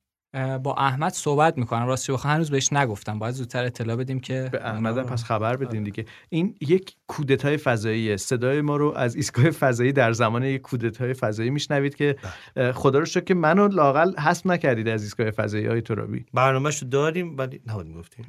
با 0.63 0.75
احمد 0.77 1.11
صحبت 1.13 1.57
می‌کنم. 1.57 1.87
راستی 1.87 2.13
بخوام 2.13 2.33
هنوز 2.33 2.51
بهش 2.51 2.73
نگفتم. 2.73 3.19
باید 3.19 3.33
زودتر 3.35 3.63
اطلاع 3.65 3.95
بدیم 3.95 4.19
که 4.19 4.49
به 4.51 4.65
احمد 4.65 4.97
هم 4.97 5.03
رو- 5.03 5.09
پس 5.09 5.23
خبر 5.23 5.55
بدین 5.55 5.83
دیگه. 5.83 6.05
این 6.29 6.55
یک 6.61 6.95
کودتای 7.07 7.57
فضاییه 7.57 8.17
صدای 8.17 8.61
ما 8.61 8.77
رو 8.77 8.93
از 8.95 9.15
ایستگاه 9.15 9.51
فضایی 9.51 9.91
در 9.91 10.11
زمان 10.11 10.43
یک 10.43 10.61
کودتای 10.61 11.13
فضایی 11.13 11.49
میشنوید 11.49 11.95
که 11.95 12.15
اه، 12.55 12.71
خدا 12.71 12.99
رو 12.99 13.05
شکر 13.05 13.23
که 13.23 13.33
منو 13.33 13.67
لاقل 13.67 14.15
حذف 14.17 14.45
نکردید 14.45 14.87
از 14.87 15.03
ایستگاه 15.03 15.31
فضایی 15.31 15.65
های 15.65 15.81
ترابی. 15.81 16.25
برنامهش 16.33 16.81
رو 16.83 16.89
داریم 16.89 17.37
ولی 17.37 17.61
نباید 17.67 17.93
گفتیم. 17.93 18.25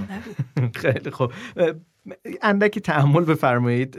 خیلی 0.74 1.10
خوب. 1.10 1.32
اندکی 2.42 2.80
تحمل 2.80 3.24
بفرمایید. 3.24 3.98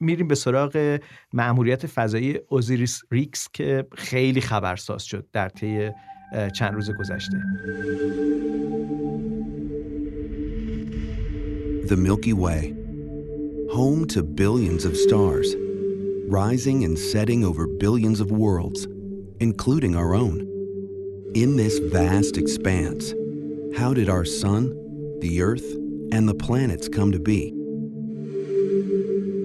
میریم 0.00 0.28
به 0.28 0.34
سراغ 0.34 0.98
مأموریت 1.32 1.86
فضایی 1.86 2.38
اوزیریس 2.48 3.02
ریکس 3.10 3.48
که 3.52 3.86
خیلی 3.96 4.40
خبرساز 4.40 5.04
شد 5.04 5.26
در 5.32 5.48
طی 5.48 5.90
چند 6.53 6.73
روز 6.73 6.91
گذشته 6.91 7.37
The 11.89 11.97
Milky 11.97 12.33
Way, 12.33 12.75
home 13.71 14.05
to 14.13 14.21
billions 14.21 14.85
of 14.85 14.95
stars, 14.95 15.55
rising 16.27 16.83
and 16.83 16.95
setting 16.99 17.43
over 17.43 17.65
billions 17.65 18.19
of 18.19 18.29
worlds, 18.29 18.87
including 19.39 19.95
our 19.95 20.13
own. 20.13 20.37
In 21.33 21.55
this 21.55 21.79
vast 21.79 22.37
expanse, 22.37 23.15
how 23.75 23.95
did 23.95 24.07
our 24.07 24.23
Sun, 24.23 25.19
the 25.19 25.41
Earth, 25.41 25.75
and 26.11 26.29
the 26.29 26.35
planets 26.35 26.87
come 26.87 27.11
to 27.11 27.19
be? 27.19 27.49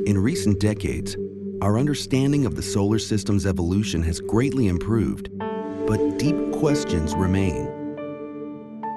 In 0.07 0.19
recent 0.19 0.61
decades, 0.61 1.17
our 1.63 1.79
understanding 1.79 2.45
of 2.45 2.57
the 2.57 2.63
solar 2.63 2.99
system's 2.99 3.47
evolution 3.47 4.03
has 4.03 4.21
greatly 4.21 4.67
improved, 4.69 5.31
but 5.90 6.20
deep 6.20 6.36
questions 6.52 7.16
remain. 7.16 7.66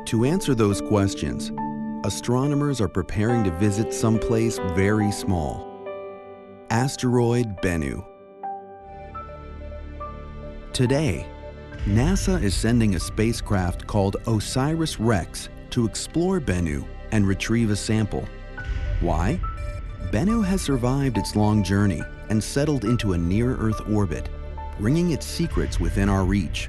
To 0.04 0.26
answer 0.26 0.54
those 0.54 0.82
questions, 0.82 1.50
astronomers 2.04 2.82
are 2.82 2.88
preparing 2.88 3.42
to 3.44 3.50
visit 3.52 3.94
some 3.94 4.18
place 4.18 4.58
very 4.74 5.10
small 5.10 5.72
asteroid 6.68 7.56
Bennu. 7.62 8.04
Today, 10.74 11.26
NASA 11.86 12.42
is 12.42 12.54
sending 12.54 12.94
a 12.94 13.00
spacecraft 13.00 13.86
called 13.86 14.16
OSIRIS 14.26 14.98
REx 14.98 15.48
to 15.70 15.86
explore 15.86 16.40
Bennu 16.40 16.86
and 17.10 17.26
retrieve 17.26 17.70
a 17.70 17.76
sample. 17.76 18.26
Why? 19.00 19.40
Bennu 20.10 20.44
has 20.44 20.60
survived 20.60 21.16
its 21.16 21.36
long 21.36 21.62
journey 21.62 22.02
and 22.28 22.42
settled 22.42 22.84
into 22.84 23.14
a 23.14 23.18
near 23.18 23.56
Earth 23.56 23.80
orbit, 23.88 24.28
bringing 24.78 25.12
its 25.12 25.24
secrets 25.24 25.80
within 25.80 26.10
our 26.10 26.24
reach. 26.24 26.68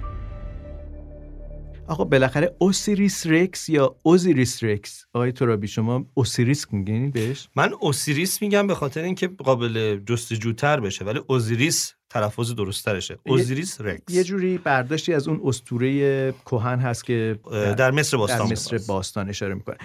آقا 1.88 2.03
بالاخره 2.03 2.55
اوسیریس 2.57 3.27
رکس 3.27 3.69
یا 3.69 3.95
اوزیریس 4.03 4.63
رکس 4.63 5.05
آقای 5.13 5.31
ترابی 5.31 5.67
شما 5.67 6.05
اوسیریس 6.13 6.73
میگین 6.73 7.11
بهش؟ 7.11 7.49
من 7.55 7.73
اوسیریس 7.79 8.41
میگم 8.41 8.67
به 8.67 8.75
خاطر 8.75 9.01
اینکه 9.01 9.27
قابل 9.27 9.99
جستجوتر 10.05 10.79
بشه 10.79 11.05
ولی 11.05 11.19
اوزیریس 11.27 11.93
تلفظ 12.14 12.55
درسترشه. 12.55 13.18
اوزیریس 13.26 13.82
رکس 13.82 14.14
یه 14.14 14.24
جوری 14.24 14.57
برداشتی 14.57 15.14
از 15.14 15.28
اون 15.28 15.41
اسطوره 15.43 16.32
کهن 16.32 16.80
هست 16.80 17.05
که 17.05 17.39
در 17.78 17.91
مصر 17.91 18.18
باستان 18.18 18.45
در. 18.45 18.51
مصر 18.51 18.80
باستان 18.88 19.30
اشاره 19.30 19.53
می‌کنه. 19.53 19.78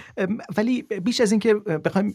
ولی 0.57 0.81
بیش 0.81 1.21
از 1.21 1.31
اینکه 1.31 1.53
بخوایم 1.53 2.13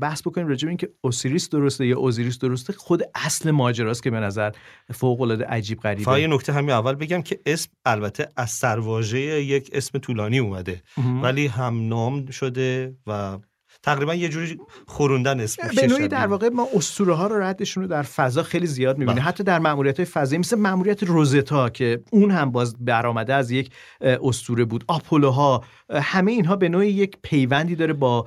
بحث 0.00 0.22
بکنیم 0.22 0.46
راجع 0.46 0.66
به 0.66 0.70
اینکه 0.70 0.88
اوسیریس 1.00 1.48
درسته 1.48 1.86
یا 1.86 1.98
اوزیریس 1.98 2.38
درسته 2.38 2.72
خود 2.72 3.02
اصل 3.14 3.50
ماجراست 3.50 4.02
که 4.02 4.10
به 4.10 4.20
نظر 4.20 4.52
فوق 4.94 5.20
العاده 5.20 5.44
عجیب 5.44 5.80
فقط 5.80 5.98
یه 5.98 6.04
غریبه 6.04 6.34
نکته 6.34 6.52
همین 6.52 6.70
اول 6.70 6.94
بگم 6.94 7.22
که 7.22 7.40
اسم 7.46 7.70
البته 7.84 8.28
از 8.36 8.50
سرواژه 8.50 9.20
یک 9.42 9.70
اسم 9.72 9.98
طولانی 9.98 10.38
اومده. 10.38 10.82
ولی 11.22 11.46
هم 11.46 11.88
نام 11.88 12.30
شده 12.30 12.94
و 13.06 13.38
تقریبا 13.82 14.14
یه 14.14 14.28
جوری 14.28 14.60
خوروندن 14.86 15.40
اسم 15.40 15.62
به 15.76 15.86
نوعی 15.86 16.08
در 16.08 16.26
واقع 16.26 16.48
ما 16.48 16.68
اسطوره 16.74 17.14
ها 17.14 17.26
رو 17.26 17.42
ردشون 17.42 17.82
رو 17.82 17.88
در 17.88 18.02
فضا 18.02 18.42
خیلی 18.42 18.66
زیاد 18.66 18.98
می‌بینیم. 18.98 19.14
بله. 19.14 19.24
حتی 19.24 19.44
در 19.44 19.58
ماموریت 19.58 19.96
های 19.96 20.06
فضایی 20.06 20.38
مثل 20.38 20.58
ماموریت 20.58 21.02
روزتا 21.02 21.68
که 21.70 22.00
اون 22.10 22.30
هم 22.30 22.50
باز 22.50 22.84
برآمده 22.84 23.34
از 23.34 23.50
یک 23.50 23.70
اسطوره 24.00 24.64
بود. 24.64 24.84
آپولوها 24.88 25.54
اه، 25.56 25.64
همه 25.92 26.32
اینها 26.32 26.56
به 26.56 26.68
نوعی 26.68 26.88
یک 26.88 27.16
پیوندی 27.22 27.76
داره 27.76 27.92
با 27.92 28.26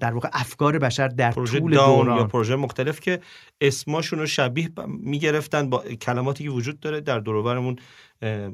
در 0.00 0.12
واقع 0.12 0.28
افکار 0.32 0.78
بشر 0.78 1.08
در 1.08 1.30
پروژه 1.30 1.60
طول 1.60 1.74
داون 1.74 2.06
یا 2.06 2.12
دوران. 2.12 2.28
پروژه 2.28 2.56
مختلف 2.56 3.00
که 3.00 3.20
اسماشون 3.60 4.18
رو 4.18 4.26
شبیه 4.26 4.70
می‌گرفتن 4.88 5.70
با 5.70 5.78
کلماتی 5.78 6.44
که 6.44 6.50
وجود 6.50 6.80
داره 6.80 7.00
در 7.00 7.18
دورورمون 7.18 7.76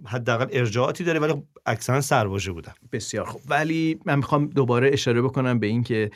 حداقل 0.06 0.46
ارجاعاتی 0.52 1.04
داره 1.04 1.20
ولی 1.20 1.34
اکثرا 1.66 2.00
سرواژه 2.00 2.52
بودن. 2.52 2.72
بسیار 2.92 3.24
خوب. 3.24 3.40
ولی 3.48 3.98
من 4.04 4.16
می‌خوام 4.16 4.46
دوباره 4.46 4.90
اشاره 4.92 5.22
بکنم 5.22 5.58
به 5.58 5.66
این 5.66 5.82
که 5.82 6.04
اه، 6.04 6.10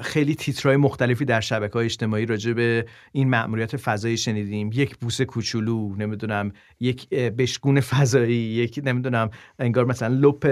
خیلی 0.00 0.34
تیترهای 0.34 0.76
مختلفی 0.76 1.24
در 1.24 1.40
شبکه 1.40 1.72
های 1.72 1.84
اجتماعی 1.84 2.26
راجع 2.26 2.52
به 2.52 2.86
این 3.12 3.30
مأموریت 3.30 3.76
فضایی 3.76 4.16
شنیدیم. 4.16 4.70
یک 4.72 4.96
بوس 4.96 5.20
کوچولو 5.20 5.96
نمی‌دونم 5.96 6.52
یک 6.80 7.08
بشگون 7.08 7.80
فضایی 7.80 8.34
یک 8.34 8.80
نمی‌دونم 8.84 9.30
انگار 9.58 9.84
مثلا 9.84 10.14
لپ 10.14 10.46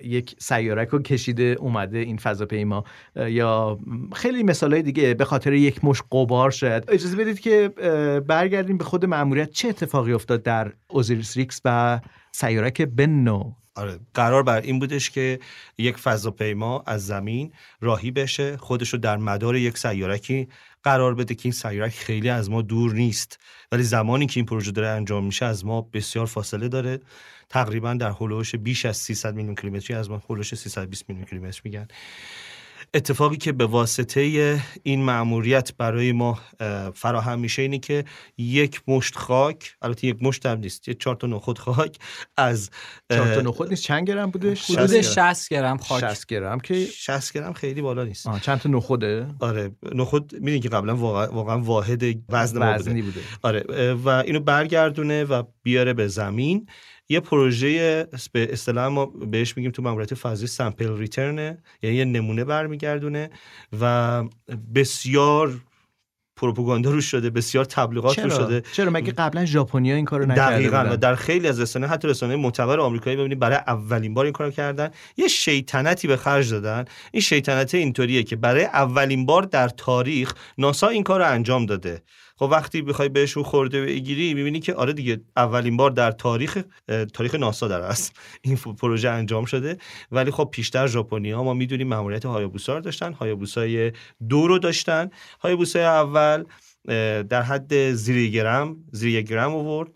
یک 0.00 0.36
سیارک 0.38 0.88
رو 0.88 1.02
کشیده 1.02 1.56
اومده 1.60 1.98
این 1.98 2.16
فضاپیما. 2.16 2.84
یا 3.16 3.78
خیلی 4.14 4.42
مثالهای 4.42 4.82
دیگه 4.82 5.14
به 5.14 5.24
خاطر 5.24 5.52
یک 5.52 5.84
مش 5.84 6.02
قبار 6.12 6.50
شاید. 6.50 6.84
اجازه 6.88 7.16
بدید 7.16 7.40
که 7.40 7.68
برگردیم 8.26 8.78
به 8.78 8.84
خود 8.84 9.04
مأموریت. 9.04 9.50
چه 9.50 9.68
اتفاقی 9.68 10.12
افتاد 10.12 10.42
در 10.42 10.72
اوزیریس 10.88 11.36
ریکس 11.36 11.60
و 11.64 12.00
سیارک 12.32 12.82
بنو؟ 12.82 13.52
آره 13.78 13.98
قرار 14.14 14.42
بر 14.42 14.60
این 14.60 14.78
بودش 14.78 15.10
که 15.10 15.38
یک 15.78 15.96
فضاپیما 15.96 16.82
از 16.86 17.06
زمین 17.06 17.52
راهی 17.80 18.10
بشه 18.10 18.56
خودش 18.56 18.88
رو 18.88 18.98
در 18.98 19.16
مدار 19.16 19.56
یک 19.56 19.78
سیارکی 19.78 20.48
قرار 20.82 21.14
بده 21.14 21.34
که 21.34 21.40
این 21.44 21.52
سیارک 21.52 21.92
خیلی 21.92 22.28
از 22.28 22.50
ما 22.50 22.62
دور 22.62 22.92
نیست. 22.94 23.38
ولی 23.72 23.82
زمانی 23.82 24.26
که 24.26 24.40
این 24.40 24.46
پروژه 24.46 24.72
داره 24.72 24.88
انجام 24.88 25.24
میشه 25.24 25.44
از 25.44 25.64
ما 25.64 25.80
بسیار 25.82 26.26
فاصله 26.26 26.68
داره. 26.68 27.00
تقریبا 27.48 27.94
در 27.94 28.10
هلوش 28.20 28.54
بیش 28.54 28.84
از 28.84 28.96
300 28.96 29.34
میلیون 29.34 29.54
کیلومتری 29.54 29.96
از 29.96 30.10
ما 30.10 30.22
هلوش 30.30 30.54
320 30.54 31.08
میلیون 31.08 31.26
کیلومتر 31.26 31.60
میگن. 31.64 31.88
اتفاقی 32.94 33.36
که 33.36 33.52
به 33.52 33.66
واسطه 33.66 34.20
این 34.82 35.02
مأموریت 35.02 35.70
برای 35.78 36.12
ما 36.12 36.38
فراهم 36.94 37.38
میشه 37.38 37.62
اینه 37.62 37.78
که 37.78 38.04
یک 38.38 38.82
مشت 38.88 39.16
خاک 39.16 39.74
البته 39.82 40.06
یک 40.06 40.22
مشت 40.22 40.46
هم 40.46 40.58
نیست 40.58 40.88
یه 40.88 40.94
چهار 40.94 41.16
تا 41.16 41.26
نخود 41.26 41.58
خاک 41.58 41.98
از 42.36 42.70
چهار 43.12 43.34
تا 43.34 43.40
نخود 43.40 43.68
نیست 43.68 43.82
چند 43.82 44.08
گرم 44.08 44.30
بودش 44.30 44.70
حدود 44.70 45.00
60 45.00 45.48
گرم 45.48 45.76
خاک. 45.76 46.00
60 46.00 46.26
گرم 46.26 46.60
که 46.60 46.86
60 46.86 47.32
گرم 47.32 47.52
خیلی 47.52 47.82
بالا 47.82 48.04
نیست. 48.04 48.26
آه 48.26 48.40
چند 48.40 48.58
تا 48.58 48.68
نخوده؟ 48.68 49.26
آره 49.40 49.70
نخود 49.94 50.32
می‌دونی 50.34 50.60
که 50.60 50.68
قبلا 50.68 50.96
واقعا, 50.96 51.26
واقعا 51.26 51.58
واحد 51.58 52.02
وزن 52.28 52.58
ما 52.58 52.74
وزنی 52.74 53.02
بوده. 53.02 53.20
بوده 53.20 53.26
آره 53.42 53.94
و 53.94 54.08
اینو 54.08 54.40
برگردونه 54.40 55.24
و 55.24 55.42
بیاره 55.62 55.92
به 55.92 56.08
زمین. 56.08 56.66
یه 57.08 57.20
پروژه 57.20 58.06
به 58.32 58.52
اصطلاح 58.52 58.86
ما 58.86 59.06
بهش 59.06 59.56
میگیم 59.56 59.70
تو 59.70 59.82
ماموریت 59.82 60.14
فضایی 60.14 60.46
سامپل 60.46 60.96
ریترنه 60.96 61.58
یعنی 61.82 61.96
یه 61.96 62.04
نمونه 62.04 62.44
برمیگردونه 62.44 63.30
و 63.80 64.24
بسیار 64.74 65.60
پروپاگاندا 66.36 66.90
روش 66.90 67.04
شده 67.04 67.30
بسیار 67.30 67.64
تبلیغات 67.64 68.18
روش 68.18 68.34
چرا؟ 68.34 68.44
شده. 68.46 68.62
چرا؟ 68.72 68.90
مگه 68.90 69.12
قبلا 69.12 69.44
ژاپنیا 69.44 69.94
این 69.94 70.04
کارو 70.04 70.24
نکرده 70.24 70.54
دقیقاً 70.54 70.76
و 70.76 70.84
بودن 70.84 70.96
در 70.96 71.14
خیلی 71.14 71.48
از 71.48 71.60
رسانه 71.60 71.86
حتی 71.86 72.08
رسانه 72.08 72.36
معتبر 72.36 72.80
آمریکایی 72.80 73.16
ببینید 73.16 73.38
برای 73.38 73.56
اولین 73.56 74.14
بار 74.14 74.24
این 74.24 74.32
کارو 74.32 74.50
کردن. 74.50 74.90
یه 75.16 75.28
شیطنتی 75.28 76.08
به 76.08 76.16
خرج 76.16 76.50
دادن. 76.50 76.84
این 77.12 77.20
شیطنت 77.20 77.74
اینطوریه 77.74 78.22
که 78.22 78.36
برای 78.36 78.64
اولین 78.64 79.26
بار 79.26 79.42
در 79.42 79.68
تاریخ 79.68 80.34
ناسا 80.58 80.88
این 80.88 81.02
کار 81.02 81.20
رو 81.20 81.26
انجام 81.32 81.66
داده. 81.66 82.02
خب 82.38 82.48
وقتی 82.52 82.82
بخوای 82.82 83.08
بهشون 83.08 83.42
خورده 83.42 83.82
بگیری 83.84 84.34
می‌بینی 84.34 84.60
که 84.60 84.74
آره 84.74 84.92
دیگه 84.92 85.20
اولین 85.36 85.76
بار 85.76 85.90
در 85.90 86.10
تاریخ 86.10 86.58
تاریخ 87.14 87.34
ناسا 87.34 87.68
در 87.68 87.80
است. 87.80 88.12
این 88.42 88.56
پروژه 88.56 89.08
انجام 89.08 89.44
شده. 89.44 89.76
ولی 90.12 90.30
خب 90.30 90.48
پیشتر 90.52 90.86
ژاپنی‌ها 90.86 91.44
ما 91.44 91.54
می‌دونیم 91.54 91.88
ماموریت 91.88 92.26
هایابوسا 92.26 92.74
رو 92.74 92.80
داشتن. 92.80 93.12
هایابوسای 93.12 93.92
دو 94.28 94.46
رو 94.46 94.58
داشتن. 94.58 95.10
هایابوسای 95.40 95.84
اول 95.84 96.44
در 97.22 97.42
حد 97.42 97.92
زیر 97.92 98.30
گرم 98.30 98.76
زیر 98.92 99.22
گرم 99.22 99.54
آورد. 99.54 99.90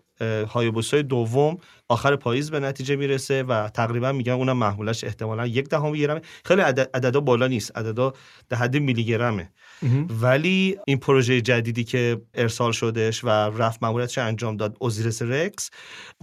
هایابوسای 0.47 1.03
دوم 1.03 1.57
آخر 1.93 2.15
پاییز 2.15 2.51
به 2.51 2.59
نتیجه 2.59 2.95
می‌رسه 2.95 3.43
و 3.43 3.69
تقریبا 3.69 4.11
میگن 4.11 4.33
اونم 4.33 4.57
محمولش 4.57 5.03
احتمالا 5.03 5.47
یک 5.47 5.69
دهم 5.69 5.91
گرمه. 5.91 6.21
خیلی 6.45 6.61
عدد- 6.61 6.89
عددا 6.93 7.19
بالا 7.19 7.47
نیست 7.47 7.77
عددا 7.77 8.13
در 8.49 8.57
حد 8.57 8.77
میلی 8.77 9.05
گرمه. 9.05 9.51
ولی 10.21 10.77
این 10.87 10.97
پروژه 10.97 11.41
جدیدی 11.41 11.83
که 11.83 12.21
ارسال 12.33 12.71
شدش 12.71 13.23
و 13.23 13.27
رفت 13.29 13.83
ماموریتش 13.83 14.17
انجام 14.17 14.57
داد 14.57 14.77
اوزیرس 14.79 15.21
رکس 15.21 15.69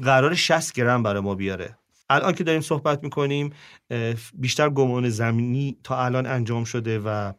قرار 0.03 0.35
60 0.35 0.73
گرم 0.73 1.03
برای 1.03 1.21
ما 1.23 1.35
بیاره. 1.35 1.77
الان 2.11 2.33
که 2.33 2.45
داریم 2.45 2.61
صحبت 2.61 3.05
می‌کنیم 3.05 3.51
بیشتر 4.35 4.69
گمان 4.69 5.09
زمینی 5.09 5.77
تا 5.85 6.05
الان 6.05 6.27
انجام 6.27 6.65
شده 6.65 6.99
و 6.99 7.33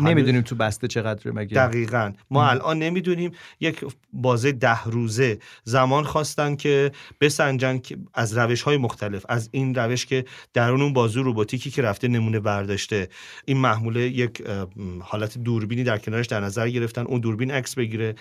نمی‌دونیم 0.00 0.42
تو 0.42 0.54
بسته 0.54 0.88
چقدر 0.88 1.30
مگه. 1.30 1.54
دقیقا. 1.54 2.12
ما 2.30 2.48
الان 2.48 2.78
نمی‌دونیم 2.78 3.30
یک 3.60 3.84
بازه 4.12 4.52
ده 4.52 4.84
روزه 4.84 5.38
زمان 5.64 6.04
خواستن 6.04 6.56
که 6.56 6.92
بسنجن 7.20 7.78
که 7.78 7.96
از 8.14 8.38
روش 8.38 8.62
های 8.62 8.76
مختلف 8.76 9.26
از 9.28 9.48
این 9.52 9.74
روش 9.74 10.06
که 10.06 10.24
درون 10.52 10.82
اون 10.82 10.92
بازو 10.92 11.22
روباتیکی 11.22 11.70
که 11.70 11.82
رفته 11.82 12.08
نمونه 12.08 12.40
برداشته. 12.40 13.08
این 13.44 13.56
محموله 13.56 14.00
یک 14.00 14.42
حالت 15.00 15.38
دوربینی 15.38 15.84
در 15.84 15.98
کنارش 15.98 16.26
در 16.26 16.40
نظر 16.40 16.68
گرفتن 16.68 17.02
اون 17.02 17.20
دوربین 17.20 17.50
عکس 17.50 17.74
بگیره. 17.74 18.14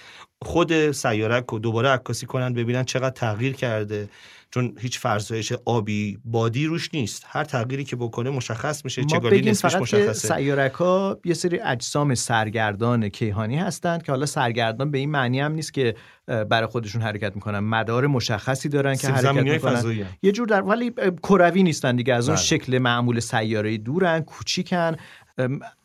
خود 0.44 0.92
سیارک 0.92 1.46
رو 1.50 1.60
دوباره 1.60 1.90
عکاسی 1.90 2.26
کنن 2.26 2.54
ببینن 2.54 2.84
چقدر 2.84 3.10
تغییر 3.10 3.54
کرده. 3.54 4.10
چون 4.52 4.76
هیچ 4.80 5.00
فرزایش 5.00 5.54
آبی 5.66 6.18
بادی 6.26 6.66
روش 6.66 6.90
نیست. 6.94 7.26
هر 7.28 7.44
تغییری 7.44 7.84
که 7.84 7.96
بکنه 7.96 8.30
مشخص 8.30 8.86
میشه 8.86 9.02
فقط 9.02 9.72
که 9.72 9.80
مشخصه. 9.80 10.14
سیارک 10.14 10.72
ها 10.72 11.20
یه 11.26 11.34
سری 11.34 11.60
اجسام 11.60 12.16
سرگردان 12.16 13.10
کیهانی 13.10 13.58
هستند 13.58 14.04
که 14.04 14.12
حالا 14.12 14.26
سرگردان 14.26 14.92
به 14.92 14.98
این 14.98 15.12
معنی 15.12 15.40
هم 15.40 15.52
نیست 15.52 15.74
که 15.74 15.96
برای 16.26 16.66
خودشون 16.66 17.02
حرکت 17.02 17.36
می‌کنن. 17.36 17.60
مدار 17.60 18.08
مشخصی 18.08 18.70
دارن 18.70 18.96
که 18.96 19.08
حرکت 19.08 19.34
می‌کنن. 19.34 19.76
فضایی. 19.76 20.06
یه 20.22 20.32
جور 20.32 20.48
در 20.48 20.62
ولی 20.62 20.92
کروی 21.24 21.64
نیستن 21.64 21.96
دیگه. 21.96 22.14
از 22.14 22.30
اون 22.30 22.36
بله. 22.36 22.46
شکل 22.46 22.78
معمول 22.78 23.20
سیاره 23.20 23.78
دورن 23.78 24.20
کوچیکن. 24.20 24.96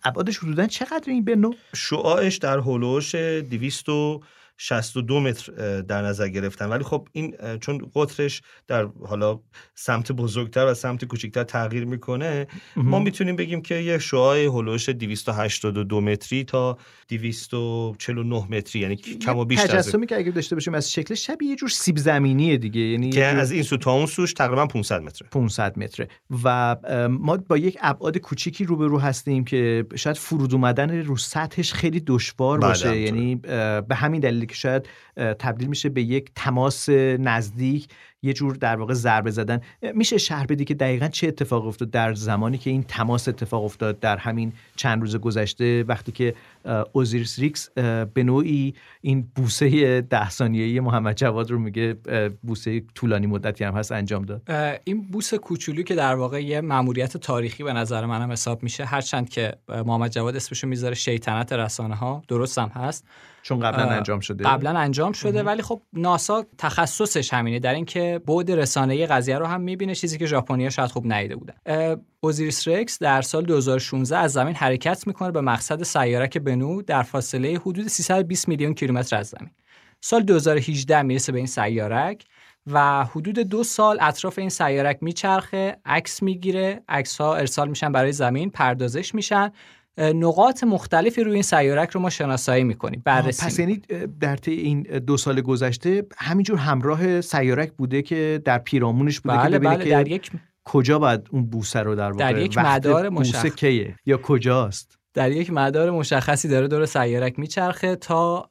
ابعادش 0.05 0.39
حدودا 0.39 0.67
چقدر 0.67 1.05
این 1.07 1.25
به 1.25 1.37
نوع؟ 1.37 1.55
شعاعش 1.75 2.37
در 2.37 2.59
هولوش 2.59 3.15
262 4.59 5.21
متر 5.21 5.81
در 5.81 6.03
نظر 6.03 6.29
گرفتن. 6.29 6.67
ولی 6.67 6.85
خب 6.85 7.09
این 7.13 7.35
چون 7.61 7.91
قطرش 7.95 8.43
در 8.67 8.89
حالا 9.07 9.41
سمت 9.75 10.13
بزرگتر 10.13 10.67
و 10.67 10.75
سمت 10.75 11.05
کوچکتر 11.05 11.45
تغییر 11.45 11.85
می‌کنه 11.85 12.47
ما 12.77 12.99
می‌تونیم 12.99 13.37
بگیم 13.37 13.63
که 13.63 13.75
یه 13.75 13.99
شعاع 13.99 14.45
هولوش 14.45 14.89
282 14.89 16.01
متری 16.01 16.45
تا 16.45 16.79
249 17.09 18.47
متری 18.51 18.81
یعنی 18.81 18.97
کم 18.97 19.39
و 19.39 19.45
بیش 19.45 19.61
تجسمی 19.61 20.07
که 20.07 20.17
اگه 20.17 20.31
داشته 20.31 20.57
باشیم 20.57 20.75
از 20.75 20.93
شکل 20.93 21.15
شبیه 21.15 21.49
یه 21.49 21.57
جور 21.57 21.69
سیب 21.69 21.97
زمینیه 21.97 22.57
دیگه 22.57 22.81
یعنی 22.81 23.11
که 23.11 23.25
از 23.25 23.51
این 23.51 23.63
سو 23.63 23.77
تا 23.77 23.93
اون 23.93 24.07
سوش 24.07 24.33
تقریبا 24.33 24.67
500 24.67 25.03
متره. 25.03 25.29
500 25.29 25.79
متره. 25.79 26.09
و 26.45 26.77
ما 27.11 27.37
با 27.37 27.57
یک 27.57 27.79
ابعاد 27.81 28.19
کوچیکی 28.19 28.65
روبرو 28.65 28.99
هستیم 28.99 29.45
که 29.45 29.87
شاید 29.97 30.17
فرود 30.17 30.55
اومدن 30.55 31.03
رو 31.03 31.17
سطحش 31.17 31.73
خیلی 31.73 32.01
دشوار 32.01 32.59
بله، 32.59 32.69
باشه. 32.69 33.01
یعنی 33.01 33.37
به 33.89 33.95
همین 33.95 34.21
دلیل 34.21 34.48
که 34.49 34.55
شاید 34.55 34.89
تبدیل 35.17 35.69
میشه 35.69 35.89
به 35.89 36.03
یک 36.03 36.31
تماس 36.35 36.89
نزدیک 37.19 37.89
یه 38.23 38.33
جور 38.33 38.55
در 38.55 38.77
واقع 38.77 38.95
ضربه 38.95 39.31
زدن. 39.31 39.61
میشه 39.95 40.19
شرح 40.19 40.47
بدی 40.47 40.65
که 40.65 40.75
دقیقا 40.75 41.09
چه 41.09 41.29
اتفاق 41.29 41.67
افتاد 41.67 41.91
در 41.91 42.15
زمانی 42.15 42.59
که 42.59 42.71
این 42.71 42.83
تماس 42.83 43.29
اتفاق 43.29 43.65
افتاد 43.65 44.01
در 44.01 44.17
همین 44.17 44.53
چند 44.77 45.01
روز 45.01 45.17
گذشته 45.17 45.85
وقتی 45.89 46.13
که 46.13 46.35
اه، 46.65 46.87
اوزیریس 46.93 47.39
ریکس 47.39 47.71
به 48.15 48.23
نوعی 48.23 48.75
این 49.01 49.29
بوسه 49.37 50.01
ده 50.01 50.31
ثانیه‌ای 50.31 50.81
محمد 50.81 51.17
جواد 51.17 51.51
رو 51.51 51.59
میگه 51.59 51.97
بوسه 52.43 52.83
طولانی 52.95 53.27
مدتی 53.27 53.65
هم 53.65 53.75
هست 53.75 53.93
انجام 53.93 54.25
داد. 54.25 54.43
این 54.85 55.03
بوس 55.11 55.35
کوچولو 55.35 55.83
که 55.83 55.95
در 55.95 56.15
واقع 56.15 56.45
یه 56.45 56.61
ماموریت 56.61 57.17
تاریخی 57.17 57.65
به 57.65 57.73
نظر 57.73 58.07
منم 58.07 58.33
حساب 58.33 58.63
میشه 58.63 58.85
هرچند 58.85 59.29
که 59.29 59.53
محمد 59.69 60.11
جواد 60.11 60.37
اسمشو 60.37 60.67
می‌ذاره 60.67 60.95
شیطنت 60.95 61.53
رسانه 61.53 61.95
ها 61.95 62.23
درست 62.29 62.59
هم 62.59 62.69
هست. 62.69 63.07
چون 63.43 63.61
قبلا 63.61 63.91
انجام 63.91 64.21
شده. 64.21 64.45
قبلا 64.45 64.79
انجام 64.79 65.13
شده 65.13 65.43
ولی 65.43 65.63
خب 65.63 65.83
ناسا 65.93 66.45
تخصصش 66.59 67.35
همینه 67.35 67.59
در 67.59 67.75
اینکه 67.75 68.08
بعد 68.27 68.51
رسانه‌ای 68.51 69.07
قضیه 69.07 69.39
رو 69.39 69.47
هم 69.47 69.61
می‌بینه 69.61 69.95
چیزی 69.95 70.19
که 70.19 70.27
ژاپنیا 70.27 70.71
شاید 70.71 70.91
خوب 70.91 71.13
ندیده 71.13 71.37
بودن. 71.37 71.55
اوزیریس 72.21 72.69
رکس 72.69 72.99
در 72.99 73.23
سال 73.23 73.45
2016 73.45 74.17
از 74.17 74.33
زمین 74.33 74.55
حرکت 74.55 75.07
می‌کنه 75.07 75.31
به 75.31 75.41
مقصد 75.41 75.83
سیارک 75.83 76.39
بنو 76.39 76.83
در 76.83 77.03
فاصله 77.03 77.59
حدود 77.59 77.89
320 77.89 78.49
میلیون 78.49 78.75
کیلومتر 78.75 79.17
از 79.17 79.27
زمین. 79.27 79.51
سال 80.01 80.23
2018 80.23 81.03
می‌رسه 81.03 81.33
به 81.33 81.39
این 81.39 81.47
سیارک 81.47 82.25
و 82.67 83.05
حدود 83.05 83.39
دو 83.39 83.65
سال 83.65 83.99
اطراف 84.01 84.39
این 84.39 84.49
سیارک 84.49 84.99
میچرخه 85.01 85.77
عکس 85.85 86.23
می‌گیره 86.23 86.83
عکس 86.89 87.21
ها 87.21 87.37
ارسال 87.37 87.69
میشن 87.69 87.93
برای 87.93 88.13
زمین 88.13 88.51
پردازش 88.51 89.15
میشن. 89.15 89.51
نقاط 89.99 90.65
مختلفی 90.65 91.25
روی 91.25 91.35
این 91.35 91.43
سیارک 91.43 91.91
رو 91.91 92.01
ما 92.01 92.11
شناسایی 92.11 92.65
می‌کنیم 92.65 93.03
بررسی 93.05 93.47
پس 93.47 93.59
یعنی 93.59 93.83
در 94.21 94.37
طی 94.37 94.53
این 94.53 94.83
دو 94.83 95.17
سال 95.17 95.41
گذشته 95.41 96.07
همینجور 96.17 96.59
همراه 96.59 97.21
سیارک 97.21 97.73
بوده 97.73 98.03
که 98.03 98.43
در 98.45 98.59
پیرامونش 98.59 99.21
بوده 99.21 99.37
که 99.37 99.43
بله 99.43 99.59
ببینه 99.59 99.77
بله 99.77 99.85
که 99.85 99.91
در 99.91 100.09
یک 100.09 100.31
کجا 100.65 100.99
باید 100.99 101.29
اون 101.31 101.47
بوسه 101.47 101.81
رو 101.81 101.95
در 101.95 102.11
واقع 102.11 102.33
در 102.33 102.39
یک 102.39 102.59
مدار 102.59 103.09
مشخص. 103.09 103.55
کیه 103.55 103.95
یا 104.07 104.17
کجاست؟ 104.17 104.99
در 105.15 105.33
یک 105.33 105.53
مدار 105.53 105.91
مشخصی 105.91 106.49
داره 106.49 106.69
دور 106.69 106.87
سیارک 106.87 107.39
میچرخه 107.39 107.97
تا 107.97 108.49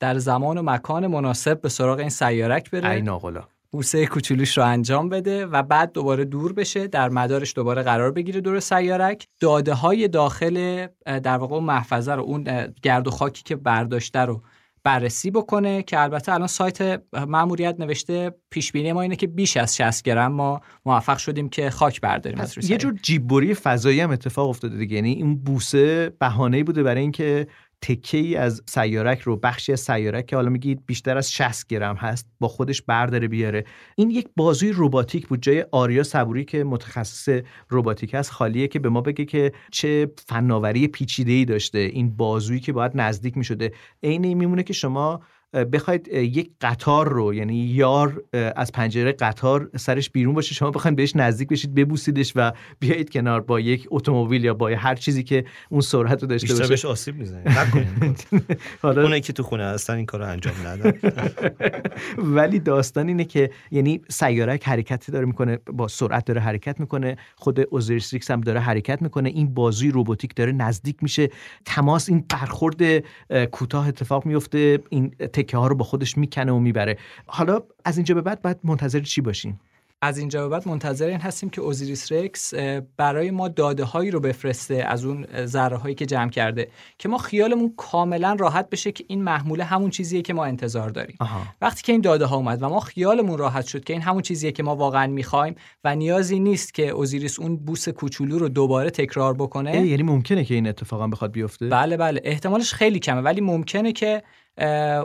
در 0.00 0.18
زمان 0.18 0.58
و 0.58 0.62
مکان 0.62 1.06
مناسب 1.06 1.60
به 1.60 1.68
سراغ 1.68 1.98
این 1.98 2.08
سیارک 2.08 2.70
بره. 2.70 3.00
ناقلا 3.00 3.42
بوسه 3.74 4.06
کوچولوش 4.06 4.58
رو 4.58 4.64
انجام 4.64 5.08
بده 5.08 5.46
و 5.46 5.62
بعد 5.62 5.92
دوباره 5.92 6.24
دور 6.24 6.52
بشه 6.52 6.86
در 6.86 7.08
مدارش 7.08 7.54
دوباره 7.56 7.82
قرار 7.82 8.10
بگیره 8.10 8.40
دور 8.40 8.60
سیارک 8.60 9.26
داده 9.40 9.72
های 9.72 10.08
داخل 10.08 10.86
در 11.06 11.36
واقع 11.36 11.54
اون 11.54 11.64
محفظه 11.64 12.12
رو 12.12 12.22
اون 12.22 12.44
گرد 12.82 13.08
و 13.08 13.10
خاکی 13.10 13.42
که 13.42 13.56
برداشته 13.56 14.18
رو 14.18 14.42
بررسی 14.84 15.30
بکنه 15.30 15.82
که 15.82 16.00
البته 16.00 16.32
الان 16.32 16.46
سایت 16.46 17.02
ماموریت 17.28 17.76
نوشته 17.78 18.34
پیش 18.50 18.72
بینی 18.72 18.92
ما 18.92 19.02
اینه 19.02 19.16
که 19.16 19.26
بیش 19.26 19.56
از 19.56 19.76
60 19.76 20.04
گرم 20.04 20.32
ما 20.32 20.60
موفق 20.86 21.18
شدیم 21.18 21.48
که 21.48 21.70
خاک 21.70 22.00
برداریم 22.00 22.40
از 22.40 22.58
روی 22.58 22.66
یه. 22.68 22.76
جور 22.76 22.94
جیببری 23.02 23.54
فضایی 23.54 24.00
هم 24.00 24.10
اتفاق 24.10 24.48
افتاده 24.48 24.76
دیگه 24.76 24.96
یعنی 24.96 25.12
این 25.12 25.36
بوسه 25.36 26.12
بهانه‌ای 26.20 26.62
بوده 26.62 26.82
برای 26.82 27.00
اینکه 27.02 27.46
تکه 27.84 28.18
ای 28.18 28.36
از 28.36 28.62
سیارک 28.66 29.20
رو 29.20 29.36
بخشی 29.36 29.72
از 29.72 29.80
سیارک 29.80 30.26
که 30.26 30.36
حالا 30.36 30.48
میگید 30.50 30.86
بیشتر 30.86 31.16
از 31.18 31.32
60 31.32 31.68
گرم 31.68 31.96
هست 31.96 32.28
با 32.40 32.48
خودش 32.48 32.82
برداره 32.82 33.28
بیاره. 33.28 33.64
این 33.96 34.10
یک 34.10 34.28
بازوی 34.36 34.72
رباتیک 34.76 35.26
بود. 35.28 35.42
جای 35.42 35.66
آریا 35.72 36.02
صبوری 36.02 36.44
که 36.44 36.64
متخصص 36.64 37.28
رباتیک 37.70 38.14
است 38.14 38.30
خالیه 38.30 38.68
که 38.68 38.78
به 38.78 38.88
ما 38.88 39.00
بگه 39.00 39.24
که 39.24 39.52
چه 39.70 40.12
فناوری 40.28 40.88
پیچیده 40.88 41.32
ای 41.32 41.44
داشته. 41.44 41.78
این 41.78 42.16
بازویی 42.16 42.60
که 42.60 42.72
باید 42.72 42.92
نزدیک 42.94 43.36
می‌شده. 43.36 43.72
عین 44.02 44.34
میمونه 44.34 44.62
که 44.62 44.72
شما 44.72 45.20
بخواید 45.54 46.08
یک 46.08 46.50
قطار 46.60 47.08
رو 47.08 47.34
یعنی 47.34 47.56
یار 47.56 48.22
از 48.32 48.72
پنجره 48.72 49.12
قطار 49.12 49.70
سرش 49.76 50.10
بیرون 50.10 50.34
باشه 50.34 50.54
شما 50.54 50.70
بخواید 50.70 50.96
بهش 50.96 51.16
نزدیک 51.16 51.48
بشید 51.48 51.74
ببوسیدش 51.74 52.32
و 52.36 52.52
بیایید 52.78 53.10
کنار 53.10 53.40
با 53.40 53.60
یک 53.60 53.88
اتومبیل 53.90 54.44
یا 54.44 54.54
با 54.54 54.68
هر 54.68 54.94
چیزی 54.94 55.22
که 55.22 55.44
اون 55.68 55.80
سرعت 55.80 56.22
رو 56.22 56.28
داشته 56.28 56.54
باشه. 56.54 56.68
بهش 56.68 56.84
آسیب 56.84 57.16
می‌زنید. 57.16 57.48
حالا 58.82 59.02
اونایی 59.02 59.20
که 59.20 59.32
تو 59.32 59.42
خونه 59.42 59.64
هستن 59.64 59.96
این 59.96 60.06
کارو 60.06 60.26
انجام 60.26 60.54
ندن. 60.66 60.92
ولی 62.36 62.58
داستان 62.58 63.08
اینه 63.08 63.24
که 63.24 63.50
یعنی 63.70 64.00
سیارک 64.08 64.68
حرکتی 64.68 65.12
داره 65.12 65.26
می‌کنه 65.26 65.58
با 65.72 65.88
سرعت 65.88 66.24
داره 66.24 66.40
حرکت 66.40 66.80
می‌کنه 66.80 67.16
خود 67.36 67.60
اوزیریس 67.70 68.30
هم 68.30 68.40
داره 68.40 68.60
حرکت 68.60 69.02
می‌کنه 69.02 69.28
این 69.28 69.54
بازوی 69.54 69.90
روباتیک 69.90 70.34
داره 70.34 70.52
نزدیک 70.52 70.96
میشه 71.02 71.28
تماس 71.64 72.08
این 72.08 72.24
برخورد 72.28 73.04
کوتاه 73.50 73.88
اتفاق 73.88 74.26
میفته 74.26 74.78
این 74.90 75.14
تکه 75.44 75.56
ها 75.56 75.66
رو 75.66 75.74
با 75.74 75.84
خودش 75.84 76.18
می‌کنه 76.18 76.52
و 76.52 76.58
می‌بره. 76.58 76.98
حالا 77.26 77.60
از 77.84 77.96
اینجا 77.96 78.14
به 78.14 78.20
بعد 78.20 78.42
باید 78.42 78.58
منتظر 78.64 79.00
چی 79.00 79.20
باشیم؟ 79.20 79.60
از 80.02 80.18
اینجا 80.18 80.42
به 80.42 80.48
بعد 80.48 80.68
منتظر 80.68 81.06
این 81.06 81.20
هستیم 81.20 81.50
که 81.50 81.60
اوزیریس 81.60 82.12
رکس 82.12 82.54
برای 82.96 83.30
ما 83.30 83.48
داده 83.48 83.84
هایی 83.84 84.10
رو 84.10 84.20
بفرسته 84.20 84.74
از 84.74 85.04
اون 85.04 85.26
ذره 85.46 85.76
هایی 85.76 85.94
که 85.94 86.06
جمع 86.06 86.30
کرده 86.30 86.68
که 86.98 87.08
ما 87.08 87.18
خیالمون 87.18 87.74
کاملا 87.76 88.36
راحت 88.38 88.70
بشه 88.70 88.92
که 88.92 89.04
این 89.08 89.22
محموله 89.22 89.64
همون 89.64 89.90
چیزیه 89.90 90.22
که 90.22 90.34
ما 90.34 90.44
انتظار 90.44 90.90
داریم. 90.90 91.16
آها. 91.20 91.42
وقتی 91.60 91.82
که 91.82 91.92
این 91.92 92.00
داده 92.00 92.24
ها 92.24 92.36
اومد 92.36 92.62
و 92.62 92.68
ما 92.68 92.80
خیالمون 92.80 93.38
راحت 93.38 93.66
شد 93.66 93.84
که 93.84 93.92
این 93.92 94.02
همون 94.02 94.22
چیزیه 94.22 94.52
که 94.52 94.62
ما 94.62 94.76
واقعا 94.76 95.06
می‌خوایم 95.06 95.54
و 95.84 95.96
نیازی 95.96 96.38
نیست 96.38 96.74
که 96.74 96.88
اوزیریس 96.88 97.40
اون 97.40 97.56
بوس 97.56 97.88
کوچولو 97.88 98.38
رو 98.38 98.48
دوباره 98.48 98.90
تکرار 98.90 99.34
بکنه 99.34 99.86
یعنی 99.86 100.02
ممکنه 100.02 100.44
که 100.44 100.54
این 100.54 100.66
اتفاقا 100.66 101.06
بخواد 101.06 101.32
بیفته؟ 101.32 101.68
بله 101.68 101.96
بله. 101.96 102.20
احتمالش 102.24 102.74
خیلی 102.74 102.98
کمه 102.98 103.20
ولی 103.20 103.40
ممکنه 103.40 103.92
که 103.92 104.22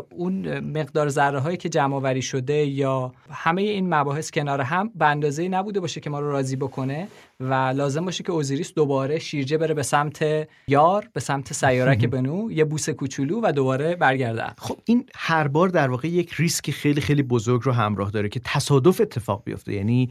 اون 0.09 0.59
مقدار 0.59 1.09
ذره 1.09 1.39
هایی 1.39 1.57
که 1.57 1.69
جمع 1.69 1.95
آوری 1.95 2.21
شده 2.21 2.53
یا 2.53 3.13
همه 3.31 3.61
این 3.61 3.93
مباحث 3.93 4.31
کنار 4.31 4.61
هم 4.61 4.91
به 4.95 5.05
اندازه 5.05 5.47
نبوده 5.47 5.79
باشه 5.79 6.01
که 6.01 6.09
ما 6.09 6.19
رو 6.19 6.31
راضی 6.31 6.55
بکنه. 6.55 7.07
و 7.41 7.53
لازم 7.53 8.05
باشه 8.05 8.23
که 8.23 8.31
اوزیریس 8.31 8.73
دوباره 8.73 9.19
شیرجه 9.19 9.57
بره 9.57 9.73
به 9.73 9.83
سمت 9.83 10.25
یار 10.67 11.09
به 11.13 11.19
سمت 11.19 11.53
سیارک 11.53 12.05
بنو 12.05 12.51
یه 12.51 12.65
بوس 12.65 12.89
کوچولو 12.89 13.41
و 13.43 13.51
دوباره 13.51 13.95
برگرده. 13.95 14.43
خب 14.57 14.77
این 14.85 15.05
هر 15.15 15.47
بار 15.47 15.69
در 15.69 15.89
واقع 15.89 16.07
یک 16.07 16.33
ریسک 16.33 16.71
خیلی 16.71 17.01
خیلی 17.01 17.23
بزرگ 17.23 17.61
رو 17.63 17.71
همراه 17.71 18.11
داره 18.11 18.29
که 18.29 18.41
تصادف 18.45 19.01
اتفاق 19.01 19.43
بیفته. 19.45 19.73
یعنی 19.73 20.09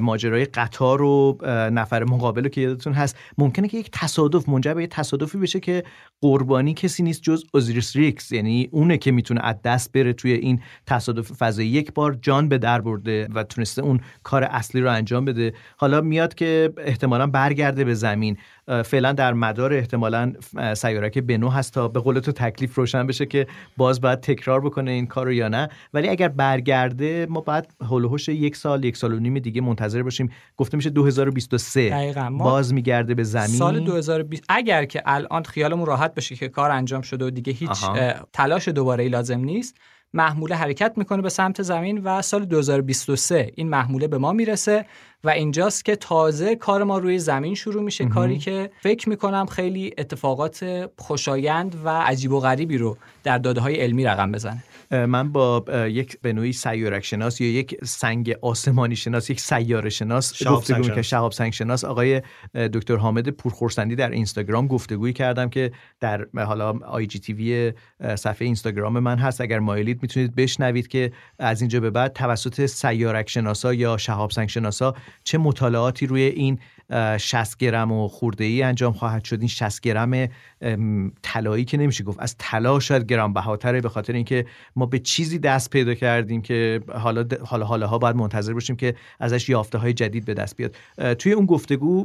ماجرای 0.00 0.44
قطار 0.44 1.02
و 1.02 1.38
نفر 1.72 2.04
مقابل 2.04 2.42
رو 2.42 2.48
که 2.48 2.60
یادتون 2.60 2.92
هست 2.92 3.16
ممکنه 3.38 3.68
که 3.68 3.78
یک 3.78 3.90
تصادف 3.92 4.48
منجر 4.48 4.74
به 4.74 4.86
تصادفی 4.86 5.38
بشه 5.38 5.60
که 5.60 5.84
قربانی 6.20 6.74
کسی 6.74 7.02
نیست 7.02 7.22
جز 7.22 7.44
اوزیریس 7.54 7.96
ریکس. 7.96 8.32
یعنی 8.32 8.68
اونه 8.72 8.98
که 8.98 9.12
می‌تونه 9.12 9.40
از 9.44 9.56
دست 9.64 9.92
بره 9.92 10.12
توی 10.12 10.32
این 10.32 10.60
تصادف 10.86 11.32
فضایی. 11.32 11.68
یک 11.68 11.92
بار 11.94 12.18
جان 12.22 12.48
به 12.48 12.58
در 12.58 12.80
برده 12.80 13.28
و 13.34 13.42
تونسته 13.42 13.82
اون 13.82 14.00
کار 14.22 14.44
اصلی 14.44 14.80
رو 14.80 14.92
انجام 14.92 15.24
بده. 15.24 15.52
حالا 15.76 16.00
میاد 16.00 16.34
که 16.34 16.67
احتمالا 16.76 17.26
برگرده 17.26 17.84
به 17.84 17.94
زمین. 17.94 18.36
فعلا 18.84 19.12
در 19.12 19.32
مدار 19.32 19.74
احتمالا 19.74 20.32
سیارک 20.74 21.18
بنو 21.18 21.48
هست 21.48 21.74
تا 21.74 21.88
به 21.88 22.00
قول 22.00 22.18
تو 22.20 22.32
تکلیف 22.32 22.74
روشن 22.74 23.06
بشه 23.06 23.26
که 23.26 23.46
باز 23.76 24.00
باید 24.00 24.20
تکرار 24.20 24.60
بکنه 24.60 24.90
این 24.90 25.06
کار 25.06 25.26
رو 25.26 25.32
یا 25.32 25.48
نه. 25.48 25.68
ولی 25.94 26.08
اگر 26.08 26.28
برگرده 26.28 27.26
ما 27.30 27.40
باید 27.40 27.64
هولوهوش 27.80 28.28
یک 28.28 28.56
سال 28.56 28.84
یک 28.84 28.96
سال 28.96 29.14
و 29.14 29.18
نیم 29.18 29.38
دیگه 29.38 29.60
منتظر 29.60 30.02
باشیم. 30.02 30.30
گفته 30.56 30.76
میشه 30.76 30.90
2023 30.90 31.90
دقیقاً. 31.90 32.30
باز 32.30 32.74
میگرده 32.74 33.14
به 33.14 33.22
زمین. 33.22 33.46
سال 33.46 33.80
2020 33.80 34.44
اگر 34.48 34.84
که 34.84 35.02
الان 35.06 35.42
خیالمون 35.42 35.86
راحت 35.86 36.14
بشه 36.14 36.36
که 36.36 36.48
کار 36.48 36.70
انجام 36.70 37.02
شده 37.02 37.24
و 37.24 37.30
دیگه 37.30 37.52
هیچ 37.52 37.84
تلاش 38.32 38.68
دوباره 38.68 39.04
ای 39.04 39.10
لازم 39.10 39.40
نیست 39.40 39.76
محموله 40.12 40.54
حرکت 40.54 40.92
می‌کنه 40.96 41.22
به 41.22 41.28
سمت 41.28 41.62
زمین 41.62 41.98
و 41.98 42.22
سال 42.22 42.44
2023 42.44 43.52
این 43.54 43.68
محموله 43.68 44.08
به 44.08 44.18
ما 44.18 44.32
می‌رسه 44.32 44.86
و 45.24 45.30
اینجاست 45.30 45.84
که 45.84 45.96
تازه 45.96 46.56
کار 46.56 46.84
ما 46.84 46.98
روی 46.98 47.18
زمین 47.18 47.54
شروع 47.54 47.82
میشه 47.82 48.06
کاری 48.06 48.38
که 48.38 48.70
فکر 48.80 49.08
می‌کنم 49.08 49.46
خیلی 49.46 49.94
اتفاقات 49.98 50.88
خوشایند 50.98 51.76
و 51.84 51.88
عجیب 51.88 52.32
و 52.32 52.40
غریبی 52.40 52.78
رو 52.78 52.96
در 53.24 53.38
داده 53.38 53.60
های 53.60 53.76
علمی 53.76 54.04
رقم 54.04 54.32
بزنه. 54.32 54.64
من 54.90 55.32
با 55.32 55.64
یک 55.90 56.20
به 56.20 56.32
نوعی 56.32 56.52
سیارک 56.52 57.04
شناس 57.04 57.40
یا 57.40 57.52
یک 57.52 57.84
سنگ 57.84 58.34
آسمانی 58.42 58.96
شناس 58.96 59.30
یک 59.30 59.40
سیاره 59.40 59.90
شناس 59.90 60.46
گفتگو 60.46 60.78
می‌کنم 60.78 61.02
شهاب 61.02 61.32
سنگ 61.32 61.52
شناس 61.52 61.84
آقای 61.84 62.22
دکتر 62.54 62.96
حامد 62.96 63.28
پورخورسندی 63.28 63.96
در 63.96 64.10
اینستاگرام 64.10 64.66
گفتگویی 64.66 65.12
کردم 65.12 65.48
که 65.48 65.72
در 66.00 66.26
حالا 66.36 66.78
آی 66.78 67.06
جی 67.06 67.18
تیوی 67.18 67.72
صفحه 68.00 68.46
اینستاگرام 68.46 68.98
من 68.98 69.18
هست. 69.18 69.40
اگر 69.40 69.58
مایلید 69.58 70.02
می‌تونید 70.02 70.34
بشنوید 70.34 70.88
که 70.88 71.12
از 71.38 71.60
اینجا 71.60 71.80
به 71.80 71.90
بعد 71.90 72.12
توسط 72.12 72.66
سیارک 72.66 73.30
شناسا 73.30 73.74
یا 73.74 73.96
شهاب 73.96 74.30
سنگ 74.30 74.48
شناسا 74.48 74.94
چه 75.24 75.38
مطالعاتی 75.38 76.06
روی 76.06 76.22
این 76.22 76.58
60 77.18 77.56
گرم 77.56 77.92
و 77.92 78.08
خورده 78.08 78.44
ای 78.44 78.62
انجام 78.62 78.92
خواهد 78.92 79.24
شد. 79.24 79.38
این 79.40 79.48
60 79.48 79.80
گرم 79.80 80.28
طلایی 81.22 81.64
که 81.64 81.76
نمیشه 81.76 82.04
گفت. 82.04 82.20
از 82.20 82.34
طلا 82.38 82.80
شاید 82.80 83.06
گران 83.06 83.32
بهاتره 83.32 83.80
به 83.80 83.88
خاطر 83.88 84.12
اینکه 84.12 84.46
ما 84.76 84.86
به 84.86 84.98
چیزی 84.98 85.38
دست 85.38 85.70
پیدا 85.70 85.94
کردیم 85.94 86.42
که 86.42 86.80
حالا 86.94 87.24
حالا 87.44 87.66
حالا 87.66 87.98
باید 87.98 88.16
منتظر 88.16 88.52
باشیم 88.52 88.76
که 88.76 88.94
ازش 89.20 89.48
یافته 89.48 89.78
های 89.78 89.92
جدید 89.92 90.24
به 90.24 90.34
دست 90.34 90.56
بیاد. 90.56 90.76
توی 91.14 91.32
اون 91.32 91.46
گفتگو 91.46 92.04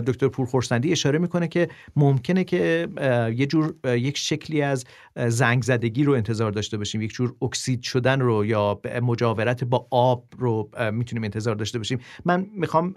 دکتر 0.00 0.28
پورخورسندی 0.28 0.92
اشاره 0.92 1.18
می‌کنه 1.18 1.48
که 1.48 1.68
ممکنه 1.96 2.44
که 2.44 2.88
یه 3.36 3.46
جور 3.46 3.74
یک 3.84 4.18
شکلی 4.18 4.62
از 4.62 4.84
زنگ 5.28 5.62
زدگی 5.62 6.04
رو 6.04 6.12
انتظار 6.12 6.52
داشته 6.52 6.76
باشیم. 6.76 7.02
یک 7.02 7.12
جور 7.12 7.34
اکسید 7.42 7.82
شدن 7.82 8.20
رو 8.20 8.44
یا 8.44 8.80
مجاورت 9.02 9.64
با 9.64 9.86
آب 9.90 10.24
رو 10.38 10.70
می‌تونیم 10.92 11.24
انتظار 11.24 11.54
داشته 11.54 11.78
باشیم. 11.78 11.98
من 12.24 12.46
می‌خوام 12.54 12.94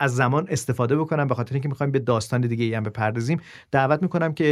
از 0.00 0.16
زمان 0.16 0.46
استفاده 0.50 0.96
بکنم 0.96 1.28
به 1.28 1.34
خاطر 1.34 1.54
اینکه 1.54 1.68
می‌خوایم 1.68 1.92
به 1.92 1.98
داستان 1.98 2.40
دیگه 2.40 2.64
ای 2.64 2.74
هم 2.74 2.82
بپردازیم. 2.82 3.40
دعوت 3.72 4.02
می‌کنم 4.02 4.34
که 4.34 4.43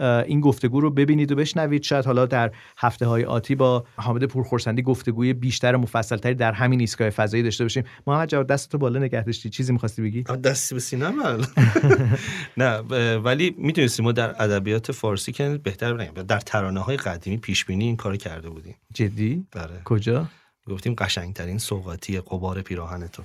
این 0.00 0.40
گفتگو 0.40 0.80
رو 0.80 0.90
ببینید 0.90 1.32
و 1.32 1.34
بشنوید. 1.34 1.82
شاید 1.82 2.04
حالا 2.04 2.26
در 2.26 2.50
هفته 2.78 3.06
های 3.06 3.24
آتی 3.24 3.54
با 3.54 3.84
حامد 3.96 4.24
پورخورسندی 4.24 4.82
گفتگوی 4.82 5.32
بیشتر 5.32 5.76
و 5.76 5.78
مفصلتری 5.78 6.34
در 6.34 6.52
همین 6.52 6.80
ایستگاه 6.80 7.10
فضایی 7.10 7.42
داشته 7.42 7.64
باشیم. 7.64 7.84
محمد 8.06 8.28
جواد 8.28 8.46
دستتو 8.46 8.78
بالا 8.78 9.00
نگه 9.00 9.22
داشتی. 9.22 9.50
چیزی 9.50 9.72
می‌خواستی 9.72 10.02
بگی؟ 10.02 10.22
دستی 10.22 10.74
به 10.74 10.80
سینه 10.80 11.08
نه 12.56 12.78
ولی 13.16 13.54
می‌تونستیم 13.58 14.04
ما 14.04 14.12
در 14.12 14.42
ادبیات 14.42 14.92
فارسی 14.92 15.32
که 15.32 15.60
بهتر 15.62 15.94
بگیم 15.94 16.22
در 16.22 16.40
ترانه 16.40 16.80
های 16.80 16.96
قدیمی 16.96 17.36
پیش 17.36 17.64
بینی 17.64 17.84
این 17.84 17.96
کارو 17.96 18.16
کرده 18.16 18.50
بودیم. 18.50 18.74
جدی؟ 18.94 19.46
بله. 19.52 19.80
کجا؟ 19.84 20.26
گفتیم 20.68 20.94
قشنگترین 20.98 21.58
سوقاتی 21.58 22.20
قبار 22.20 22.62
پیراهن 22.68 23.06
تو 23.06 23.22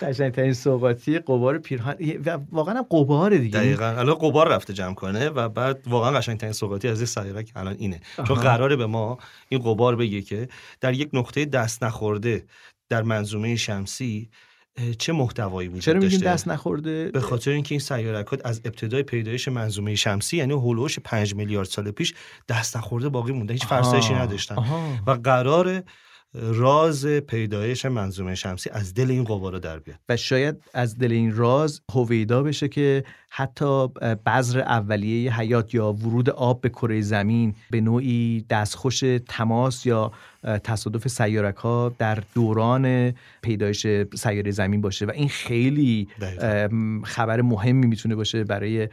قشنگترین 0.00 0.52
سوقاتی 0.52 1.18
قبار 1.18 1.58
پیراهن. 1.58 1.96
و 2.26 2.38
واقعا 2.52 2.74
هم 2.74 2.82
قبار 2.82 3.36
دیگه. 3.36 3.58
دقیقاً. 3.58 3.84
الان 3.84 4.14
قبار 4.14 4.48
رفته 4.48 4.72
جمع 4.72 4.94
کنه 4.94 5.28
و 5.28 5.48
بعد 5.48 5.88
واقعا 5.88 6.10
قشنگترین 6.10 6.52
سوقاتی 6.52 6.88
از 6.88 6.98
این 6.98 7.06
سیاره 7.06 7.42
که 7.42 7.52
الان 7.56 7.76
اینه. 7.78 8.00
چون 8.26 8.36
قراره 8.36 8.76
به 8.76 8.86
ما 8.86 9.18
این 9.48 9.60
قبار 9.60 9.96
بگه 9.96 10.22
که 10.22 10.48
در 10.80 10.94
یک 10.94 11.10
نقطه 11.12 11.44
دست 11.44 11.84
نخورده 11.84 12.44
در 12.88 13.02
منظومه 13.02 13.56
شمسی 13.56 14.30
چه 14.98 15.12
محتوایی 15.12 15.68
وجود 15.68 15.80
چرا 15.80 16.00
داشته؟ 16.00 16.24
دست 16.24 16.48
نخورده؟ 16.48 17.10
به 17.10 17.20
خاطر 17.20 17.50
اینکه 17.50 17.72
این 17.74 17.80
سیارکات 17.80 18.46
از 18.46 18.60
ابتدای 18.64 19.02
پیدایش 19.02 19.48
منظومه 19.48 19.94
شمسی 19.94 20.36
یعنی 20.36 20.52
هولوش 20.52 20.98
5 20.98 21.34
میلیارد 21.34 21.66
سال 21.66 21.90
پیش 21.90 22.14
دست 22.48 22.76
نخورده 22.76 23.08
باقی 23.08 23.32
مونده. 23.32 23.52
هیچ 23.52 23.66
فرسایشی 23.66 24.14
نداشتن. 24.14 24.54
آها. 24.54 24.98
و 25.06 25.10
قرار 25.10 25.82
راز 26.34 27.06
پیدایش 27.06 27.84
منظومه 27.84 28.34
شمسی 28.34 28.70
از 28.70 28.94
دل 28.94 29.10
این 29.10 29.24
قبارا 29.24 29.58
در 29.58 29.78
بیاد. 29.78 29.98
و 30.08 30.16
شاید 30.16 30.56
از 30.74 30.98
دل 30.98 31.12
این 31.12 31.36
راز 31.36 31.80
هویدا 31.92 32.42
بشه 32.42 32.68
که 32.68 33.04
حتی 33.32 33.88
بذر 34.26 34.60
اولیه 34.60 35.38
حیات 35.38 35.74
یا 35.74 35.92
ورود 35.92 36.30
آب 36.30 36.60
به 36.60 36.68
کره 36.68 37.00
زمین 37.00 37.54
به 37.70 37.80
نوعی 37.80 38.44
دستخوش 38.50 39.04
تماس 39.28 39.86
یا 39.86 40.12
تصادف 40.64 41.08
سیارک 41.08 41.56
ها 41.56 41.92
در 41.98 42.18
دوران 42.34 43.14
پیدایش 43.42 43.86
سیاره 44.14 44.50
زمین 44.50 44.80
باشه 44.80 45.06
و 45.06 45.10
این 45.10 45.28
خیلی 45.28 46.08
خبر 47.04 47.40
مهمی 47.40 47.86
می‌تونه 47.86 48.14
باشه 48.14 48.44
برای 48.44 48.88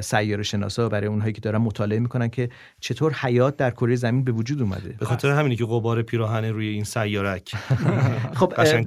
سیاره 0.00 0.42
شناسا 0.42 0.88
برای 0.88 1.06
اونهایی 1.06 1.32
که 1.32 1.40
دارن 1.40 1.58
مطالعه 1.58 1.98
می‌کنن 1.98 2.28
که 2.28 2.48
چطور 2.80 3.12
حیات 3.12 3.56
در 3.56 3.70
کره 3.70 3.96
زمین 3.96 4.24
به 4.24 4.32
وجود 4.32 4.62
اومده. 4.62 4.94
به 4.98 5.06
خاطر 5.06 5.30
همینی 5.30 5.56
که 5.56 5.64
غبار 5.64 6.02
پیراهن 6.02 6.44
روی 6.44 6.66
این 6.66 6.84
سیارک. 6.84 7.54
خب 8.40 8.52
اصلا 8.56 8.84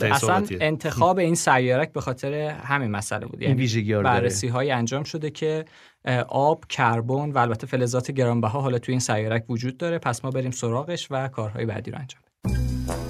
انتخاب 0.60 1.18
این 1.18 1.36
سیارک 1.36 1.94
به 1.94 2.02
خاطر 2.02 2.34
همین 2.50 2.92
مسئله 2.92 3.26
بود. 3.26 3.44
ویژگی 3.44 3.96
بررسی 3.96 4.48
های 4.48 4.72
انجام 4.72 4.95
انجام 4.96 5.04
شده 5.04 5.30
که 5.30 5.66
آب، 6.28 6.66
کربن 6.70 7.32
و 7.32 7.38
البته 7.38 7.68
فلزات 7.68 8.12
گرانبها 8.12 8.62
حالا 8.62 8.80
توی 8.80 8.94
این 8.94 9.00
سیارک 9.00 9.46
وجود 9.50 9.78
داره. 9.78 10.00
پس 10.00 10.26
ما 10.26 10.32
بریم 10.32 10.52
سراغش 10.52 11.08
و 11.12 11.28
کارهای 11.28 11.66
بعدی 11.66 11.92
رو 11.92 11.98
انجام 11.98 13.05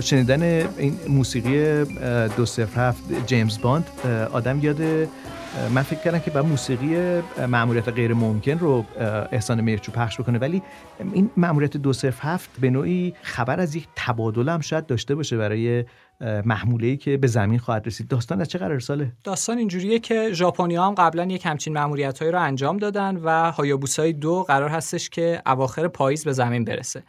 شنیدن 0.00 0.42
این 0.42 0.98
موسیقی 1.08 1.84
دو 2.36 2.46
صفر 2.46 2.88
هفت 2.88 3.26
جیمز 3.26 3.60
باند 3.60 3.86
آدم 4.32 4.60
یاد 4.60 4.82
من 5.74 5.82
فکر 5.82 6.00
کردم 6.00 6.18
که 6.18 6.30
با 6.30 6.42
موسیقی 6.42 7.20
معمولیت 7.48 7.88
غیر 7.88 8.14
ممکن 8.14 8.58
رو 8.58 8.84
احسان 9.32 9.60
میرچو 9.60 9.92
پخش 9.92 10.20
بکنه. 10.20 10.38
ولی 10.38 10.62
این 11.12 11.30
معمولیت 11.36 11.76
دو 11.76 11.92
هفت 12.20 12.50
به 12.60 12.70
نوعی 12.70 13.14
خبر 13.22 13.60
از 13.60 13.74
یک 13.74 13.88
تبادل 13.96 14.48
هم 14.48 14.60
شاید 14.60 14.86
داشته 14.86 15.14
باشه 15.14 15.36
برای 15.36 15.84
محموله 16.20 16.96
که 16.96 17.16
به 17.16 17.26
زمین 17.26 17.58
خواهد 17.58 17.86
رسید. 17.86 18.08
داستان 18.08 18.40
از 18.40 18.48
چه 18.48 18.58
قرار 18.58 18.80
ساله؟ 18.80 19.12
داستان 19.24 19.58
اینجوریه 19.58 19.98
که 19.98 20.32
ژاپنی‌ها 20.32 20.86
هم 20.86 20.94
قبلا 20.94 21.24
یک 21.24 21.46
همچین 21.46 21.72
مأموریت‌هایی 21.72 22.32
رو 22.32 22.40
انجام 22.40 22.76
دادن 22.76 23.16
و 23.16 23.50
هایابوسای 23.50 24.12
دو 24.12 24.42
قرار 24.42 24.68
هستش 24.70 25.10
که 25.10 25.42
اواخر 25.46 25.88
پاییز 25.88 26.24
به 26.24 26.32
زمین 26.32 26.64
برسه. 26.64 27.02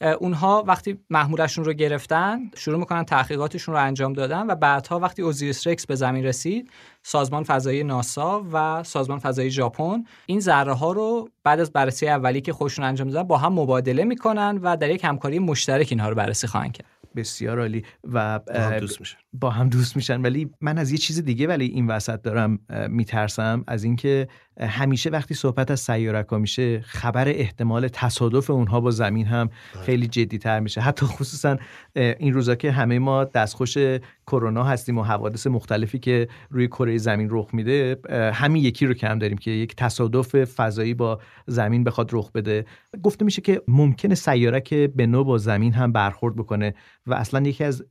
اونها 0.00 0.64
وقتی 0.66 0.98
محمولشون 1.10 1.64
رو 1.64 1.72
گرفتن 1.72 2.38
شروع 2.56 2.78
می‌کنن 2.78 3.04
تحقیقاتشون 3.04 3.74
رو 3.74 3.80
انجام 3.80 4.12
دادن 4.12 4.46
و 4.46 4.54
بعدها 4.54 4.98
وقتی 4.98 5.22
اوزیریس 5.22 5.66
رکس 5.66 5.86
به 5.86 5.94
زمین 5.94 6.24
رسید 6.24 6.70
سازمان 7.02 7.42
فضایی 7.44 7.84
ناسا 7.84 8.44
و 8.52 8.82
سازمان 8.82 9.18
فضایی 9.18 9.50
ژاپن 9.50 10.04
این 10.26 10.40
ذره 10.40 10.72
ها 10.72 10.92
رو 10.92 11.28
بعد 11.44 11.60
از 11.60 11.72
بررسی 11.72 12.08
اولی 12.08 12.40
که 12.40 12.52
خودشون 12.52 12.84
انجام 12.84 13.08
دادن 13.08 13.28
با 13.28 13.38
هم 13.38 13.52
مبادله 13.52 14.04
می‌کنن 14.04 14.58
و 14.62 14.76
در 14.76 14.90
یک 14.90 15.04
همکاری 15.04 15.38
مشترک 15.38 15.86
اینها 15.90 16.08
رو 16.08 16.14
بررسی 16.14 16.46
خواهند 16.46 16.72
کرد. 16.72 16.86
بسیار 17.16 17.60
عالی 17.60 17.84
و 18.04 18.38
با 18.38 18.54
هم 18.54 18.78
دوست 18.78 19.00
میشن. 19.00 19.18
با 19.32 19.50
هم 19.50 19.68
دوست 19.68 19.96
میشن. 19.96 20.22
ولی 20.22 20.50
من 20.60 20.78
از 20.78 20.92
یه 20.92 20.98
چیز 20.98 21.24
دیگه 21.24 21.46
ولی 21.46 21.66
این 21.66 21.86
وسط 21.86 22.22
دارم 22.22 22.58
میترسم 22.88 23.64
از 23.66 23.84
اینکه 23.84 24.28
همیشه 24.60 25.10
وقتی 25.10 25.34
صحبت 25.34 25.70
از 25.70 25.80
سیارک 25.80 26.32
میشه 26.32 26.80
خبر 26.80 27.28
احتمال 27.28 27.88
تصادف 27.88 28.50
اونها 28.50 28.80
با 28.80 28.90
زمین 28.90 29.26
هم 29.26 29.50
خیلی 29.82 30.06
جدی 30.06 30.38
تر 30.38 30.60
میشه. 30.60 30.80
حتی 30.80 31.06
خصوصا 31.06 31.56
این 31.94 32.32
روزا 32.32 32.54
که 32.54 32.72
همه 32.72 32.98
ما 32.98 33.24
دستخوش 33.24 33.78
کرونا 34.26 34.64
هستیم 34.64 34.98
و 34.98 35.02
حوادث 35.02 35.46
مختلفی 35.46 35.98
که 35.98 36.28
روی 36.50 36.66
کره 36.66 36.98
زمین 36.98 37.28
رخ 37.30 37.48
میده 37.52 37.96
همین 38.34 38.64
یکی 38.64 38.86
رو 38.86 38.94
کم 38.94 39.18
داریم 39.18 39.38
که 39.38 39.50
یک 39.50 39.76
تصادف 39.76 40.44
فضایی 40.44 40.94
با 40.94 41.20
زمین 41.46 41.84
بخواد 41.84 42.10
رخ 42.12 42.32
بده. 42.32 42.64
گفته 43.02 43.24
میشه 43.24 43.42
که 43.42 43.62
ممکنه 43.68 44.14
سیارک 44.14 44.74
به 44.74 45.06
نو 45.06 45.24
با 45.24 45.38
زمین 45.38 45.72
هم 45.72 45.92
برخورد 45.92 46.36
بکنه 46.36 46.74
و 47.06 47.14
اصلا 47.14 47.48
یکی 47.48 47.64
از 47.64 47.84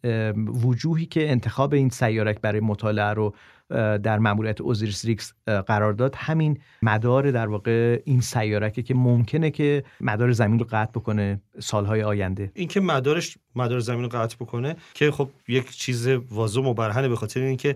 وجوهی 0.64 1.06
که 1.06 1.32
انتخاب 1.32 1.74
این 1.74 1.90
سیارک 1.90 2.42
برای 2.42 2.60
مطالعه 2.60 3.14
رو 3.14 3.36
در 3.70 4.20
ماموریت 4.20 4.62
اوزیریس 4.62 5.06
ریکس 5.06 5.34
قرار 5.46 5.94
داد. 5.94 6.16
همین 6.18 6.60
مدار 6.82 7.32
در 7.32 7.48
واقع 7.48 8.02
این 8.06 8.22
سیارکه 8.22 8.84
که 8.84 8.94
ممکنه 8.94 9.52
که 9.52 9.84
مدار 10.02 10.32
زمین 10.32 10.60
رو 10.60 10.66
قطع 10.72 10.92
بکنه 10.92 11.42
سالهای 11.60 12.04
آینده. 12.04 12.52
اینکه 12.54 12.80
مدارش 12.80 13.38
مدار 13.56 13.80
زمین 13.80 14.04
رو 14.04 14.10
قطع 14.10 14.36
بکنه 14.36 14.76
که 14.94 15.12
خب 15.12 15.30
یک 15.48 15.72
چیز 15.72 16.08
واضح 16.08 16.62
مبرهنه 16.62 17.08
به 17.08 17.16
خاطر 17.16 17.40
اینکه 17.40 17.76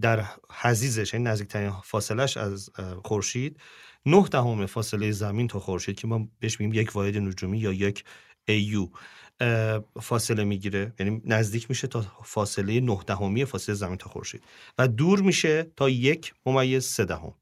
در 0.00 0.24
حزیزش 0.62 1.14
این 1.14 1.26
نزدیکترین 1.26 1.70
فاصلش 1.84 2.36
از 2.36 2.70
خورشید 3.04 3.60
نه 4.06 4.24
دهم 4.30 4.66
فاصله 4.66 5.10
زمین 5.10 5.48
تا 5.48 5.60
خورشید 5.60 5.96
که 5.96 6.06
ما 6.06 6.28
بهش 6.40 6.60
میگیم 6.60 6.80
یک 6.80 6.96
واحد 6.96 7.16
نجومی 7.16 7.58
یا 7.58 7.72
یک 7.72 8.04
ایو 8.48 8.88
فاصله 10.00 10.44
می‌گیره. 10.44 10.92
یعنی 10.98 11.22
نزدیک 11.24 11.66
میشه 11.68 11.86
تا 11.86 12.04
فاصله 12.24 12.80
نه 12.80 12.98
دهمی 13.06 13.44
فاصله 13.44 13.74
زمین 13.74 13.96
تا 13.96 14.10
خورشید. 14.10 14.42
و 14.78 14.88
دور 14.88 15.20
میشه 15.20 15.66
تا 15.76 15.88
یک 15.88 16.34
ممیز 16.46 16.84
سه 16.84 17.04
دهم. 17.04 17.34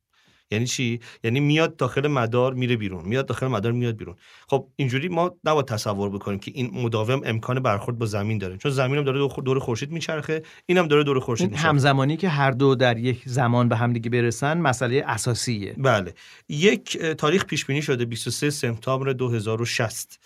یعنی 0.52 0.66
چی؟ 0.66 1.00
یعنی 1.24 1.40
میاد 1.40 1.76
داخل 1.76 2.08
مدار 2.08 2.54
میره 2.54 2.76
بیرون. 2.76 3.04
میاد 3.04 3.26
داخل 3.26 3.46
مدار 3.46 3.72
میاد 3.72 3.96
بیرون. 3.96 4.16
خب 4.48 4.68
اینجوری 4.76 5.08
ما 5.08 5.36
نباید 5.44 5.66
تصور 5.66 6.10
بکنیم 6.10 6.38
که 6.38 6.52
این 6.54 6.70
مداوم 6.72 7.20
امکان 7.24 7.60
برخورد 7.60 7.98
با 7.98 8.06
زمین 8.06 8.38
داره. 8.38 8.56
چون 8.56 8.70
زمین 8.70 8.98
هم 8.98 9.04
داره 9.04 9.28
دور 9.44 9.58
خورشید 9.58 9.90
میچرخه 9.90 10.42
اینم 10.66 10.88
داره 10.88 11.04
دور 11.04 11.20
خورشید 11.20 11.50
میچرخه. 11.50 11.68
همزمانی 11.68 12.16
که 12.16 12.28
هر 12.28 12.50
دو 12.50 12.74
در 12.74 12.98
یک 12.98 13.22
زمان 13.26 13.68
به 13.68 13.76
هم 13.76 13.92
دیگه 13.92 14.10
برسن 14.10 14.58
مسئله 14.58 15.04
اساسیه. 15.06 15.74
بله. 15.78 16.14
یک 16.48 16.98
تاریخ 16.98 17.44
پیش 17.44 17.66
بینی 17.66 17.82
شده 17.82 18.04
23 18.04 18.50
سپتامبر 18.50 19.12
2060 19.12 20.18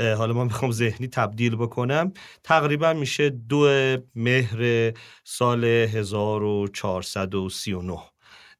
حالا 0.00 0.32
من 0.32 0.44
می‌خوام 0.44 0.72
ذهنی 0.72 1.08
تبدیل 1.08 1.56
بکنم. 1.56 2.12
تقریبا 2.44 2.92
میشه 2.92 3.30
دو 3.30 3.68
مهر 4.14 4.92
سال 5.24 5.64
1439 5.64 7.98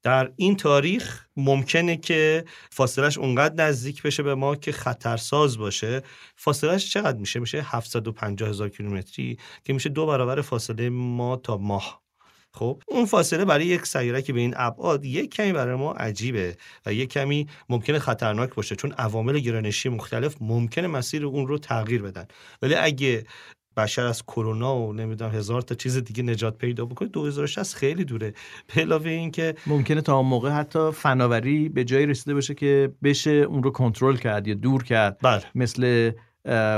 در 0.03 0.33
این 0.37 0.57
تاریخ 0.57 1.27
ممکنه 1.37 1.97
که 1.97 2.45
فاصلش 2.71 3.19
اونقدر 3.19 3.65
نزدیک 3.65 4.03
بشه 4.03 4.23
به 4.23 4.35
ما 4.35 4.57
که 4.57 4.73
خطرساز 4.73 5.59
باشه. 5.59 6.03
فاصلش 6.37 6.93
چقدر 6.93 7.19
میشه؟ 7.19 7.41
میشه 7.41 7.63
750 7.63 8.49
هزار 8.49 8.69
کیلومتری 8.69 9.37
که 9.65 9.73
میشه 9.73 9.89
دو 9.89 10.07
برابر 10.07 10.41
فاصله 10.41 10.91
ما 10.91 11.37
تا 11.37 11.57
ماه. 11.57 12.03
خب 12.55 12.83
اون 12.89 13.05
فاصله 13.05 13.45
برای 13.45 13.67
یک 13.67 13.87
سیاره 13.87 14.23
که 14.23 14.33
به 14.33 14.41
این 14.41 14.55
ابعاد 14.57 15.05
یک 15.05 15.35
کمی 15.35 15.53
برای 15.53 15.75
ما 15.75 15.93
عجیبه 15.93 16.57
و 16.87 16.93
یک 16.93 17.13
کمی 17.13 17.47
ممکنه 17.69 17.99
خطرناک 17.99 18.55
باشه 18.55 18.77
چون 18.77 18.93
عوامل 18.93 19.39
گرانشی 19.39 19.89
مختلف 19.89 20.37
ممکنه 20.41 20.87
مسیر 20.87 21.27
اون 21.27 21.47
رو 21.47 21.59
تغییر 21.59 22.03
بدن. 22.03 22.27
ولی 22.63 22.75
اگه 22.75 23.25
بشر 23.77 24.07
از 24.07 24.23
کرونا 24.23 24.77
و 24.77 24.93
نمی‌دونم 24.93 25.35
هزار 25.35 25.63
تا 25.63 25.75
چیز 25.75 25.97
دیگه 25.97 26.23
نجات 26.23 26.59
پیدا 26.59 26.85
بکنه 26.85 27.09
2060 27.09 27.75
خیلی 27.75 28.05
دوره. 28.05 28.35
به 28.75 28.81
علاوه 28.81 29.11
این 29.11 29.31
که 29.31 29.55
ممکنه 29.67 30.01
تا 30.01 30.17
اون 30.17 30.27
موقع 30.27 30.51
حتی 30.51 30.91
فناوری 30.93 31.69
به 31.69 31.85
جایی 31.85 32.07
رسیده 32.07 32.35
باشه 32.35 32.55
که 32.55 32.93
بشه 33.03 33.31
اون 33.31 33.63
رو 33.63 33.71
کنترل 33.71 34.17
کرد 34.17 34.49
یا 34.49 34.55
دور 34.55 34.85
کرد. 34.85 35.19
بله. 35.23 35.43
مثل 35.55 36.13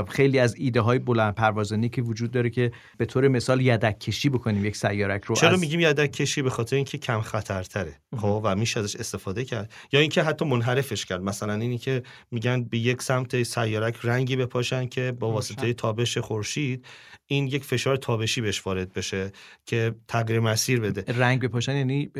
خیلی 0.09 0.39
از 0.39 0.55
ایده 0.55 0.81
های 0.81 0.99
بلند 0.99 1.35
پروازانی 1.35 1.89
که 1.89 2.01
وجود 2.01 2.31
داره 2.31 2.49
که 2.49 2.71
به 2.97 3.05
طور 3.05 3.27
مثال 3.27 3.61
یدک 3.61 3.99
کشی 3.99 4.29
بکنیم 4.29 4.65
یک 4.65 4.75
سیارک 4.75 5.23
رو 5.23 5.35
چرا 5.35 5.49
از... 5.49 5.59
میگیم 5.59 5.79
یدک 5.79 6.11
کشی؟ 6.11 6.41
به 6.41 6.49
خاطر 6.49 6.75
اینکه 6.75 6.97
کم 6.97 7.21
خطرتره. 7.21 7.93
خب 8.17 8.41
و 8.43 8.55
میشه 8.55 8.79
ازش 8.79 8.95
استفاده 8.95 9.45
کرد. 9.45 9.71
یا 9.91 9.99
اینکه 9.99 10.23
حتی 10.23 10.45
منحرفش 10.45 11.05
کرد. 11.05 11.21
مثلا 11.21 11.53
اینی 11.53 11.77
که 11.77 12.03
میگن 12.31 12.63
به 12.63 12.77
یک 12.77 13.01
سمت 13.01 13.43
سیارک 13.43 13.97
رنگی 14.03 14.35
بپاشن 14.35 14.87
که 14.87 15.11
با 15.11 15.31
واسطه 15.31 15.73
تابش 15.73 16.17
خورشید 16.17 16.85
این 17.33 17.47
یک 17.47 17.63
فشار 17.63 17.95
تابشی 17.95 18.41
بهش 18.41 18.67
وارد 18.67 18.93
بشه 18.93 19.31
که 19.65 19.95
تغییر 20.07 20.39
مسیر 20.39 20.79
بده. 20.79 21.13
رنگ 21.13 21.41
بپاشن 21.41 21.75
یعنی 21.75 22.11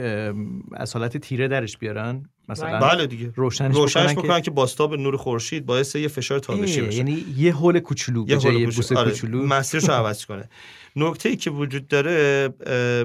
از 0.73 0.93
حالت 0.93 1.17
تیره 1.17 1.47
درش 1.47 1.77
بیارن. 1.77 2.29
مثلا 2.49 2.79
بله 2.79 3.07
دیگه. 3.07 3.33
روشنش, 3.35 3.75
روشنش 3.75 4.11
بکنن, 4.11 4.23
بکنن 4.23 4.41
که 4.41 4.51
باستاب 4.51 4.95
نور 4.95 5.17
خورشید 5.17 5.65
باعث 5.65 5.95
یه 5.95 6.07
فشار 6.07 6.39
تابشی 6.39 6.81
بشه. 6.81 6.97
یعنی 6.97 7.25
یه 7.37 7.55
هول 7.55 7.79
کوچولو 7.79 8.25
به 8.25 8.37
جای 8.37 8.65
بوس 8.65 8.91
آره. 8.91 9.11
کوچولو. 9.11 9.45
مسیرش 9.45 9.83
رو 9.83 9.93
عوض 9.93 10.25
کنه. 10.25 10.49
نکته 10.95 11.29
ای 11.29 11.35
که 11.35 11.49
وجود 11.49 11.87
داره 11.87 12.49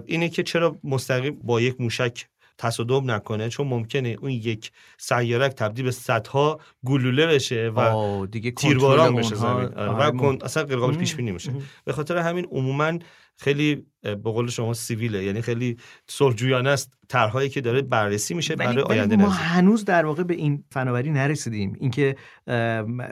اینه 0.07 0.29
که 0.29 0.43
چرا 0.43 0.79
مستقیم 0.85 1.39
با 1.45 1.61
یک 1.61 1.81
موشک 1.81 2.27
تصادم 2.59 3.11
نکنه 3.11 3.49
چون 3.49 3.67
ممکنه 3.67 4.17
اون 4.21 4.31
یک 4.31 4.71
سیارک 4.99 5.53
تبدیل 5.53 5.85
به 5.85 5.91
صدها 5.91 6.61
گلوله 6.87 7.27
بشه 7.27 7.73
و 7.77 8.27
دیگه 8.27 8.51
تیرباران 8.51 9.17
بشه 9.17 9.35
زمین. 9.35 9.69
و 9.77 10.11
کن... 10.11 10.39
اصلا 10.45 10.65
غیر 10.65 10.79
قابل 10.79 10.97
پیش 10.97 11.15
بینی 11.15 11.33
میشه. 11.33 11.53
به 11.85 11.93
خاطر 11.93 12.17
همین 12.17 12.47
عموما 12.51 12.99
خیلی 13.37 13.87
به 14.03 14.17
قول 14.17 14.49
شما 14.49 14.75
سیویله. 14.75 15.25
یعنی 15.25 15.43
خیلی 15.43 15.77
صلحجویانه 16.07 16.71
است 16.71 16.95
طرحهایی 17.09 17.49
که 17.49 17.61
داره 17.61 17.83
بررسی 17.83 18.35
میشه 18.35 18.57
برای 18.57 18.83
آینده 18.83 19.17
ما 19.17 19.29
هنوز 19.29 19.85
در 19.85 20.07
واقع 20.07 20.23
به 20.23 20.35
این 20.35 20.65
فناوری 20.71 21.11
نرسیدیم. 21.11 21.77
اینکه 21.81 22.17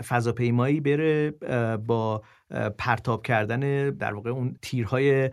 فضاپیمایی 0.08 0.80
بره 0.80 1.30
با 1.86 2.22
پرتاب 2.78 3.22
کردن 3.22 3.90
در 3.90 4.14
واقع 4.14 4.30
اون 4.30 4.56
تیرهای 4.62 5.30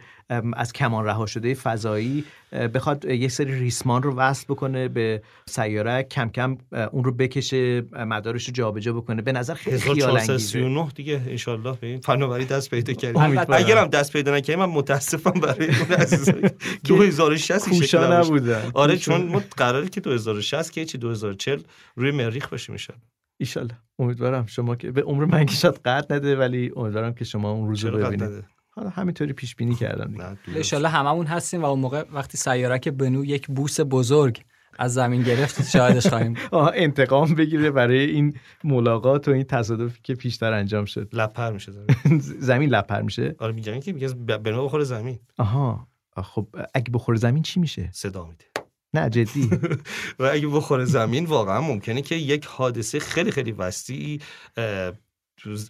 از 0.54 0.74
کمان 0.74 1.06
رها 1.06 1.26
شده 1.26 1.54
فضایی 1.54 2.26
بخواد 2.74 3.06
یه 3.06 3.28
سری 3.28 3.60
ریسمان 3.60 4.04
رو 4.04 4.16
وصل 4.16 4.46
بکنه 4.50 4.88
به 4.88 5.22
سیاره 5.46 6.04
کم 6.04 6.30
کم 6.30 6.58
اون 6.92 7.04
رو 7.04 7.12
بکشه 7.12 7.82
مدارش 7.82 8.46
رو 8.46 8.54
جابجا 8.54 8.94
بکنه. 8.94 9.22
به 9.22 9.32
نظر 9.32 9.54
خیلی 9.54 9.78
خیال 9.78 10.18
انگیزه. 10.18 10.88
دیگه 10.96 11.22
ان 11.48 11.62
به 11.62 11.88
این 11.88 12.00
فناوری 12.00 12.46
دست 12.46 12.70
پیدا 12.70 12.94
کردیم. 12.94 13.38
اگرم 13.50 13.88
دست 13.88 14.14
پیدا 14.14 14.36
نکردیم 14.36 14.66
من 14.66 14.70
متاسفم 14.70 15.40
برای 15.40 15.66
اون 15.66 15.92
عزیزایی 15.92 16.42
که 16.42 16.50
2060 16.84 17.68
این 17.68 17.82
شکل. 17.82 18.12
نبودن. 18.14 18.72
آره. 18.74 18.98
چون 18.98 19.26
ما 19.26 19.42
قراره 19.58 19.90
که 19.90 20.02
2060 20.02 20.72
که 20.72 20.86
چی 20.86 20.98
2040 20.98 21.62
روی 21.96 22.12
مریخ 22.12 22.50
باشیم 22.50 22.74
میشن 22.74 22.94
ایشالله 23.40 23.78
امیدوارم 24.04 24.46
شما 24.46 24.76
که 24.76 24.92
به 24.92 25.02
عمر 25.02 25.26
من 25.26 25.46
که 25.46 25.56
شاید 25.56 25.76
قد 25.86 26.14
نده 26.14 26.36
ولی 26.36 26.72
امیدوارم 26.76 27.14
که 27.14 27.26
شما 27.26 27.52
اون 27.52 27.68
روز 27.68 27.86
رو 27.86 27.98
ببینید؟ 27.98 28.44
حالا 28.70 28.90
همینطوری 28.90 29.34
پیش 29.34 29.56
بینی 29.56 29.76
کردم 29.76 30.12
دیگه. 30.12 30.24
درست. 30.24 30.58
انشالله 30.58 30.90
هممون 30.90 31.26
هستیم 31.26 31.62
و 31.62 31.66
اون 31.66 31.80
موقع 31.80 32.04
وقتی 32.14 32.38
سیارک 32.38 32.90
بنو 32.90 33.26
یک 33.26 33.48
بوس 33.48 33.80
بزرگ 33.90 34.44
از 34.80 34.94
زمین 34.94 35.24
گرفت 35.24 35.70
شاهدش 35.70 36.08
خواهیم 36.08 36.36
انتقام 36.74 37.36
بگیره 37.36 37.72
برای 37.72 38.06
این 38.06 38.38
ملاقات 38.64 39.28
و 39.28 39.32
این 39.32 39.44
تصادفی 39.44 40.00
که 40.04 40.16
پیشتر 40.16 40.54
انجام 40.54 40.86
شد. 40.86 41.10
لپر 41.14 41.52
میشه 41.52 41.72
زمین. 41.72 42.20
زمین 42.50 42.70
لپر 42.70 43.02
میشه؟ 43.02 43.36
آره 43.40 43.54
میگن 43.54 43.80
که 43.80 43.94
میگه 43.94 44.08
بنا 44.38 44.66
بخوره 44.66 44.84
زمین. 44.84 45.20
آها. 45.38 45.88
آه، 46.16 46.24
خب 46.24 46.48
اگه 46.74 46.92
بخور 46.94 47.16
زمین 47.16 47.44
چی 47.44 47.60
میشه؟ 47.60 47.90
صدا 47.92 48.26
میده. 48.26 48.53
نه 48.94 49.10
جدی. 49.10 49.50
و 50.20 50.24
اگه 50.24 50.48
بخوره 50.48 50.86
زمین 50.86 51.26
واقعا 51.26 51.62
ممکنه 51.62 52.02
که 52.02 52.16
یک 52.16 52.46
حادثه 52.46 53.00
خیلی 53.00 53.32
خیلی 53.32 53.52
وسیعی 53.52 54.20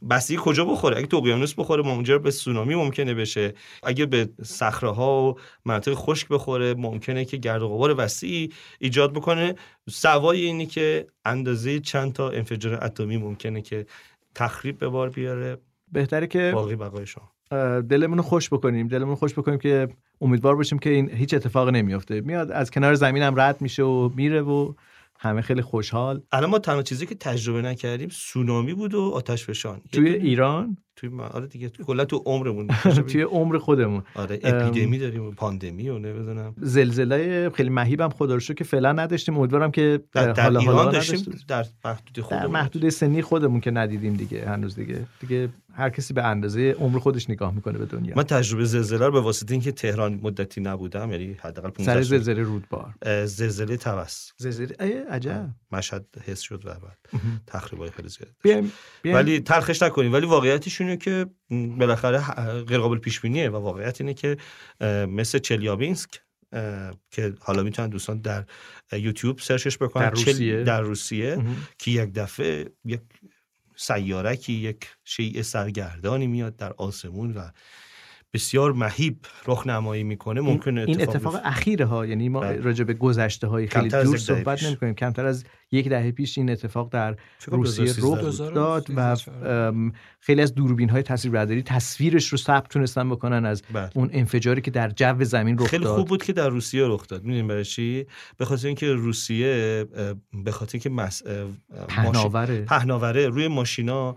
بستگی 0.10 0.38
کجا 0.42 0.66
بخوره؟ 0.66 0.98
اگه 0.98 1.08
تو 1.08 1.18
اقیانوس 1.18 1.54
بخوره 1.54 1.84
منجر 1.84 2.18
به 2.18 2.32
سونامی 2.32 2.76
ممکنه 2.76 3.14
بشه. 3.14 3.54
اگه 3.84 4.06
به 4.06 4.30
صخره 4.44 4.90
و 4.90 5.34
مناطق 5.66 5.94
خشک 5.94 6.28
بخوره 6.28 6.74
ممکنه 6.74 7.26
که 7.26 7.38
گرد 7.38 7.62
و 7.62 7.70
غبار 7.70 7.96
وسیعی 7.98 8.50
ایجاد 8.80 9.14
بکنه. 9.14 9.56
سوای 9.90 10.42
اینی 10.42 10.66
که 10.66 11.08
اندازه 11.26 11.80
چند 11.80 12.14
تا 12.14 12.30
انفجار 12.30 12.84
اتمی 12.84 13.18
ممکنه 13.18 13.62
که 13.62 13.86
تخریب 14.36 14.78
به 14.78 14.88
بار 14.88 15.10
بیاره. 15.10 15.58
بهتره 15.92 16.28
که 16.28 16.52
باقی 16.56 16.76
بقای 16.76 17.06
شما. 17.06 17.32
دلمون 17.82 18.22
خوش 18.22 18.50
بکنیم. 18.50 18.88
دلمون 18.88 19.16
خوش 19.16 19.34
بکنیم 19.34 19.60
که 19.60 19.88
امیدوار 20.24 20.56
باشیم 20.56 20.80
که 20.80 20.90
این 20.90 21.10
هیچ 21.10 21.34
اتفاقی 21.34 21.72
نمیافته. 21.72 22.22
میاد 22.22 22.52
از 22.52 22.72
کنار 22.72 22.94
زمین 22.96 23.24
هم 23.24 23.40
رد 23.40 23.62
میشه 23.62 23.84
و 23.84 24.10
میره 24.16 24.42
و 24.42 24.74
همه 25.20 25.42
خیلی 25.42 25.62
خوشحال. 25.62 26.22
الان 26.32 26.50
ما 26.50 26.60
تنها 26.60 26.82
چیزی 26.82 27.06
که 27.06 27.16
تجربه 27.16 27.62
نکردیم 27.62 28.10
سونامی 28.10 28.74
بود 28.74 28.94
و 28.94 29.02
آتش 29.02 29.46
فشان. 29.46 29.82
توی 29.92 30.10
ایران 30.10 30.78
توی 30.96 31.10
ما- 31.10 31.24
آره 31.28 31.48
دیگه 31.48 31.70
کلا 31.70 32.06
تو 32.06 32.24
عمرمون 32.26 32.68
توی 33.12 33.22
عمر 33.22 33.58
خودمون. 33.58 34.04
آره 34.16 34.40
اپیدمی 34.44 34.98
داریم 35.00 35.26
و 35.26 35.32
پاندمی 35.32 35.90
و 35.90 36.00
نمی‌دونم. 36.00 36.56
زلزله 36.62 37.50
خیلی 37.50 37.70
مهیبم 37.70 38.10
خدا 38.10 38.34
رو 38.34 38.40
شکر 38.40 38.54
که 38.54 38.64
فعلا 38.64 38.92
نداشتیم. 38.92 39.38
امیدوارم 39.38 39.72
که 39.72 40.00
در, 40.12 40.32
در 40.32 40.44
حالا 40.44 40.60
ایران 40.60 40.76
حالا 40.76 40.92
داشتیم 40.92 41.40
در 41.48 41.66
محدود 41.86 42.14
در 42.16 42.22
خودمون. 42.22 42.52
محدوده 42.52 42.90
سنی 42.90 43.22
خودمون 43.22 43.60
که 43.60 43.72
ندیدیم 43.72 44.14
دیگه 44.14 44.46
هنوز 44.50 44.76
دیگه. 44.76 45.06
دیگه 45.20 45.50
هر 45.76 45.90
کسی 45.90 46.14
به 46.14 46.24
اندازه 46.24 46.76
عمر 46.80 47.00
خودش 47.00 47.30
نگاه 47.30 47.54
می‌کنه 47.54 47.78
به 47.78 47.86
دنیا. 47.86 48.14
من 48.16 48.24
تجربه 48.24 48.66
زلزله 48.66 49.06
رو 49.06 49.12
به 49.12 49.22
واسطه 49.22 49.52
اینکه 49.54 49.72
تهران 49.72 50.20
مدتی 50.24 50.62
نبودم 50.62 51.12
یعنی 51.12 51.38
حداقل 51.40 51.70
15 51.70 51.94
سر 51.94 52.02
زلزله 52.02 52.44
رودبار 52.44 52.94
زلزله 53.26 53.78
توس. 53.78 54.32
زلزله 54.38 54.76
ای 54.80 54.94
عجب. 54.94 55.50
مشهد 55.72 56.06
حس 56.26 56.40
شد 56.40 56.66
و 56.66 56.70
بعد 56.70 57.22
تخریبای 57.48 57.90
خیلی 57.90 58.10
زیاد. 58.10 58.66
ولی 59.06 59.40
تلخش 59.40 59.84
نکنیم 59.84 60.14
ولی 60.14 60.26
واقعیتش 60.26 60.82
اینه 60.84 60.98
که 60.98 61.26
بالاخره 61.78 62.20
غیر 62.64 62.78
قابل 62.78 62.98
پیش 62.98 63.20
بینیه 63.20 63.50
و 63.50 63.56
واقعیت 63.56 64.02
اینه 64.02 64.14
که 64.14 64.38
مثل 65.08 65.40
چلیابینسک 65.40 66.10
که 67.12 67.34
حالا 67.40 67.64
می‌تونن 67.64 67.90
دوستان 67.90 68.22
در 68.22 68.46
یوتیوب 68.92 69.40
سرچش 69.40 69.78
بکنن 69.78 70.04
در 70.04 70.12
روسیه. 70.12 70.64
در 70.64 70.82
روسیه. 70.82 71.38
که 71.78 71.92
یک 71.92 72.14
دفعه 72.14 72.70
یک 72.86 73.02
سیارکی 73.76 74.54
یک 74.54 74.88
شیء 75.04 75.42
سرگردانی 75.42 76.28
میاد 76.28 76.56
در 76.56 76.74
آسمون 76.74 77.34
و 77.34 77.50
بسیار 78.34 78.74
مهیب 78.74 79.18
رخ 79.48 79.68
نمایی 79.68 80.04
می‌کنه 80.04 80.42
ممکنه 80.42 80.82
این 80.88 81.02
اتفاق, 81.02 81.16
اتفاق. 81.16 81.42
اخیره 81.46 81.86
ها 81.86 82.06
یعنی 82.06 82.30
ما 82.30 82.40
بله. 82.40 82.62
راجع 82.62 82.84
به 82.84 82.94
گذشته 82.94 83.48
های 83.48 83.68
خیلی 83.68 83.90
دور 83.90 84.18
صحبت 84.18 84.60
پیش. 84.60 84.68
نمی 84.68 84.78
کنیم 84.78 84.94
کمتر 84.94 85.26
از 85.26 85.44
یک 85.72 85.88
دهه 85.88 86.12
پیش 86.12 86.38
این 86.38 86.50
اتفاق 86.50 86.90
در 86.92 87.16
روسیه 87.48 87.94
2013 87.94 88.46
رخ. 88.48 88.54
داد 88.56 88.90
و 88.90 88.94
2013 88.94 89.50
ام، 89.50 89.94
خیلی 90.20 90.42
از 90.42 90.56
دوربین 90.56 90.90
های 90.90 91.04
تصویربرداری 91.04 91.64
تصویرش 91.64 92.28
رو 92.28 92.38
ثبت 92.38 92.70
تونستن 92.70 93.10
بکنن 93.10 93.46
از 93.46 93.64
بله. 93.74 93.90
اون 93.96 94.10
انفجاری 94.14 94.62
که 94.62 94.72
در 94.72 94.90
جو 94.90 95.24
زمین 95.24 95.58
رخ 95.58 95.68
خیلی 95.68 95.84
داد 95.84 95.96
خوب 95.96 96.08
بود 96.08 96.24
که 96.24 96.34
در 96.34 96.50
روسیه 96.50 96.88
رخ 96.88 97.08
داد 97.08 97.24
می‌دونیم 97.24 97.48
برای 97.48 97.66
چی 97.66 98.06
به 98.38 98.46
خاطر 98.46 98.68
اینکه 98.68 98.94
روسیه 98.94 99.86
به 100.44 100.52
خاطر 100.52 100.72
اینکه 100.74 100.90
مس... 100.90 101.24
اه، 101.26 101.34
ماشین- 101.44 101.88
پهناوره 101.88 102.62
پهناوره 102.62 103.28
روی 103.28 103.48
ماشینا 103.48 104.16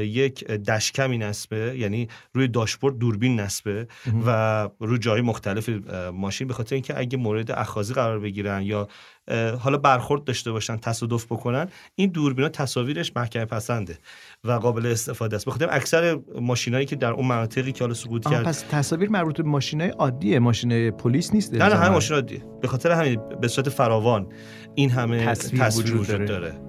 یک 0.00 0.44
دشکمی 0.44 1.18
نصبه 1.18 1.74
یعنی 1.78 2.08
روی 2.34 2.48
داشبورد 2.48 2.98
دوربین 2.98 3.40
نصبه 3.48 3.88
و 4.26 4.68
روی 4.80 4.98
جای 4.98 5.20
مختلف 5.20 5.68
ماشین 6.12 6.48
به 6.48 6.54
خاطر 6.54 6.74
اینکه 6.74 6.98
اگه 6.98 7.18
مورد 7.18 7.50
اخاذی 7.50 7.94
قرار 7.94 8.18
بگیرن 8.18 8.62
یا 8.62 8.88
حالا 9.60 9.78
برخورد 9.78 10.24
داشته 10.24 10.52
باشن 10.52 10.76
تصادف 10.76 11.24
بکنن 11.24 11.68
این 11.94 12.10
دوربینا 12.10 12.48
تصاویرش 12.48 13.12
محکم 13.16 13.44
پسنده 13.44 13.98
و 14.44 14.52
قابل 14.52 14.86
استفاده 14.86 15.36
است 15.36 15.46
بخاطر 15.46 15.68
اکثر 15.70 16.18
ماشینایی 16.40 16.86
که 16.86 16.96
در 16.96 17.10
اون 17.10 17.26
مناطقی 17.26 17.72
که 17.72 17.84
حالا 17.84 17.94
سقوط 17.94 18.28
کرد 18.28 18.44
پس 18.44 18.64
تصاویر 18.70 19.08
مربوط 19.08 19.36
به 19.36 19.42
ماشینای 19.42 19.88
عادیه 19.88 20.38
ماشین 20.38 20.90
پلیس 20.90 21.34
نیست 21.34 21.54
نه 21.54 21.68
نه 21.68 21.74
همه 21.74 21.88
ماشین 21.88 22.16
عادیه 22.16 22.44
به 22.62 22.68
خاطر 22.68 22.90
همین 22.90 23.20
به 23.40 23.48
صورت 23.48 23.68
فراوان 23.68 24.26
این 24.74 24.90
همه 24.90 25.26
تصویر 25.26 25.64
تصویر, 25.64 25.86
وجود 25.86 26.00
وجود, 26.00 26.26
داره. 26.26 26.26
داره. 26.26 26.68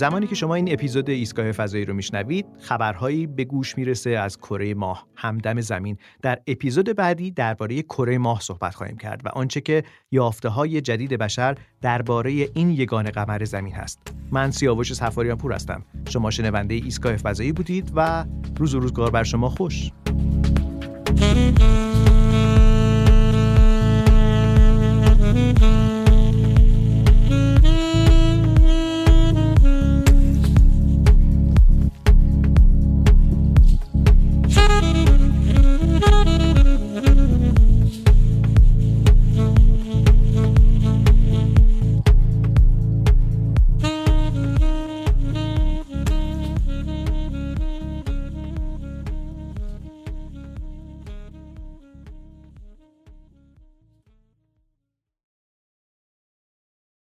زمانی 0.00 0.26
که 0.26 0.34
شما 0.34 0.54
این 0.54 0.72
اپیزود 0.72 1.10
ایستگاه 1.10 1.52
فضایی 1.52 1.84
رو 1.84 1.94
میشنوید 1.94 2.46
خبرهایی 2.60 3.26
به 3.26 3.44
گوش 3.44 3.78
می‌رسه 3.78 4.10
از 4.10 4.38
کره 4.38 4.74
ماه. 4.74 5.06
همدم 5.16 5.60
زمین. 5.60 5.96
در 6.22 6.38
اپیزود 6.46 6.96
بعدی 6.96 7.30
درباره 7.30 7.82
کره 7.82 8.18
ماه 8.18 8.40
صحبت 8.40 8.74
خواهیم 8.74 8.96
کرد 8.96 9.20
و 9.24 9.28
آنچه 9.28 9.60
که 9.60 9.82
یافته 10.10 10.48
های 10.48 10.80
جدید 10.80 11.10
بشر 11.10 11.54
درباره 11.80 12.30
این 12.54 12.70
یگان 12.70 13.10
قمر 13.10 13.44
زمین 13.44 13.74
هست. 13.74 14.14
من 14.30 14.50
سیاوش 14.50 14.92
سفاریان 14.92 15.36
پور 15.36 15.52
هستم. 15.52 15.84
شما 16.08 16.30
شنونده 16.30 16.74
ایستگاه 16.74 17.16
فضایی 17.16 17.52
بودید 17.52 17.92
و 17.94 18.24
روز 18.58 18.74
و 18.74 18.80
روزگار 18.80 19.10
بر 19.10 19.24
شما 19.24 19.48
خوش. 19.48 19.90